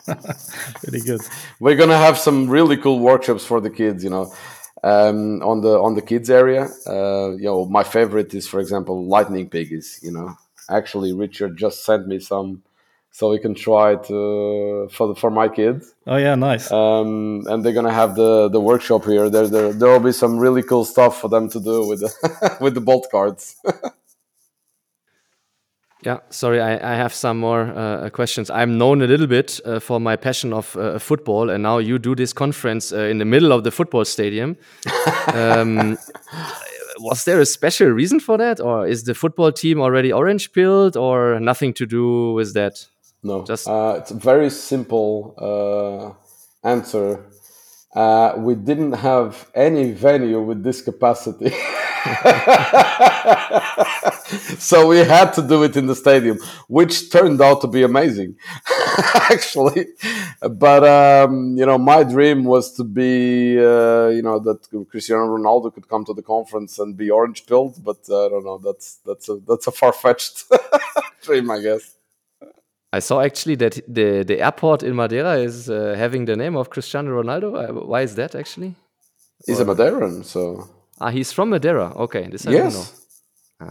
really 0.87 1.01
good. 1.05 1.21
We're 1.59 1.75
gonna 1.75 1.99
have 1.99 2.17
some 2.17 2.49
really 2.49 2.77
cool 2.77 2.99
workshops 2.99 3.45
for 3.45 3.61
the 3.61 3.69
kids. 3.69 4.03
You 4.03 4.09
know, 4.09 4.33
um, 4.83 5.41
on 5.43 5.61
the 5.61 5.79
on 5.79 5.95
the 5.95 6.01
kids 6.01 6.29
area. 6.31 6.67
Uh, 6.87 7.31
you 7.37 7.45
know, 7.45 7.65
my 7.65 7.83
favorite 7.83 8.33
is, 8.33 8.47
for 8.47 8.59
example, 8.59 9.05
lightning 9.05 9.49
piggies. 9.49 9.99
You 10.01 10.11
know, 10.11 10.35
actually, 10.69 11.13
Richard 11.13 11.57
just 11.57 11.85
sent 11.85 12.07
me 12.07 12.19
some 12.19 12.63
so 13.13 13.29
we 13.29 13.37
can 13.37 13.53
try 13.53 13.91
it 13.91 14.05
uh, 14.05 14.89
for 14.89 15.07
the, 15.07 15.15
for 15.15 15.29
my 15.29 15.47
kids. 15.47 15.93
Oh 16.07 16.17
yeah, 16.17 16.33
nice. 16.33 16.71
Um, 16.71 17.43
and 17.47 17.63
they're 17.63 17.71
gonna 17.71 17.93
have 17.93 18.15
the 18.15 18.49
the 18.49 18.59
workshop 18.59 19.05
here. 19.05 19.29
There 19.29 19.47
there 19.47 19.71
there 19.71 19.89
will 19.89 19.99
be 19.99 20.11
some 20.11 20.39
really 20.39 20.63
cool 20.63 20.83
stuff 20.83 21.21
for 21.21 21.29
them 21.29 21.47
to 21.49 21.59
do 21.59 21.87
with 21.87 21.99
the 21.99 22.57
with 22.59 22.73
the 22.73 22.81
bolt 22.81 23.07
cards. 23.11 23.55
yeah, 26.03 26.21
sorry, 26.31 26.59
I, 26.59 26.93
I 26.93 26.95
have 26.95 27.13
some 27.13 27.37
more 27.37 27.71
uh, 27.75 28.09
questions. 28.09 28.49
I'm 28.49 28.79
known 28.79 29.03
a 29.03 29.07
little 29.07 29.27
bit 29.27 29.59
uh, 29.63 29.79
for 29.79 29.99
my 29.99 30.15
passion 30.15 30.51
of 30.51 30.75
uh, 30.75 30.97
football, 30.97 31.51
and 31.51 31.61
now 31.61 31.77
you 31.77 31.99
do 31.99 32.15
this 32.15 32.33
conference 32.33 32.91
uh, 32.91 33.01
in 33.01 33.19
the 33.19 33.25
middle 33.25 33.51
of 33.51 33.63
the 33.63 33.69
football 33.69 34.05
stadium. 34.05 34.57
um, 35.33 35.99
was 36.97 37.25
there 37.25 37.39
a 37.39 37.45
special 37.45 37.89
reason 37.89 38.19
for 38.19 38.39
that, 38.39 38.59
or 38.59 38.87
is 38.87 39.03
the 39.03 39.13
football 39.13 39.51
team 39.51 39.79
already 39.79 40.11
orange 40.11 40.51
pilled, 40.51 40.97
or 40.97 41.39
nothing 41.39 41.75
to 41.75 41.85
do 41.85 42.33
with 42.33 42.55
that? 42.55 42.87
No, 43.23 43.43
just 43.45 43.67
uh, 43.67 43.95
it's 43.99 44.11
a 44.11 44.15
very 44.15 44.49
simple 44.49 45.33
uh, 45.37 46.67
answer. 46.67 47.25
Uh, 47.95 48.33
we 48.37 48.55
didn't 48.55 48.93
have 48.93 49.49
any 49.53 49.91
venue 49.91 50.41
with 50.41 50.63
this 50.63 50.81
capacity. 50.81 51.49
so 54.57 54.87
we 54.87 54.97
had 54.97 55.31
to 55.31 55.41
do 55.47 55.63
it 55.63 55.77
in 55.77 55.85
the 55.85 55.95
stadium, 55.95 56.37
which 56.67 57.11
turned 57.11 57.39
out 57.41 57.61
to 57.61 57.67
be 57.67 57.83
amazing, 57.83 58.35
actually. 59.29 59.87
But 60.41 60.83
um, 60.83 61.55
you 61.55 61.65
know, 61.65 61.77
my 61.77 62.03
dream 62.03 62.43
was 62.43 62.73
to 62.73 62.83
be, 62.83 63.57
uh, 63.57 64.07
you 64.07 64.21
know, 64.21 64.39
that 64.39 64.67
Cristiano 64.89 65.25
Ronaldo 65.37 65.73
could 65.73 65.87
come 65.87 66.03
to 66.05 66.13
the 66.13 66.23
conference 66.23 66.79
and 66.79 66.97
be 66.97 67.09
orange 67.09 67.45
pilled. 67.45 67.81
But 67.83 67.99
uh, 68.09 68.25
I 68.25 68.29
don't 68.29 68.43
know. 68.43 68.57
That's 68.57 68.97
that's 69.05 69.29
a 69.29 69.37
that's 69.47 69.67
a 69.67 69.71
far 69.71 69.93
fetched 69.93 70.43
dream, 71.21 71.49
I 71.51 71.61
guess. 71.61 71.95
I 72.93 72.99
saw 72.99 73.21
actually 73.21 73.55
that 73.55 73.73
the 73.87 74.23
the 74.23 74.37
airport 74.39 74.83
in 74.83 74.95
Madeira 74.95 75.33
is 75.39 75.67
uh, 75.67 75.95
having 75.97 76.25
the 76.25 76.35
name 76.35 76.55
of 76.55 76.69
Cristiano 76.69 77.09
Ronaldo. 77.21 77.49
Uh, 77.55 77.85
why 77.91 78.01
is 78.03 78.13
that 78.15 78.35
actually? 78.35 78.75
He's 79.47 79.59
or... 79.59 79.63
a 79.63 79.65
Madeiran, 79.65 80.23
so. 80.23 80.67
Ah, 81.01 81.09
he's 81.09 81.31
from 81.31 81.49
Madeira. 81.49 81.91
Okay, 81.95 82.27
this 82.31 82.45
I 82.45 82.51
yes. 82.51 82.73
didn't 82.73 82.85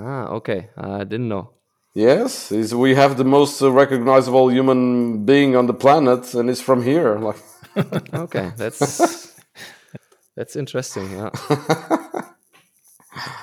know. 0.01 0.07
Ah, 0.07 0.27
okay, 0.39 0.71
I 0.77 1.05
didn't 1.05 1.29
know. 1.29 1.51
Yes, 1.95 2.51
we 2.73 2.95
have 2.95 3.17
the 3.17 3.25
most 3.25 3.63
uh, 3.63 3.71
recognizable 3.71 4.51
human 4.51 5.25
being 5.25 5.57
on 5.57 5.67
the 5.67 5.75
planet, 5.75 6.35
and 6.35 6.49
he's 6.49 6.63
from 6.63 6.83
here. 6.83 7.19
Like, 7.19 7.41
okay, 8.25 8.51
that's 8.57 9.33
that's 10.37 10.57
interesting. 10.57 11.11
Yeah. 11.13 11.31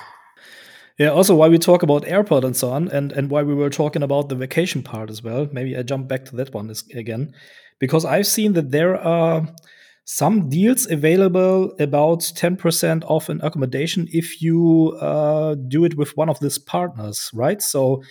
Yeah, 1.00 1.12
also 1.12 1.34
why 1.34 1.48
we 1.48 1.56
talk 1.56 1.82
about 1.82 2.06
airport 2.06 2.44
and 2.44 2.54
so 2.54 2.68
on, 2.68 2.88
and, 2.88 3.10
and 3.12 3.30
why 3.30 3.42
we 3.42 3.54
were 3.54 3.70
talking 3.70 4.02
about 4.02 4.28
the 4.28 4.34
vacation 4.34 4.82
part 4.82 5.08
as 5.08 5.22
well. 5.22 5.48
Maybe 5.50 5.74
I 5.74 5.82
jump 5.82 6.08
back 6.08 6.26
to 6.26 6.36
that 6.36 6.52
one 6.52 6.70
again, 6.92 7.32
because 7.78 8.04
I've 8.04 8.26
seen 8.26 8.52
that 8.52 8.70
there 8.70 9.00
are 9.00 9.48
some 10.04 10.50
deals 10.50 10.90
available 10.90 11.74
about 11.80 12.20
10% 12.20 13.02
off 13.06 13.30
an 13.30 13.40
accommodation 13.40 14.08
if 14.12 14.42
you 14.42 14.94
uh, 15.00 15.54
do 15.54 15.86
it 15.86 15.96
with 15.96 16.14
one 16.18 16.28
of 16.28 16.38
these 16.40 16.58
partners, 16.58 17.30
right? 17.32 17.62
So 17.62 18.02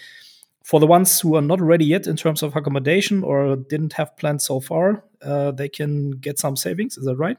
for 0.63 0.79
the 0.79 0.87
ones 0.87 1.21
who 1.21 1.35
are 1.35 1.43
not 1.43 1.61
ready 1.61 1.85
yet 1.85 2.07
in 2.07 2.15
terms 2.15 2.41
of 2.41 2.55
accommodation 2.55 3.23
or 3.23 3.55
didn't 3.55 3.93
have 3.93 4.17
plans 4.17 4.45
so 4.45 4.59
far, 4.59 5.03
uh, 5.21 5.51
they 5.51 5.69
can 5.69 6.09
get 6.09 6.39
some 6.39 6.55
savings. 6.55 6.97
Is 6.97 7.05
that 7.05 7.17
right? 7.17 7.37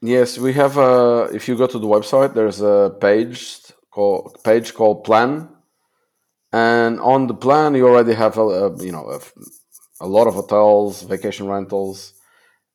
Yes, 0.00 0.38
we 0.38 0.52
have. 0.52 0.76
A, 0.76 1.28
if 1.34 1.48
you 1.48 1.56
go 1.56 1.66
to 1.66 1.78
the 1.78 1.88
website, 1.88 2.34
there's 2.34 2.60
a 2.60 2.96
page 3.00 3.58
page 4.44 4.74
called 4.74 5.04
plan, 5.04 5.48
and 6.52 7.00
on 7.00 7.26
the 7.26 7.34
plan 7.34 7.74
you 7.74 7.86
already 7.86 8.14
have 8.14 8.38
a, 8.38 8.42
a 8.42 8.84
you 8.84 8.92
know 8.92 9.10
a, 9.10 9.20
a, 10.04 10.06
lot 10.06 10.26
of 10.26 10.34
hotels, 10.34 11.02
vacation 11.02 11.46
rentals, 11.46 12.14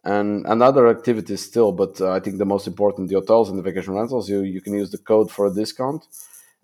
and 0.03 0.45
and 0.45 0.61
other 0.61 0.88
activities 0.88 1.41
still. 1.41 1.72
But 1.72 1.99
uh, 2.01 2.11
I 2.11 2.20
think 2.20 2.38
the 2.38 2.45
most 2.45 2.68
important 2.68 3.09
the 3.09 3.16
hotels 3.16 3.49
and 3.49 3.57
the 3.57 3.63
vacation 3.63 3.93
rentals. 3.93 4.30
You 4.30 4.41
you 4.41 4.61
can 4.61 4.74
use 4.74 4.91
the 4.91 4.97
code 4.97 5.32
for 5.32 5.45
a 5.47 5.53
discount, 5.53 6.05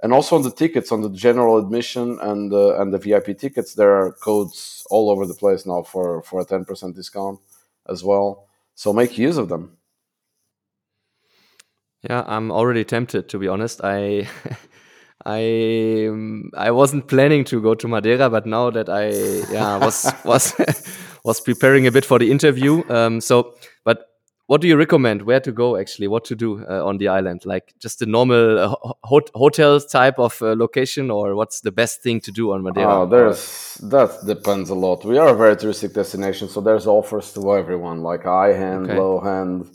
and 0.04 0.14
also 0.14 0.36
on 0.36 0.44
the 0.44 0.52
tickets 0.52 0.92
on 0.92 1.02
the 1.02 1.10
general 1.10 1.58
admission 1.58 2.20
and 2.22 2.52
the 2.52 2.80
and 2.80 2.94
the 2.94 3.00
VIP 3.00 3.38
tickets 3.38 3.76
there 3.76 3.94
are 3.96 4.12
codes 4.14 4.86
all 4.90 5.10
over 5.10 5.26
the 5.26 5.34
place 5.34 5.66
now 5.66 5.84
for 5.84 6.22
for 6.24 6.42
a 6.42 6.46
ten 6.46 6.66
percent 6.66 6.96
discount 6.96 7.40
as 7.88 8.04
well. 8.04 8.48
So 8.76 8.94
make 8.94 9.18
use 9.18 9.38
of 9.38 9.50
them. 9.50 9.78
Yeah, 12.10 12.24
I'm 12.28 12.52
already 12.52 12.84
tempted 12.84 13.30
to 13.30 13.40
be 13.40 13.48
honest. 13.48 13.82
I 13.84 14.28
I 15.26 16.08
um, 16.10 16.52
I 16.58 16.72
wasn't 16.72 17.08
planning 17.08 17.44
to 17.46 17.62
go 17.62 17.76
to 17.76 17.88
Madeira, 17.88 18.30
but 18.30 18.46
now 18.46 18.72
that 18.72 18.90
I 18.90 19.10
yeah 19.54 19.78
was 19.78 20.12
was 20.26 20.54
was 21.24 21.42
preparing 21.42 21.88
a 21.88 21.92
bit 21.92 22.06
for 22.06 22.20
the 22.20 22.32
interview. 22.32 22.84
Um, 22.90 23.22
so, 23.22 23.54
but 23.84 24.08
what 24.48 24.62
do 24.62 24.68
you 24.68 24.76
recommend? 24.76 25.22
Where 25.22 25.40
to 25.40 25.52
go 25.52 25.78
actually? 25.78 26.08
What 26.08 26.26
to 26.26 26.36
do 26.36 26.66
uh, 26.68 26.84
on 26.84 26.98
the 26.98 27.08
island? 27.08 27.46
Like 27.46 27.74
just 27.80 28.00
the 28.00 28.08
normal 28.08 28.60
uh, 28.60 28.76
ho 29.04 29.22
hotel 29.36 29.80
type 29.80 30.18
of 30.18 30.42
uh, 30.42 30.56
location, 30.56 31.12
or 31.12 31.36
what's 31.36 31.62
the 31.62 31.72
best 31.72 32.02
thing 32.02 32.20
to 32.22 32.32
do 32.32 32.52
on 32.52 32.64
Madeira? 32.64 33.02
Oh, 33.02 33.06
there's 33.06 33.76
that 33.84 34.26
depends 34.26 34.72
a 34.72 34.76
lot. 34.76 35.06
We 35.06 35.20
are 35.20 35.30
a 35.30 35.38
very 35.38 35.56
touristic 35.56 35.94
destination, 35.94 36.50
so 36.50 36.62
there's 36.62 36.88
offers 36.88 37.32
to 37.34 37.54
everyone, 37.54 38.02
like 38.02 38.24
high 38.24 38.54
hand, 38.54 38.86
okay. 38.86 38.98
low 38.98 39.20
hand 39.20 39.70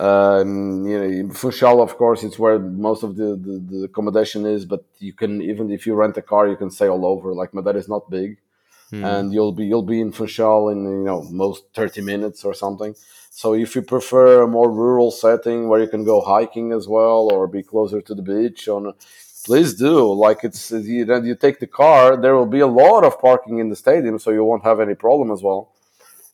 um, 0.00 0.86
you 0.86 0.98
know, 0.98 1.34
Funchal, 1.34 1.82
of 1.82 1.96
course, 1.96 2.22
it's 2.22 2.38
where 2.38 2.58
most 2.58 3.02
of 3.02 3.16
the, 3.16 3.34
the, 3.34 3.64
the, 3.70 3.84
accommodation 3.84 4.46
is. 4.46 4.64
But 4.64 4.84
you 4.98 5.12
can 5.12 5.42
even 5.42 5.72
if 5.72 5.86
you 5.86 5.94
rent 5.94 6.16
a 6.16 6.22
car, 6.22 6.46
you 6.46 6.56
can 6.56 6.70
stay 6.70 6.86
all 6.86 7.04
over. 7.04 7.34
Like 7.34 7.52
Madeira 7.52 7.78
is 7.78 7.88
not 7.88 8.08
big, 8.08 8.38
mm. 8.92 9.04
and 9.04 9.32
you'll 9.32 9.52
be 9.52 9.66
you'll 9.66 9.82
be 9.82 10.00
in 10.00 10.12
Funchal 10.12 10.68
in 10.68 10.84
you 10.84 11.04
know 11.04 11.22
most 11.30 11.64
thirty 11.74 12.00
minutes 12.00 12.44
or 12.44 12.54
something. 12.54 12.94
So 13.30 13.54
if 13.54 13.74
you 13.74 13.82
prefer 13.82 14.42
a 14.42 14.48
more 14.48 14.70
rural 14.70 15.10
setting 15.10 15.68
where 15.68 15.80
you 15.80 15.88
can 15.88 16.04
go 16.04 16.20
hiking 16.20 16.72
as 16.72 16.86
well 16.86 17.32
or 17.32 17.46
be 17.48 17.62
closer 17.62 18.00
to 18.00 18.14
the 18.14 18.22
beach, 18.22 18.68
on 18.68 18.94
please 19.44 19.74
do. 19.74 20.12
Like 20.12 20.44
it's 20.44 20.70
you, 20.70 21.06
you 21.24 21.34
take 21.34 21.58
the 21.58 21.66
car, 21.66 22.16
there 22.16 22.36
will 22.36 22.46
be 22.46 22.60
a 22.60 22.66
lot 22.68 23.02
of 23.04 23.20
parking 23.20 23.58
in 23.58 23.68
the 23.68 23.76
stadium, 23.76 24.20
so 24.20 24.30
you 24.30 24.44
won't 24.44 24.64
have 24.64 24.78
any 24.78 24.94
problem 24.94 25.32
as 25.32 25.42
well 25.42 25.72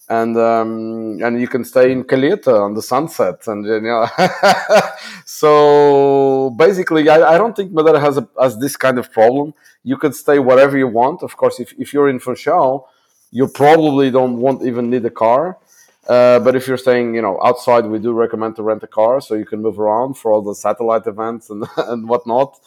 and 0.09 0.37
um, 0.37 1.19
and 1.23 1.41
you 1.41 1.49
can 1.49 1.65
stay 1.65 1.91
in 1.91 2.05
Calheta 2.05 2.61
on 2.61 2.75
the 2.75 2.83
sunset, 2.83 3.47
and 3.47 3.65
you 3.65 3.81
know. 3.81 4.07
so 5.25 6.51
basically, 6.59 7.09
I, 7.09 7.35
I 7.35 7.39
don't 7.39 7.57
think 7.57 7.73
Madeira 7.73 8.01
has 8.01 8.19
a, 8.19 8.29
has 8.41 8.59
this 8.59 8.77
kind 8.77 8.99
of 8.99 9.11
problem. 9.11 9.55
You 9.83 9.97
can 9.97 10.13
stay 10.13 10.39
wherever 10.39 10.77
you 10.77 10.89
want. 10.89 11.23
Of 11.23 11.37
course, 11.37 11.59
if, 11.59 11.73
if 11.79 11.93
you're 11.95 12.09
in 12.09 12.19
Funchal, 12.21 12.87
you 13.31 13.49
probably 13.49 14.11
don't 14.11 14.37
won't 14.39 14.65
even 14.65 14.91
need 14.91 15.05
a 15.07 15.11
car. 15.11 15.59
Uh, 16.07 16.39
but 16.39 16.55
if 16.55 16.69
you're 16.69 16.77
staying, 16.77 17.15
you 17.15 17.23
know, 17.23 17.41
outside, 17.43 17.87
we 17.87 17.99
do 17.99 18.13
recommend 18.13 18.57
to 18.57 18.63
rent 18.63 18.83
a 18.83 18.87
car 18.87 19.23
so 19.23 19.35
you 19.35 19.47
can 19.47 19.63
move 19.63 19.81
around 19.81 20.19
for 20.19 20.33
all 20.33 20.43
the 20.43 20.55
satellite 20.55 21.07
events 21.07 21.49
and 21.49 21.65
and 21.79 22.07
whatnot. 22.09 22.59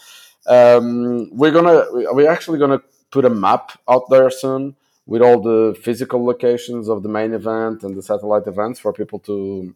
Um, 0.48 1.30
we're 1.38 1.52
gonna 1.52 1.86
we're 1.92 2.32
actually 2.32 2.58
gonna 2.58 2.82
put 3.12 3.26
a 3.26 3.30
map 3.30 3.74
out 3.88 4.10
there 4.10 4.32
soon 4.32 4.76
with 5.08 5.22
all 5.22 5.42
the 5.42 5.74
physical 5.82 6.24
locations 6.24 6.90
of 6.90 7.02
the 7.02 7.10
main 7.10 7.34
event 7.34 7.82
and 7.84 7.96
the 7.96 8.04
satellite 8.04 8.46
events 8.46 8.78
for 8.80 8.94
people 8.94 9.20
to 9.20 9.74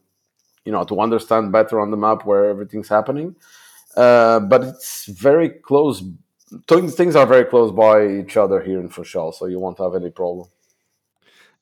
you 0.66 0.72
know 0.72 0.84
to 0.84 1.00
understand 1.00 1.52
better 1.52 1.80
on 1.80 1.90
the 1.90 1.98
map 1.98 2.26
where 2.26 2.46
everything's 2.50 2.90
happening. 2.90 3.36
Uh, 3.96 4.40
but 4.40 4.64
it's 4.64 5.06
very 5.06 5.50
close 5.50 6.04
things 6.68 7.16
are 7.16 7.26
very 7.26 7.46
close 7.46 7.72
by 7.72 8.06
each 8.06 8.36
other 8.36 8.62
here 8.62 8.80
in 8.80 8.90
Funchal, 8.90 9.32
so 9.32 9.46
you 9.46 9.60
won't 9.60 9.80
have 9.80 9.96
any 9.96 10.10
problem. 10.10 10.48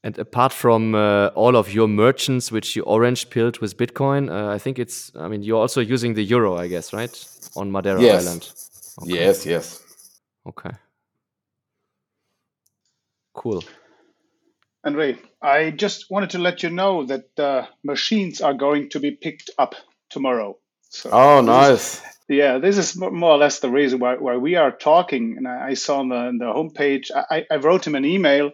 And 0.03 0.17
apart 0.17 0.51
from 0.51 0.95
uh, 0.95 1.27
all 1.35 1.55
of 1.55 1.73
your 1.73 1.87
merchants 1.87 2.51
which 2.51 2.75
you 2.75 2.83
orange 2.83 3.29
pilled 3.29 3.59
with 3.59 3.75
bitcoin 3.75 4.31
uh, 4.31 4.55
i 4.55 4.57
think 4.57 4.79
it's 4.79 5.11
i 5.17 5.27
mean 5.27 5.43
you're 5.43 5.59
also 5.59 5.81
using 5.81 6.13
the 6.13 6.23
euro 6.23 6.55
i 6.55 6.67
guess 6.67 6.93
right? 6.93 7.15
On 7.57 7.69
madeira 7.69 8.01
yes. 8.01 8.25
island. 8.25 8.43
Okay. 9.01 9.25
yes 9.25 9.45
yes. 9.45 9.83
Okay 10.47 10.71
Cool. 13.33 13.63
Andre, 14.83 15.17
I 15.41 15.71
just 15.71 16.09
wanted 16.09 16.31
to 16.31 16.39
let 16.39 16.63
you 16.63 16.69
know 16.69 17.05
that 17.05 17.35
the 17.35 17.67
machines 17.83 18.41
are 18.41 18.53
going 18.53 18.89
to 18.89 18.99
be 18.99 19.11
picked 19.11 19.49
up 19.57 19.75
tomorrow. 20.09 20.57
So 20.89 21.09
oh, 21.11 21.41
nice. 21.41 22.01
yeah, 22.27 22.57
this 22.57 22.77
is 22.77 22.95
more 22.95 23.31
or 23.31 23.37
less 23.37 23.59
the 23.59 23.69
reason 23.69 23.99
why, 23.99 24.15
why 24.15 24.37
we 24.37 24.55
are 24.55 24.71
talking. 24.71 25.35
And 25.37 25.47
I 25.47 25.73
saw 25.73 25.99
on 25.99 26.09
the, 26.09 26.15
on 26.15 26.37
the 26.37 26.45
homepage, 26.45 27.11
I, 27.13 27.45
I 27.51 27.57
wrote 27.57 27.85
him 27.85 27.95
an 27.95 28.05
email 28.05 28.51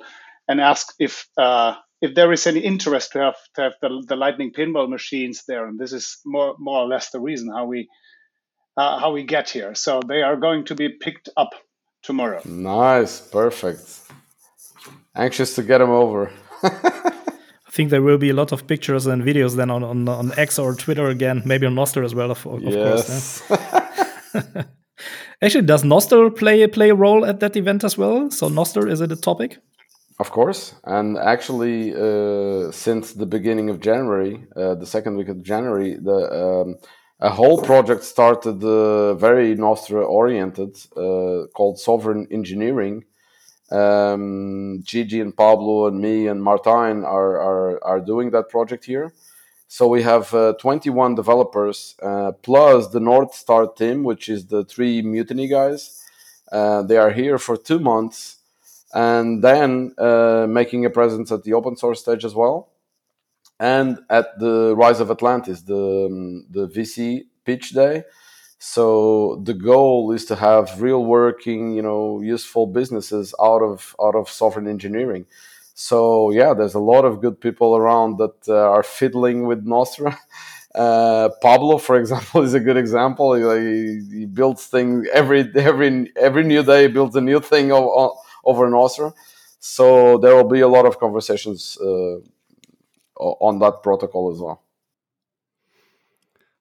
and 0.48 0.60
asked 0.60 0.96
if 1.00 1.28
uh, 1.38 1.76
if 2.02 2.14
there 2.14 2.32
is 2.32 2.46
any 2.46 2.60
interest 2.60 3.14
to 3.14 3.20
have 3.20 3.38
to 3.56 3.62
have 3.62 3.74
the, 3.82 4.04
the 4.08 4.16
Lightning 4.16 4.52
pinball 4.52 4.90
machines 4.90 5.44
there. 5.48 5.66
And 5.66 5.80
this 5.80 5.94
is 5.94 6.18
more 6.26 6.56
more 6.60 6.80
or 6.80 6.88
less 6.88 7.10
the 7.12 7.20
reason 7.20 7.52
how 7.52 7.66
we 7.66 7.90
uh, 8.78 9.00
how 9.00 9.12
we 9.12 9.24
get 9.24 9.50
here. 9.50 9.76
So 9.76 10.02
they 10.06 10.22
are 10.22 10.36
going 10.36 10.66
to 10.66 10.76
be 10.76 10.90
picked 10.90 11.30
up 11.38 11.56
tomorrow. 12.04 12.42
Nice, 12.46 13.22
perfect. 13.22 14.02
Anxious 15.16 15.56
to 15.56 15.64
get 15.64 15.82
him 15.82 15.90
over. 15.90 16.32
I 16.64 17.72
think 17.72 17.90
there 17.90 18.02
will 18.02 18.18
be 18.18 18.30
a 18.30 18.34
lot 18.34 18.52
of 18.52 18.68
pictures 18.68 19.06
and 19.06 19.24
videos 19.24 19.56
then 19.56 19.70
on, 19.70 19.84
on, 19.84 20.08
on 20.08 20.32
X 20.38 20.60
or 20.60 20.76
Twitter 20.76 21.08
again, 21.08 21.42
maybe 21.46 21.66
on 21.66 21.76
Nostr 21.76 22.04
as 22.04 22.16
well, 22.16 22.32
of, 22.32 22.46
of 22.46 22.62
yes. 22.62 23.42
course. 23.42 23.62
Yeah. 24.34 24.64
Actually, 25.42 25.66
does 25.66 25.84
Nostr 25.84 26.36
play 26.36 26.66
play 26.68 26.90
a 26.90 26.96
role 26.96 27.26
at 27.26 27.40
that 27.42 27.56
event 27.58 27.84
as 27.84 27.98
well? 27.98 28.32
So 28.32 28.50
Nostr 28.50 28.90
is 28.90 29.02
it 29.02 29.12
a 29.12 29.16
topic? 29.16 29.58
Of 30.18 30.32
course, 30.32 30.74
and 30.86 31.18
actually, 31.18 31.94
uh, 31.94 32.72
since 32.72 33.12
the 33.12 33.26
beginning 33.26 33.70
of 33.70 33.82
January, 33.82 34.48
uh, 34.56 34.76
the 34.76 34.86
second 34.86 35.18
week 35.18 35.28
of 35.28 35.44
January, 35.44 35.98
the 36.02 36.20
um, 36.44 36.76
a 37.20 37.30
whole 37.30 37.62
project 37.62 38.04
started 38.04 38.64
uh, 38.64 39.16
very 39.16 39.56
Nostr 39.56 40.02
oriented 40.08 40.78
uh, 40.96 41.48
called 41.54 41.80
Sovereign 41.80 42.28
Engineering, 42.32 43.04
um, 43.72 44.82
Gigi 44.84 45.20
and 45.20 45.36
Pablo 45.36 45.88
and 45.88 46.00
me 46.00 46.28
and 46.28 46.44
Martin 46.44 47.04
are, 47.04 47.40
are, 47.40 47.84
are 47.84 48.00
doing 48.00 48.32
that 48.32 48.50
project 48.50 48.86
here. 48.86 49.14
So 49.68 49.88
we 49.88 50.04
have 50.04 50.34
uh, 50.34 50.54
21 50.60 51.16
developers 51.16 51.96
uh, 52.02 52.34
plus 52.44 52.90
the 52.90 53.00
North 53.00 53.34
Star 53.34 53.68
team, 53.68 54.04
which 54.04 54.30
is 54.30 54.46
the 54.46 54.64
three 54.64 55.02
Mutiny 55.02 55.48
guys. 55.48 56.04
Uh, 56.52 56.84
they 56.84 56.98
are 56.98 57.12
here 57.12 57.40
for 57.40 57.58
two 57.58 57.80
months 57.80 58.38
and 58.94 59.44
then 59.44 59.94
uh, 59.98 60.46
making 60.48 60.86
a 60.86 60.90
presence 60.90 61.32
at 61.32 61.44
the 61.44 61.54
open 61.54 61.76
source 61.76 62.02
stage 62.02 62.24
as 62.24 62.36
well. 62.36 62.70
And 63.60 64.00
at 64.10 64.40
the 64.40 64.76
Rise 64.76 65.00
of 65.00 65.10
Atlantis, 65.10 65.62
the, 65.62 66.06
um, 66.06 66.46
the 66.50 66.68
VC 66.68 67.26
pitch 67.44 67.72
day. 67.72 68.04
So 68.68 69.40
the 69.44 69.54
goal 69.54 70.12
is 70.12 70.26
to 70.26 70.36
have 70.36 70.82
real 70.82 71.06
working, 71.06 71.74
you 71.76 71.84
know, 71.84 72.20
useful 72.20 72.66
businesses 72.66 73.34
out 73.40 73.62
of 73.62 73.96
out 74.02 74.16
of 74.16 74.28
software 74.28 74.68
engineering. 74.68 75.28
So 75.76 76.32
yeah, 76.32 76.52
there's 76.56 76.74
a 76.74 76.80
lot 76.94 77.06
of 77.06 77.22
good 77.22 77.40
people 77.40 77.78
around 77.78 78.18
that 78.18 78.38
uh, 78.50 78.76
are 78.76 78.84
fiddling 78.84 79.46
with 79.48 79.66
Nostr. 79.66 80.18
Uh, 80.76 81.30
Pablo, 81.42 81.78
for 81.78 81.96
example, 82.02 82.42
is 82.42 82.54
a 82.54 82.60
good 82.60 82.76
example. 82.76 83.28
He, 83.34 84.02
he, 84.12 84.26
builds 84.26 84.66
things 84.66 85.08
every 85.14 85.50
every 85.56 86.12
every 86.18 86.44
new 86.44 86.64
day. 86.64 86.88
builds 86.88 87.16
a 87.16 87.22
new 87.22 87.40
thing 87.40 87.72
over, 87.72 88.10
over 88.44 88.68
Nostr. 88.70 89.14
So 89.60 90.18
there 90.18 90.36
will 90.36 90.52
be 90.58 90.60
a 90.60 90.68
lot 90.68 90.86
of 90.86 91.00
conversations 91.00 91.78
uh, 91.80 92.18
on 93.48 93.60
that 93.60 93.84
protocol 93.84 94.34
as 94.34 94.40
well. 94.42 94.65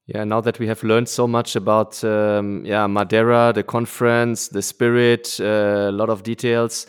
Yeah, 0.06 0.24
now 0.24 0.42
that 0.42 0.58
we 0.58 0.66
have 0.66 0.82
learned 0.82 1.08
so 1.08 1.26
much 1.26 1.56
about 1.56 2.04
um, 2.04 2.62
yeah 2.66 2.86
Madeira, 2.86 3.52
the 3.54 3.62
conference, 3.62 4.48
the 4.48 4.60
spirit, 4.60 5.38
uh, 5.40 5.88
a 5.88 5.92
lot 5.92 6.10
of 6.10 6.22
details, 6.22 6.86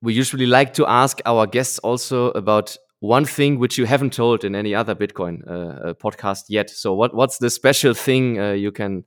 we 0.00 0.14
usually 0.14 0.46
like 0.46 0.74
to 0.74 0.86
ask 0.86 1.20
our 1.26 1.46
guests 1.46 1.80
also 1.80 2.30
about 2.30 2.76
one 3.00 3.24
thing 3.24 3.58
which 3.58 3.76
you 3.78 3.84
haven't 3.84 4.12
told 4.12 4.44
in 4.44 4.54
any 4.54 4.74
other 4.74 4.94
Bitcoin 4.94 5.42
uh, 5.48 5.88
uh 5.88 5.94
podcast 5.94 6.44
yet. 6.48 6.70
So, 6.70 6.94
what 6.94 7.14
what's 7.14 7.38
the 7.38 7.50
special 7.50 7.94
thing 7.94 8.38
uh, 8.38 8.52
you 8.52 8.70
can 8.70 9.04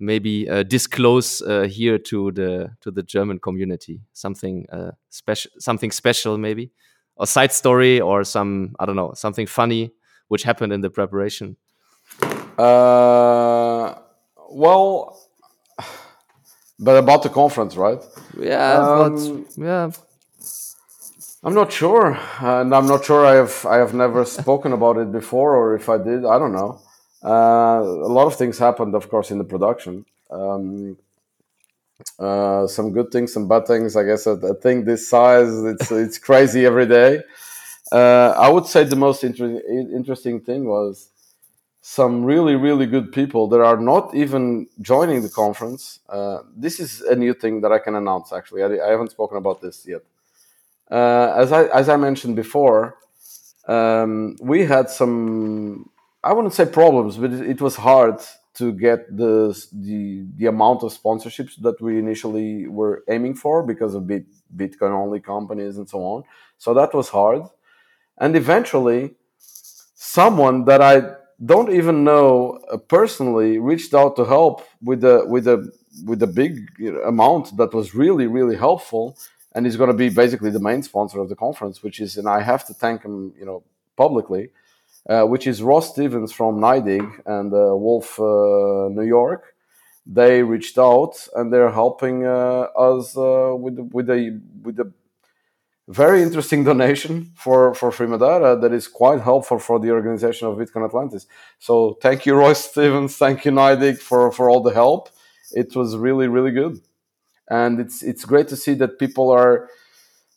maybe 0.00 0.48
uh, 0.50 0.64
disclose 0.64 1.40
uh, 1.42 1.68
here 1.70 1.96
to 1.98 2.32
the 2.32 2.70
to 2.80 2.90
the 2.90 3.04
German 3.04 3.38
community? 3.38 4.00
Something 4.14 4.66
special, 5.10 5.52
something 5.60 5.92
special, 5.92 6.36
maybe, 6.38 6.72
a 7.20 7.26
side 7.26 7.52
story 7.52 8.00
or 8.00 8.24
some 8.24 8.74
I 8.80 8.86
don't 8.86 8.96
know, 8.96 9.12
something 9.14 9.46
funny 9.46 9.92
which 10.26 10.42
happened 10.42 10.72
in 10.72 10.80
the 10.80 10.90
preparation. 10.90 11.56
Uh, 12.58 13.94
well, 14.50 15.20
but 16.80 16.96
about 16.96 17.22
the 17.22 17.30
conference, 17.30 17.76
right? 17.76 18.02
Yeah, 18.38 18.78
um, 18.78 19.44
but, 19.44 19.64
yeah. 19.64 19.90
I'm 21.44 21.54
not 21.54 21.72
sure, 21.72 22.18
and 22.40 22.74
I'm 22.74 22.86
not 22.86 23.04
sure 23.04 23.24
I 23.26 23.34
have 23.34 23.66
I 23.66 23.76
have 23.78 23.94
never 23.94 24.24
spoken 24.40 24.72
about 24.72 24.98
it 24.98 25.12
before, 25.12 25.56
or 25.56 25.76
if 25.76 25.88
I 25.88 25.98
did, 25.98 26.24
I 26.24 26.38
don't 26.38 26.52
know. 26.52 26.80
Uh, 27.24 27.80
a 27.82 28.12
lot 28.18 28.26
of 28.26 28.36
things 28.36 28.58
happened, 28.58 28.94
of 28.94 29.08
course, 29.08 29.30
in 29.30 29.38
the 29.38 29.44
production. 29.44 30.04
Um, 30.30 30.96
uh, 32.18 32.66
some 32.66 32.92
good 32.92 33.10
things, 33.12 33.32
some 33.32 33.48
bad 33.48 33.66
things. 33.66 33.96
I 33.96 34.04
guess 34.04 34.26
a, 34.26 34.32
a 34.32 34.54
thing 34.54 34.84
this 34.84 35.08
size, 35.08 35.52
it's 35.64 35.90
it's 36.04 36.18
crazy 36.18 36.66
every 36.66 36.86
day. 36.86 37.22
Uh, 37.92 38.34
I 38.36 38.48
would 38.50 38.66
say 38.66 38.84
the 38.84 38.96
most 38.96 39.24
inter- 39.24 39.62
interesting 39.94 40.40
thing 40.40 40.64
was 40.66 41.08
some 41.96 42.22
really 42.22 42.54
really 42.54 42.84
good 42.84 43.10
people 43.12 43.48
that 43.48 43.62
are 43.62 43.78
not 43.78 44.14
even 44.14 44.68
joining 44.82 45.22
the 45.22 45.28
conference. 45.42 46.00
Uh, 46.06 46.40
this 46.54 46.78
is 46.80 47.00
a 47.00 47.16
new 47.16 47.32
thing 47.32 47.62
that 47.62 47.72
i 47.72 47.78
can 47.78 47.94
announce 47.94 48.30
actually. 48.30 48.62
I, 48.62 48.68
I 48.86 48.90
haven't 48.90 49.10
spoken 49.10 49.38
about 49.38 49.62
this 49.62 49.86
yet. 49.86 50.02
Uh, 50.90 51.32
as 51.42 51.50
i 51.50 51.62
as 51.80 51.88
i 51.88 51.96
mentioned 51.96 52.36
before 52.36 52.80
um, 53.76 54.36
we 54.52 54.58
had 54.66 54.90
some 54.90 55.88
i 56.22 56.30
wouldn't 56.34 56.52
say 56.58 56.66
problems 56.66 57.16
but 57.16 57.32
it, 57.32 57.60
was 57.66 57.76
hard 57.76 58.18
to 58.60 58.66
get 58.86 59.00
the, 59.22 59.34
the 59.72 60.26
the 60.40 60.46
amount 60.54 60.82
of 60.82 60.90
sponsorships 61.00 61.54
that 61.66 61.80
we 61.80 61.98
initially 62.04 62.50
were 62.78 62.96
aiming 63.14 63.34
for 63.42 63.62
because 63.62 63.92
of 63.94 64.06
bit, 64.06 64.26
bitcoin 64.60 64.92
only 65.04 65.20
companies 65.20 65.78
and 65.78 65.88
so 65.88 65.98
on. 66.12 66.24
So 66.58 66.74
that 66.74 66.92
was 66.92 67.08
hard. 67.18 67.42
And 68.22 68.36
eventually 68.36 69.02
someone 69.94 70.56
that 70.70 70.82
i 70.92 70.94
don't 71.44 71.72
even 71.72 72.04
know 72.04 72.58
uh, 72.70 72.76
personally 72.76 73.58
reached 73.58 73.94
out 73.94 74.16
to 74.16 74.24
help 74.24 74.66
with 74.82 75.00
the 75.02 75.24
with 75.26 75.46
a 75.46 75.70
with 76.04 76.22
a 76.22 76.26
big 76.26 76.68
amount 77.06 77.56
that 77.56 77.72
was 77.72 77.94
really 77.94 78.26
really 78.26 78.56
helpful. 78.56 79.16
And 79.54 79.66
he's 79.66 79.76
going 79.76 79.90
to 79.90 79.96
be 79.96 80.08
basically 80.08 80.50
the 80.50 80.60
main 80.60 80.82
sponsor 80.82 81.20
of 81.20 81.28
the 81.28 81.36
conference 81.36 81.82
which 81.82 82.00
is 82.00 82.16
and 82.16 82.28
i 82.28 82.40
have 82.42 82.64
to 82.66 82.74
thank 82.74 83.02
him 83.02 83.32
you 83.38 83.46
know 83.46 83.62
publicly 83.96 84.50
uh, 85.08 85.24
which 85.24 85.46
is 85.46 85.62
ross 85.62 85.90
stevens 85.90 86.32
from 86.32 86.60
NYDIG 86.60 87.22
and 87.26 87.52
uh, 87.52 87.74
wolf 87.74 88.18
uh, 88.20 88.88
new 88.90 89.06
york. 89.06 89.54
They 90.06 90.42
reached 90.42 90.78
out 90.78 91.28
and 91.34 91.52
they're 91.52 91.70
helping 91.70 92.24
uh, 92.24 92.68
us 92.90 93.16
uh, 93.16 93.54
with 93.54 93.78
with 93.92 94.08
a 94.10 94.40
with 94.62 94.76
the 94.76 94.92
very 95.88 96.22
interesting 96.22 96.64
donation 96.72 97.32
for 97.34 97.74
for 97.74 97.90
Free 97.90 98.06
Madeira 98.06 98.52
uh, 98.52 98.54
that 98.56 98.72
is 98.72 98.86
quite 98.86 99.20
helpful 99.20 99.58
for 99.58 99.80
the 99.80 99.90
organization 99.90 100.46
of 100.46 100.56
Bitcoin 100.56 100.84
Atlantis. 100.84 101.26
So 101.58 101.98
thank 102.02 102.26
you, 102.26 102.34
Roy 102.34 102.52
Stevens. 102.66 103.16
Thank 103.16 103.44
you, 103.44 103.52
NYDIG, 103.52 103.98
for 103.98 104.30
for 104.30 104.50
all 104.50 104.62
the 104.62 104.74
help. 104.74 105.08
It 105.52 105.74
was 105.74 105.96
really 105.96 106.28
really 106.28 106.52
good, 106.52 106.80
and 107.48 107.80
it's 107.80 108.02
it's 108.02 108.24
great 108.24 108.48
to 108.48 108.56
see 108.56 108.74
that 108.74 108.98
people 108.98 109.30
are. 109.30 109.68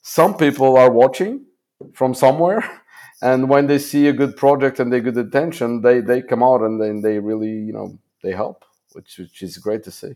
Some 0.03 0.35
people 0.35 0.77
are 0.77 0.89
watching 0.89 1.45
from 1.93 2.15
somewhere, 2.15 2.63
and 3.21 3.49
when 3.49 3.67
they 3.67 3.77
see 3.77 4.07
a 4.07 4.13
good 4.13 4.35
project 4.35 4.79
and 4.79 4.91
they 4.91 4.99
good 5.01 5.17
attention, 5.17 5.81
they 5.81 5.99
they 6.01 6.21
come 6.21 6.41
out 6.41 6.61
and 6.61 6.81
then 6.81 7.01
they 7.01 7.19
really 7.19 7.51
you 7.51 7.73
know 7.73 7.99
they 8.23 8.31
help, 8.31 8.65
which 8.93 9.17
which 9.19 9.41
is 9.43 9.57
great 9.57 9.83
to 9.83 9.91
see. 9.91 10.15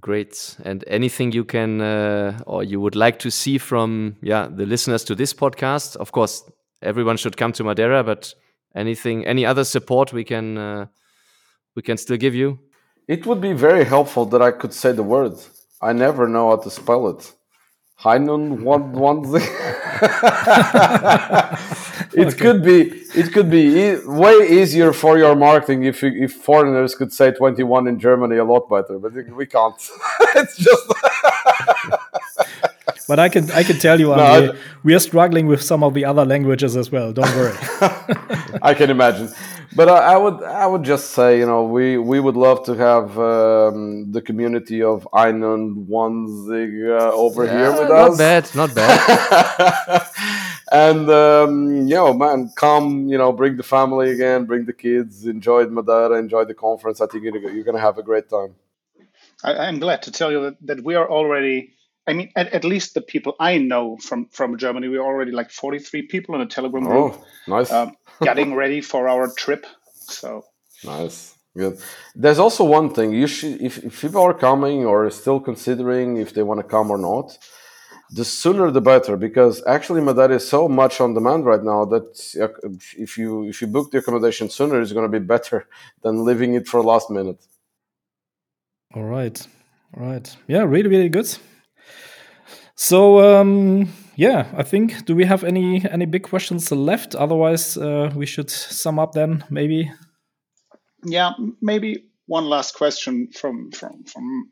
Great. 0.00 0.56
And 0.64 0.84
anything 0.86 1.32
you 1.32 1.44
can 1.44 1.80
uh, 1.80 2.38
or 2.46 2.62
you 2.62 2.80
would 2.80 2.94
like 2.94 3.18
to 3.20 3.30
see 3.30 3.58
from 3.58 4.16
yeah 4.22 4.48
the 4.50 4.66
listeners 4.66 5.04
to 5.04 5.14
this 5.14 5.34
podcast? 5.34 5.96
Of 5.96 6.12
course, 6.12 6.44
everyone 6.82 7.16
should 7.16 7.36
come 7.36 7.52
to 7.52 7.64
Madeira, 7.64 8.04
but 8.04 8.34
anything, 8.74 9.26
any 9.26 9.44
other 9.44 9.64
support 9.64 10.12
we 10.12 10.24
can 10.24 10.58
uh, 10.58 10.86
we 11.74 11.82
can 11.82 11.96
still 11.96 12.16
give 12.16 12.34
you? 12.34 12.58
It 13.08 13.26
would 13.26 13.40
be 13.40 13.54
very 13.54 13.84
helpful 13.84 14.26
that 14.26 14.42
I 14.42 14.50
could 14.50 14.74
say 14.74 14.92
the 14.92 15.02
word. 15.02 15.34
I 15.80 15.92
never 15.92 16.28
know 16.28 16.50
how 16.50 16.56
to 16.56 16.70
spell 16.70 17.08
it. 17.08 17.32
Heinun 18.00 18.62
one 18.62 18.92
one. 18.92 19.22
it 22.14 22.28
okay. 22.28 22.36
could 22.36 22.62
be 22.62 22.80
it 23.14 23.32
could 23.32 23.50
be 23.50 23.64
e- 23.84 24.00
way 24.04 24.48
easier 24.48 24.92
for 24.92 25.18
your 25.18 25.34
marketing 25.34 25.84
if 25.84 26.02
you, 26.02 26.10
if 26.14 26.32
foreigners 26.34 26.94
could 26.94 27.12
say 27.12 27.30
21 27.32 27.88
in 27.88 27.98
Germany 27.98 28.36
a 28.36 28.44
lot 28.44 28.68
better, 28.68 28.98
but 28.98 29.12
we 29.34 29.46
can't. 29.46 29.74
it's 30.36 30.56
just. 30.56 30.92
but 33.08 33.18
I 33.18 33.28
can 33.28 33.50
I 33.50 33.62
can 33.64 33.78
tell 33.78 33.98
you, 33.98 34.08
no, 34.14 34.54
we 34.84 34.94
are 34.94 35.00
struggling 35.00 35.46
with 35.46 35.62
some 35.62 35.82
of 35.82 35.94
the 35.94 36.04
other 36.04 36.24
languages 36.24 36.76
as 36.76 36.92
well. 36.92 37.12
Don't 37.12 37.34
worry. 37.34 37.56
I 38.62 38.74
can 38.74 38.90
imagine, 38.90 39.32
but 39.74 39.88
I, 39.88 40.14
I, 40.14 40.16
would 40.16 40.42
I 40.42 40.66
would 40.66 40.84
just 40.84 41.10
say 41.12 41.38
you 41.38 41.46
know 41.46 41.64
we 41.64 41.98
we 41.98 42.20
would 42.20 42.36
love 42.36 42.64
to 42.66 42.74
have 42.74 43.18
um, 43.18 44.12
the 44.12 44.22
community 44.22 44.82
of 44.82 45.08
Einundzwanzig 45.12 47.00
uh, 47.00 47.12
over 47.12 47.44
yeah, 47.44 47.58
here 47.58 47.72
with 47.72 47.88
not 47.88 48.10
us. 48.10 48.18
Not 48.18 48.18
bad, 48.18 48.54
not 48.54 48.74
bad 48.74 50.10
and 50.72 51.10
um, 51.10 51.88
you 51.88 51.94
know, 51.94 52.12
man, 52.12 52.50
come, 52.56 53.08
you 53.08 53.16
know, 53.16 53.32
bring 53.32 53.56
the 53.56 53.62
family 53.62 54.10
again, 54.10 54.44
bring 54.44 54.66
the 54.66 54.72
kids, 54.72 55.26
enjoy 55.26 55.66
Madeira, 55.66 56.18
enjoy 56.18 56.44
the 56.44 56.54
conference. 56.54 57.00
I 57.00 57.06
think 57.06 57.24
you're, 57.24 57.38
you're 57.38 57.64
going 57.64 57.76
to 57.76 57.80
have 57.80 57.98
a 57.98 58.02
great 58.02 58.28
time. 58.28 58.54
I, 59.42 59.68
am 59.68 59.78
glad 59.78 60.02
to 60.02 60.12
tell 60.12 60.30
you 60.30 60.42
that, 60.42 60.56
that 60.66 60.84
we 60.84 60.94
are 60.94 61.08
already. 61.08 61.74
I 62.08 62.14
mean, 62.14 62.30
at, 62.36 62.48
at, 62.54 62.64
least 62.64 62.94
the 62.94 63.02
people 63.02 63.36
I 63.38 63.58
know 63.58 63.98
from 63.98 64.26
from 64.30 64.56
Germany, 64.56 64.88
we're 64.88 65.04
already 65.04 65.32
like 65.32 65.50
43 65.50 66.02
people 66.02 66.34
in 66.34 66.40
a 66.40 66.46
Telegram 66.46 66.84
group. 66.84 67.14
Oh, 67.14 67.24
nice. 67.46 67.70
Um, 67.70 67.96
getting 68.22 68.54
ready 68.54 68.80
for 68.80 69.08
our 69.08 69.30
trip. 69.36 69.66
So 69.92 70.44
nice. 70.84 71.34
Good. 71.56 71.78
There's 72.14 72.38
also 72.38 72.64
one 72.64 72.94
thing 72.94 73.12
you 73.12 73.26
should, 73.26 73.60
if, 73.60 73.78
if 73.84 74.00
people 74.00 74.22
are 74.22 74.34
coming 74.34 74.84
or 74.84 75.10
still 75.10 75.40
considering 75.40 76.16
if 76.16 76.32
they 76.32 76.42
want 76.42 76.60
to 76.60 76.64
come 76.64 76.90
or 76.90 76.98
not, 76.98 77.36
the 78.10 78.24
sooner 78.24 78.70
the 78.70 78.80
better 78.80 79.16
because 79.16 79.62
actually 79.66 80.00
Madeira 80.00 80.36
is 80.36 80.48
so 80.48 80.68
much 80.68 81.00
on 81.00 81.14
demand 81.14 81.44
right 81.44 81.62
now 81.62 81.84
that 81.84 82.06
if 82.96 83.18
you 83.18 83.44
if 83.44 83.60
you 83.60 83.66
book 83.66 83.90
the 83.90 83.98
accommodation 83.98 84.48
sooner 84.48 84.80
it's 84.80 84.92
going 84.92 85.10
to 85.10 85.20
be 85.20 85.24
better 85.24 85.66
than 86.02 86.24
leaving 86.24 86.54
it 86.54 86.66
for 86.66 86.82
last 86.82 87.10
minute 87.10 87.44
all 88.94 89.04
right 89.04 89.46
all 89.96 90.06
right 90.06 90.36
yeah 90.46 90.62
really 90.62 90.88
really 90.88 91.10
good 91.10 91.28
so 92.78 93.20
um 93.20 93.88
yeah 94.16 94.46
i 94.56 94.62
think 94.62 95.04
do 95.04 95.14
we 95.14 95.24
have 95.24 95.42
any 95.44 95.84
any 95.90 96.06
big 96.06 96.22
questions 96.22 96.70
left 96.70 97.14
otherwise 97.14 97.76
uh, 97.76 98.10
we 98.14 98.26
should 98.26 98.50
sum 98.50 98.98
up 98.98 99.12
then 99.12 99.44
maybe 99.50 99.90
yeah 101.04 101.32
maybe 101.60 102.04
one 102.26 102.44
last 102.44 102.74
question 102.74 103.28
from 103.32 103.70
from 103.72 104.04
from 104.04 104.50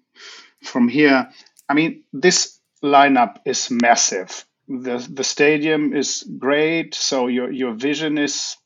from 0.62 0.88
here 0.88 1.28
i 1.68 1.74
mean 1.74 2.02
this 2.12 2.56
lineup 2.82 3.36
is 3.44 3.70
massive. 3.70 4.44
The 4.68 5.06
the 5.12 5.24
stadium 5.24 5.94
is 5.94 6.28
great, 6.38 6.94
so 6.94 7.28
your 7.28 7.50
your 7.52 7.74
vision 7.74 8.18
is 8.18 8.56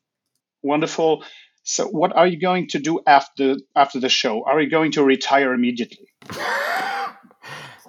wonderful. 0.63 1.25
So 1.63 1.87
what 1.87 2.17
are 2.17 2.27
you 2.27 2.41
going 2.41 2.69
to 2.69 2.79
do 2.79 3.01
after 3.07 3.57
after 3.77 4.01
the 4.01 4.09
show? 4.09 4.45
Are 4.47 4.61
you 4.61 4.71
going 4.71 4.93
to 4.93 5.05
retire 5.05 5.53
immediately? 5.53 6.09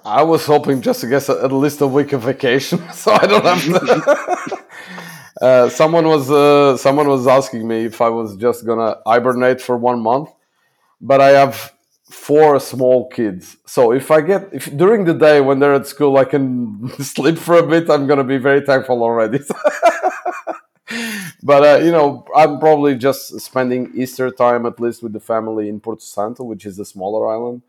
I 0.04 0.22
was 0.22 0.46
hoping 0.46 0.82
just 0.82 1.00
to 1.02 1.06
get 1.08 1.28
at 1.28 1.52
least 1.52 1.80
a 1.80 1.86
week 1.86 2.12
of 2.12 2.22
vacation, 2.22 2.80
so 2.92 3.12
I 3.12 3.26
don't 3.26 3.44
have 3.44 3.64
to. 3.64 4.64
uh, 5.42 5.68
someone 5.68 6.06
was 6.08 6.30
uh, 6.30 6.76
someone 6.76 7.08
was 7.08 7.26
asking 7.26 7.66
me 7.68 7.84
if 7.86 8.00
I 8.00 8.08
was 8.08 8.36
just 8.36 8.66
gonna 8.66 8.96
hibernate 9.06 9.60
for 9.60 9.76
one 9.76 10.00
month. 10.02 10.30
but 11.00 11.20
I 11.20 11.30
have 11.30 11.72
four 12.10 12.60
small 12.60 13.08
kids. 13.10 13.56
So 13.66 13.92
if 13.92 14.10
I 14.10 14.20
get 14.22 14.48
if 14.52 14.64
during 14.76 15.04
the 15.06 15.14
day 15.14 15.40
when 15.40 15.60
they're 15.60 15.74
at 15.74 15.86
school 15.86 16.16
I 16.18 16.24
can 16.26 16.88
sleep 17.00 17.38
for 17.38 17.56
a 17.58 17.66
bit, 17.66 17.90
I'm 17.90 18.06
gonna 18.06 18.24
be 18.24 18.38
very 18.38 18.62
thankful 18.62 19.02
already. 19.02 19.40
but 21.42 21.62
uh, 21.64 21.78
you 21.84 21.90
know, 21.92 22.26
I'm 22.36 22.58
probably 22.58 22.96
just 22.96 23.40
spending 23.40 23.92
Easter 23.94 24.30
time 24.30 24.66
at 24.66 24.80
least 24.80 25.02
with 25.02 25.12
the 25.12 25.20
family 25.20 25.68
in 25.68 25.80
Porto 25.80 26.00
Santo, 26.04 26.44
which 26.44 26.66
is 26.66 26.78
a 26.78 26.84
smaller 26.84 27.28
island, 27.28 27.62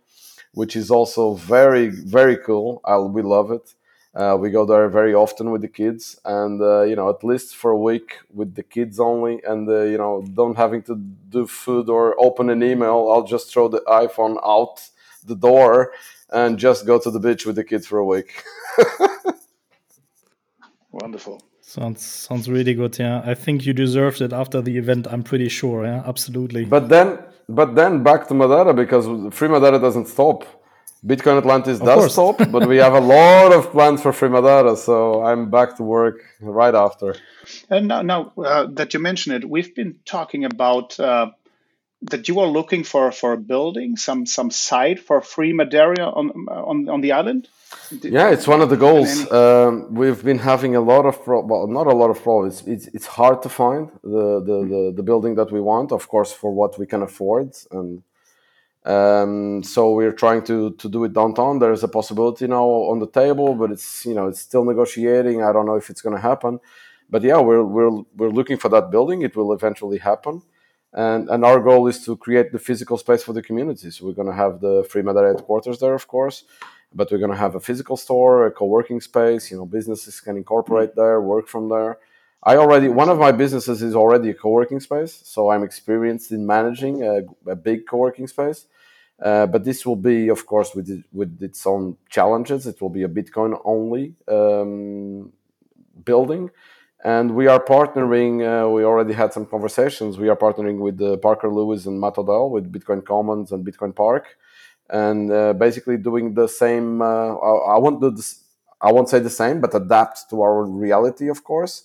which 0.53 0.75
is 0.75 0.89
also 0.91 1.33
very 1.33 1.87
very 1.89 2.37
cool. 2.37 2.81
I 2.85 2.97
we 2.97 3.21
love 3.21 3.51
it. 3.51 3.73
Uh, 4.15 4.37
we 4.39 4.51
go 4.51 4.63
there 4.63 4.87
very 4.89 5.15
often 5.15 5.49
with 5.49 5.61
the 5.61 5.67
kids, 5.67 6.19
and 6.23 6.61
uh, 6.61 6.83
you 6.83 6.95
know, 6.95 7.09
at 7.09 7.23
least 7.23 7.55
for 7.55 7.71
a 7.71 7.77
week 7.77 8.19
with 8.31 8.53
the 8.53 8.61
kids 8.61 8.99
only, 8.99 9.41
and 9.43 9.67
uh, 9.67 9.81
you 9.81 9.97
know, 9.97 10.23
don't 10.35 10.55
having 10.55 10.83
to 10.83 10.95
do 11.29 11.47
food 11.47 11.89
or 11.89 12.15
open 12.19 12.49
an 12.51 12.61
email. 12.61 13.09
I'll 13.11 13.23
just 13.23 13.51
throw 13.51 13.67
the 13.67 13.81
iPhone 13.87 14.37
out 14.45 14.87
the 15.25 15.35
door 15.35 15.93
and 16.29 16.59
just 16.59 16.85
go 16.85 16.99
to 16.99 17.09
the 17.09 17.19
beach 17.19 17.45
with 17.45 17.55
the 17.55 17.63
kids 17.63 17.87
for 17.87 17.97
a 17.97 18.05
week. 18.05 18.43
Wonderful. 20.91 21.41
Sounds 21.61 22.05
sounds 22.05 22.47
really 22.47 22.75
good. 22.75 22.99
Yeah, 22.99 23.23
I 23.25 23.33
think 23.33 23.65
you 23.65 23.73
deserved 23.73 24.21
it 24.21 24.31
after 24.31 24.61
the 24.61 24.77
event. 24.77 25.07
I'm 25.09 25.23
pretty 25.23 25.49
sure. 25.49 25.85
Yeah, 25.85 26.03
absolutely. 26.05 26.65
But 26.65 26.89
then, 26.89 27.17
but 27.49 27.75
then 27.75 28.03
back 28.03 28.27
to 28.27 28.33
Madeira 28.33 28.73
because 28.73 29.05
Free 29.35 29.47
Madeira 29.47 29.79
doesn't 29.79 30.07
stop. 30.07 30.45
Bitcoin 31.05 31.37
Atlantis 31.37 31.79
of 31.81 31.85
does 31.85 31.99
course. 31.99 32.13
stop, 32.13 32.51
but 32.51 32.67
we 32.67 32.77
have 32.77 32.93
a 32.93 33.01
lot 33.01 33.51
of 33.51 33.71
plans 33.71 34.01
for 34.01 34.13
Free 34.13 34.29
Madeira, 34.29 34.75
so 34.77 35.23
I'm 35.23 35.49
back 35.49 35.75
to 35.77 35.83
work 35.83 36.23
right 36.39 36.73
after. 36.73 37.15
And 37.69 37.89
now, 37.89 38.01
now 38.01 38.31
uh, 38.37 38.67
that 38.71 38.93
you 38.93 39.01
mention 39.01 39.33
it, 39.33 39.47
we've 39.47 39.75
been 39.75 39.99
talking 40.05 40.45
about 40.45 40.97
uh, 40.99 41.31
that 42.03 42.29
you 42.29 42.39
are 42.39 42.47
looking 42.47 42.83
for 42.83 43.11
for 43.11 43.33
a 43.33 43.37
building, 43.37 43.97
some 43.97 44.25
some 44.25 44.49
site 44.49 44.99
for 44.99 45.21
Free 45.21 45.53
Madeira 45.53 46.09
on 46.09 46.31
on 46.47 46.89
on 46.89 47.01
the 47.01 47.11
island. 47.11 47.47
Yeah, 48.01 48.29
it's 48.29 48.47
one 48.47 48.61
of 48.61 48.69
the 48.69 48.77
goals. 48.77 49.31
Um, 49.31 49.93
we've 49.93 50.23
been 50.23 50.39
having 50.39 50.75
a 50.75 50.81
lot 50.81 51.05
of 51.05 51.23
pro- 51.23 51.45
well, 51.45 51.67
not 51.67 51.87
a 51.87 51.95
lot 51.95 52.09
of 52.09 52.21
problems. 52.21 52.61
It's 52.61 52.67
it's 52.67 52.95
it's 52.95 53.05
hard 53.05 53.41
to 53.43 53.49
find 53.49 53.91
the, 54.03 54.41
the 54.47 54.57
the 54.71 54.93
the 54.97 55.03
building 55.03 55.35
that 55.35 55.51
we 55.51 55.61
want, 55.61 55.91
of 55.91 56.07
course, 56.07 56.31
for 56.31 56.51
what 56.51 56.79
we 56.79 56.85
can 56.85 57.01
afford 57.01 57.53
and 57.71 58.03
um, 58.85 59.63
so 59.63 59.93
we're 59.93 60.11
trying 60.11 60.43
to 60.43 60.71
to 60.71 60.89
do 60.89 61.05
it 61.05 61.13
downtown. 61.13 61.59
There 61.59 61.71
is 61.71 61.83
a 61.83 61.87
possibility 61.87 62.47
now 62.47 62.65
on 62.65 62.99
the 62.99 63.07
table, 63.07 63.55
but 63.55 63.71
it's 63.71 64.05
you 64.05 64.13
know 64.13 64.27
it's 64.27 64.41
still 64.41 64.65
negotiating. 64.65 65.41
I 65.41 65.53
don't 65.53 65.65
know 65.65 65.75
if 65.75 65.89
it's 65.89 66.01
going 66.01 66.15
to 66.15 66.21
happen, 66.21 66.59
but 67.09 67.23
yeah, 67.23 67.39
we're 67.39 67.63
we're 67.63 68.01
we're 68.17 68.29
looking 68.29 68.57
for 68.57 68.69
that 68.69 68.91
building. 68.91 69.21
It 69.21 69.37
will 69.37 69.53
eventually 69.53 69.99
happen, 69.99 70.41
and 70.91 71.29
and 71.29 71.45
our 71.45 71.61
goal 71.61 71.87
is 71.87 72.03
to 72.05 72.17
create 72.17 72.51
the 72.51 72.59
physical 72.59 72.97
space 72.97 73.23
for 73.23 73.31
the 73.31 73.41
community. 73.41 73.89
So 73.89 74.05
we're 74.05 74.13
going 74.21 74.27
to 74.27 74.33
have 74.33 74.59
the 74.59 74.85
Free 74.89 75.01
Madeira 75.01 75.33
headquarters 75.33 75.79
there, 75.79 75.93
of 75.93 76.07
course, 76.07 76.43
but 76.95 77.11
we're 77.11 77.17
going 77.17 77.31
to 77.31 77.37
have 77.37 77.55
a 77.55 77.59
physical 77.59 77.97
store, 77.97 78.45
a 78.45 78.51
co-working 78.51 79.01
space. 79.01 79.51
You 79.51 79.57
know, 79.57 79.65
businesses 79.65 80.19
can 80.19 80.37
incorporate 80.37 80.95
there, 80.95 81.21
work 81.21 81.47
from 81.47 81.69
there. 81.69 81.99
I 82.43 82.57
already 82.57 82.89
one 82.89 83.09
of 83.09 83.17
my 83.17 83.31
businesses 83.31 83.81
is 83.81 83.95
already 83.95 84.29
a 84.29 84.33
co-working 84.33 84.81
space, 84.81 85.21
so 85.23 85.49
I'm 85.49 85.63
experienced 85.63 86.31
in 86.31 86.45
managing 86.45 87.03
a, 87.03 87.21
a 87.49 87.55
big 87.55 87.87
co-working 87.87 88.27
space. 88.27 88.65
Uh, 89.21 89.45
but 89.45 89.63
this 89.63 89.85
will 89.85 89.95
be, 89.95 90.27
of 90.27 90.45
course, 90.45 90.75
with 90.75 90.89
it, 90.89 91.05
with 91.13 91.41
its 91.41 91.65
own 91.65 91.95
challenges. 92.09 92.67
It 92.67 92.81
will 92.81 92.89
be 92.89 93.03
a 93.03 93.07
Bitcoin 93.07 93.57
only 93.63 94.15
um, 94.27 95.31
building, 96.03 96.49
and 97.05 97.33
we 97.33 97.47
are 97.47 97.63
partnering. 97.63 98.41
Uh, 98.41 98.69
we 98.69 98.83
already 98.83 99.13
had 99.13 99.31
some 99.31 99.45
conversations. 99.45 100.17
We 100.17 100.27
are 100.27 100.35
partnering 100.35 100.79
with 100.79 101.01
uh, 101.01 101.15
Parker 101.17 101.49
Lewis 101.49 101.85
and 101.85 102.01
Matt 102.01 102.17
Odell 102.17 102.49
with 102.49 102.71
Bitcoin 102.73 103.05
Commons 103.05 103.53
and 103.53 103.65
Bitcoin 103.65 103.95
Park, 103.95 104.37
and 104.89 105.31
uh, 105.31 105.53
basically 105.53 105.97
doing 105.97 106.33
the 106.33 106.47
same. 106.47 107.01
Uh, 107.01 107.35
I, 107.35 107.75
I, 107.75 107.79
won't 107.79 108.01
do 108.01 108.11
this. 108.11 108.43
I 108.81 108.91
won't 108.91 109.09
say 109.09 109.19
the 109.19 109.29
same, 109.29 109.61
but 109.61 109.73
adapt 109.73 110.29
to 110.29 110.41
our 110.41 110.63
reality, 110.65 111.29
of 111.29 111.43
course. 111.43 111.83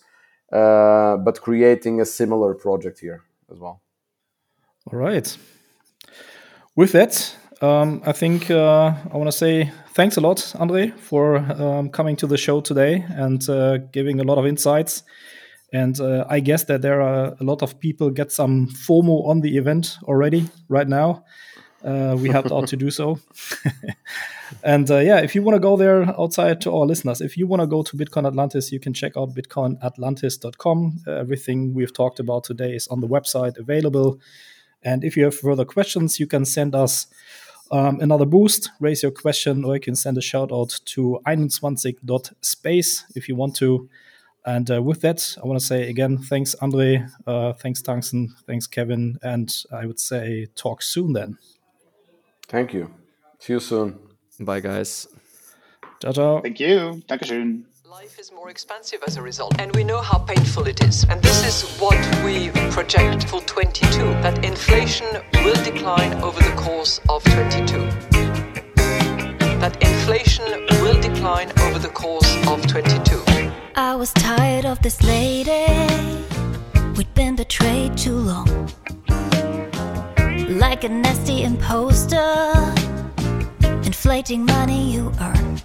but 0.51 1.41
creating 1.41 2.01
a 2.01 2.05
similar 2.05 2.55
project 2.55 2.99
here 3.01 3.23
as 3.51 3.59
well. 3.59 3.81
All 4.91 4.99
right 4.99 5.37
with 6.79 6.93
that, 6.93 7.35
um, 7.61 8.03
I 8.07 8.13
think 8.13 8.53
uh, 8.53 8.95
I 9.13 9.17
want 9.17 9.27
to 9.27 9.37
say 9.37 9.73
thanks 9.95 10.17
a 10.17 10.21
lot, 10.21 10.55
Andre, 10.61 10.91
for 10.91 11.39
um, 11.39 11.89
coming 11.89 12.15
to 12.19 12.29
the 12.29 12.37
show 12.37 12.61
today 12.61 13.05
and 13.09 13.43
uh, 13.51 13.79
giving 13.91 14.21
a 14.21 14.23
lot 14.23 14.39
of 14.39 14.47
insights. 14.47 15.03
And 15.73 16.01
uh, 16.01 16.25
I 16.29 16.39
guess 16.39 16.63
that 16.67 16.83
there 16.83 17.03
are 17.03 17.35
a 17.41 17.43
lot 17.43 17.63
of 17.63 17.81
people 17.81 18.11
get 18.11 18.31
some 18.31 18.69
FOMO 18.69 19.27
on 19.27 19.41
the 19.41 19.57
event 19.57 19.99
already 20.05 20.49
right 20.69 20.87
now. 20.87 21.25
Uh, 21.85 22.17
we 22.19 22.29
helped 22.29 22.53
out 22.57 22.67
to 22.69 22.77
do 22.77 22.91
so. 22.91 23.19
and 24.63 24.91
uh, 24.91 24.99
yeah, 24.99 25.19
if 25.21 25.35
you 25.35 25.43
want 25.43 25.55
to 25.55 25.61
go 25.61 25.77
there 25.77 26.03
outside 26.21 26.61
to 26.63 26.75
our 26.75 26.87
listeners, 26.87 27.21
if 27.21 27.37
you 27.37 27.47
want 27.47 27.61
to 27.61 27.67
go 27.67 27.83
to 27.83 27.97
Bitcoin 27.97 28.27
Atlantis, 28.27 28.73
you 28.73 28.81
can 28.81 28.93
check 28.93 29.17
out 29.17 29.35
bitcoinatlantis.com. 29.35 31.01
Uh, 31.07 31.13
everything 31.13 31.75
we've 31.75 31.93
talked 31.93 32.21
about 32.21 32.45
today 32.45 32.75
is 32.75 32.89
on 32.89 33.01
the 33.01 33.09
website 33.09 33.59
available. 33.59 34.19
And 34.83 35.05
if 35.05 35.17
you 35.17 35.25
have 35.25 35.37
further 35.37 35.65
questions, 35.65 36.21
you 36.21 36.27
can 36.27 36.45
send 36.45 36.75
us 36.75 37.07
um, 37.71 38.01
another 38.01 38.25
boost, 38.25 38.71
raise 38.81 39.03
your 39.03 39.13
question, 39.13 39.65
or 39.65 39.75
you 39.75 39.81
can 39.81 39.95
send 39.95 40.17
a 40.19 40.23
shout 40.23 40.51
out 40.53 40.81
to 40.87 41.21
21.space 41.27 43.05
if 43.15 43.29
you 43.29 43.37
want 43.37 43.57
to. 43.57 43.89
And 44.47 44.71
uh, 44.71 44.83
with 44.83 45.03
that, 45.03 45.37
I 45.43 45.47
want 45.47 45.61
to 45.61 45.67
say 45.67 45.91
again, 45.91 46.17
thanks, 46.19 46.55
Andre, 46.57 47.05
uh, 47.27 47.53
thanks, 47.55 47.83
tanksen, 47.83 48.29
thanks, 48.47 48.67
Kevin, 48.67 49.19
and 49.23 49.55
I 49.71 49.85
would 49.85 50.01
say 50.01 50.47
talk 50.55 50.81
soon 50.81 51.13
then. 51.13 51.37
Thank 52.49 52.73
you. 52.73 52.91
See 53.39 53.53
you 53.53 53.61
soon. 53.61 53.99
Bye, 54.41 54.61
guys. 54.61 55.07
Ciao, 56.01 56.13
ciao. 56.13 56.41
Thank 56.41 56.61
you. 56.61 57.03
Dankeschön. 57.09 57.65
Life 57.91 58.19
is 58.21 58.31
more 58.33 58.51
expensive 58.51 59.01
as 59.07 59.17
a 59.17 59.23
result, 59.23 59.59
and 59.59 59.75
we 59.75 59.83
know 59.83 60.01
how 60.01 60.19
painful 60.19 60.67
it 60.69 60.83
is. 60.85 61.05
And 61.11 61.23
this 61.23 61.45
is 61.45 61.79
what 61.81 61.99
we 62.25 62.51
project 62.71 63.29
for 63.29 63.41
22 63.43 63.89
that 64.23 64.45
inflation 64.45 65.07
will 65.45 65.63
decline 65.65 66.15
over 66.23 66.41
the 66.41 66.55
course 66.57 67.01
of 67.09 67.25
22. 67.25 67.89
That 69.59 69.77
inflation 69.83 70.45
will 70.83 71.01
decline 71.01 71.51
over 71.63 71.79
the 71.79 71.89
course 71.89 72.31
of 72.47 72.65
22. 72.67 73.23
I 73.75 73.97
was 73.97 74.13
tired 74.13 74.65
of 74.65 74.81
this 74.83 75.03
lady. 75.03 75.67
We'd 76.97 77.13
been 77.15 77.37
betrayed 77.37 77.97
too 77.97 78.17
long. 78.17 78.71
Like 80.59 80.83
a 80.83 80.89
nasty 80.89 81.45
imposter, 81.45 82.43
inflating 83.85 84.45
money 84.45 84.91
you 84.93 85.13
earn. 85.21 85.61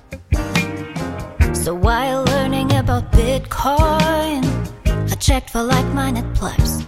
So 1.55 1.73
while 1.73 2.23
learning 2.25 2.75
about 2.75 3.11
Bitcoin, 3.11 4.43
I 4.85 5.15
checked 5.15 5.49
for 5.49 5.63
like 5.63 5.87
minded 5.95 6.35
plebs. 6.35 6.85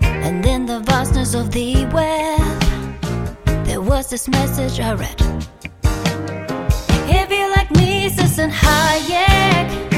And 0.00 0.44
in 0.44 0.66
the 0.66 0.80
vastness 0.80 1.34
of 1.34 1.52
the 1.52 1.86
web, 1.94 3.64
there 3.64 3.80
was 3.80 4.10
this 4.10 4.26
message 4.26 4.80
I 4.80 4.94
read. 4.94 5.20
If 7.08 7.30
you 7.30 7.48
like 7.56 7.70
Mises 7.70 8.40
and 8.40 8.52
Hayek 8.52 9.95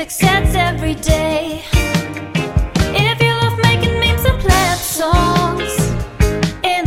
if 0.00 0.04
you 0.04 0.04
success 0.04 0.54
every 0.54 0.94
day. 0.94 1.64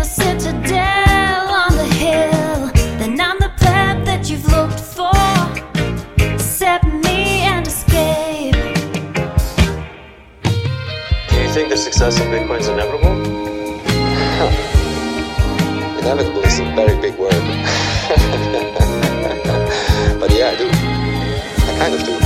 the 0.01 0.07
citadel 0.07 1.49
on 1.49 1.75
the 1.75 1.85
hill, 1.85 2.71
then 2.97 3.21
I'm 3.21 3.37
the 3.37 3.51
pleb 3.57 4.03
that 4.05 4.27
you've 4.29 4.47
looked 4.47 4.79
for. 4.79 5.11
Accept 6.33 6.85
me 6.85 7.43
and 7.43 7.67
escape. 7.67 8.55
Do 11.29 11.35
you 11.39 11.49
think 11.53 11.69
the 11.69 11.77
success 11.77 12.19
of 12.19 12.25
Bitcoin 12.27 12.59
is 12.61 12.67
inevitable? 12.67 13.11
inevitable 15.99 16.41
is 16.41 16.59
a 16.59 16.63
very 16.73 16.99
big 16.99 17.15
word. 17.19 17.31
but 20.19 20.31
yeah, 20.31 20.49
I 20.49 20.55
do. 20.57 20.67
I 21.67 21.75
kind 21.77 21.93
of 21.93 22.03
do 22.05 22.20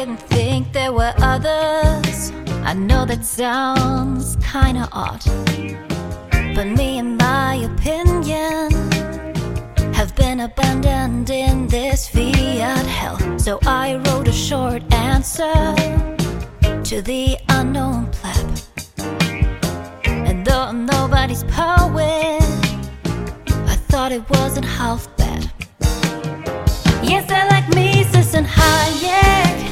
didn't 0.00 0.28
think 0.30 0.72
there 0.72 0.94
were 0.94 1.12
others. 1.18 2.32
I 2.64 2.72
know 2.72 3.04
that 3.04 3.22
sounds 3.22 4.38
kinda 4.52 4.88
odd. 4.92 5.22
But 6.54 6.68
me 6.68 6.98
and 7.00 7.18
my 7.18 7.56
opinion 7.70 8.70
have 9.92 10.14
been 10.16 10.40
abandoned 10.40 11.28
in 11.28 11.66
this 11.68 12.08
fiat 12.08 12.86
hell. 12.86 13.18
So 13.38 13.58
I 13.66 13.96
wrote 14.02 14.26
a 14.26 14.32
short 14.48 14.82
answer 14.90 15.58
to 16.88 17.02
the 17.02 17.36
unknown 17.50 18.06
pleb. 18.16 18.48
And 20.06 20.46
though 20.46 20.64
I'm 20.70 20.86
nobody's 20.86 21.44
poet, 21.44 22.42
I 23.72 23.76
thought 23.90 24.12
it 24.12 24.24
wasn't 24.30 24.64
half 24.64 25.14
bad. 25.18 25.42
Yes, 27.02 27.30
I 27.30 27.42
like 27.52 27.68
Mises 27.74 28.32
and 28.34 28.46
Hayek. 28.46 29.69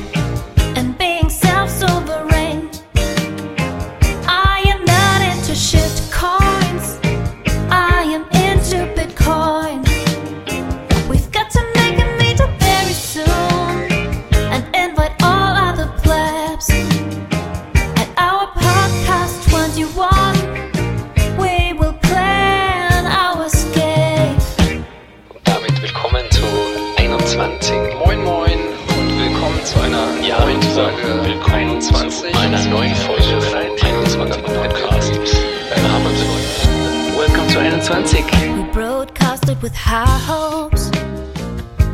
with 39.63 39.75
high 39.75 40.19
hopes, 40.19 40.87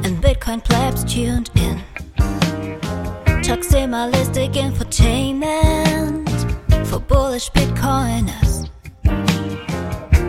and 0.05 0.23
Bitcoin 0.23 0.63
plebs 0.63 1.03
tuned 1.05 1.51
in. 1.57 1.83
tucks 3.43 3.73
in 3.73 3.91
my 3.91 4.07
list 4.09 4.37
again 4.37 4.73
for 4.73 4.85
bullish 7.01 7.51
Bitcoiners. 7.51 8.69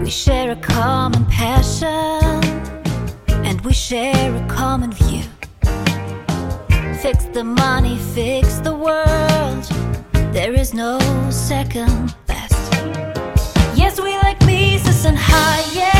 We 0.03 0.09
share 0.09 0.51
a 0.51 0.55
common 0.55 1.25
passion, 1.25 2.43
and 3.47 3.59
we 3.61 3.73
share 3.73 4.35
a 4.35 4.47
common 4.47 4.91
view. 4.91 5.23
Fix 7.01 7.25
the 7.33 7.43
money, 7.43 7.97
fix 8.13 8.59
the 8.59 8.73
world. 8.73 9.63
There 10.33 10.53
is 10.53 10.73
no 10.73 10.99
second 11.31 12.15
best. 12.27 12.73
Yes, 13.75 13.99
we 13.99 14.13
like 14.17 14.39
Mises 14.41 15.05
and 15.05 15.17
high. 15.17 15.94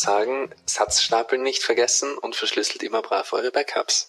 sagen, 0.00 0.50
Satzstapeln 0.66 1.42
nicht 1.42 1.62
vergessen 1.62 2.16
und 2.16 2.36
verschlüsselt 2.36 2.82
immer 2.82 3.02
brav 3.02 3.32
eure 3.32 3.50
Backups. 3.50 4.06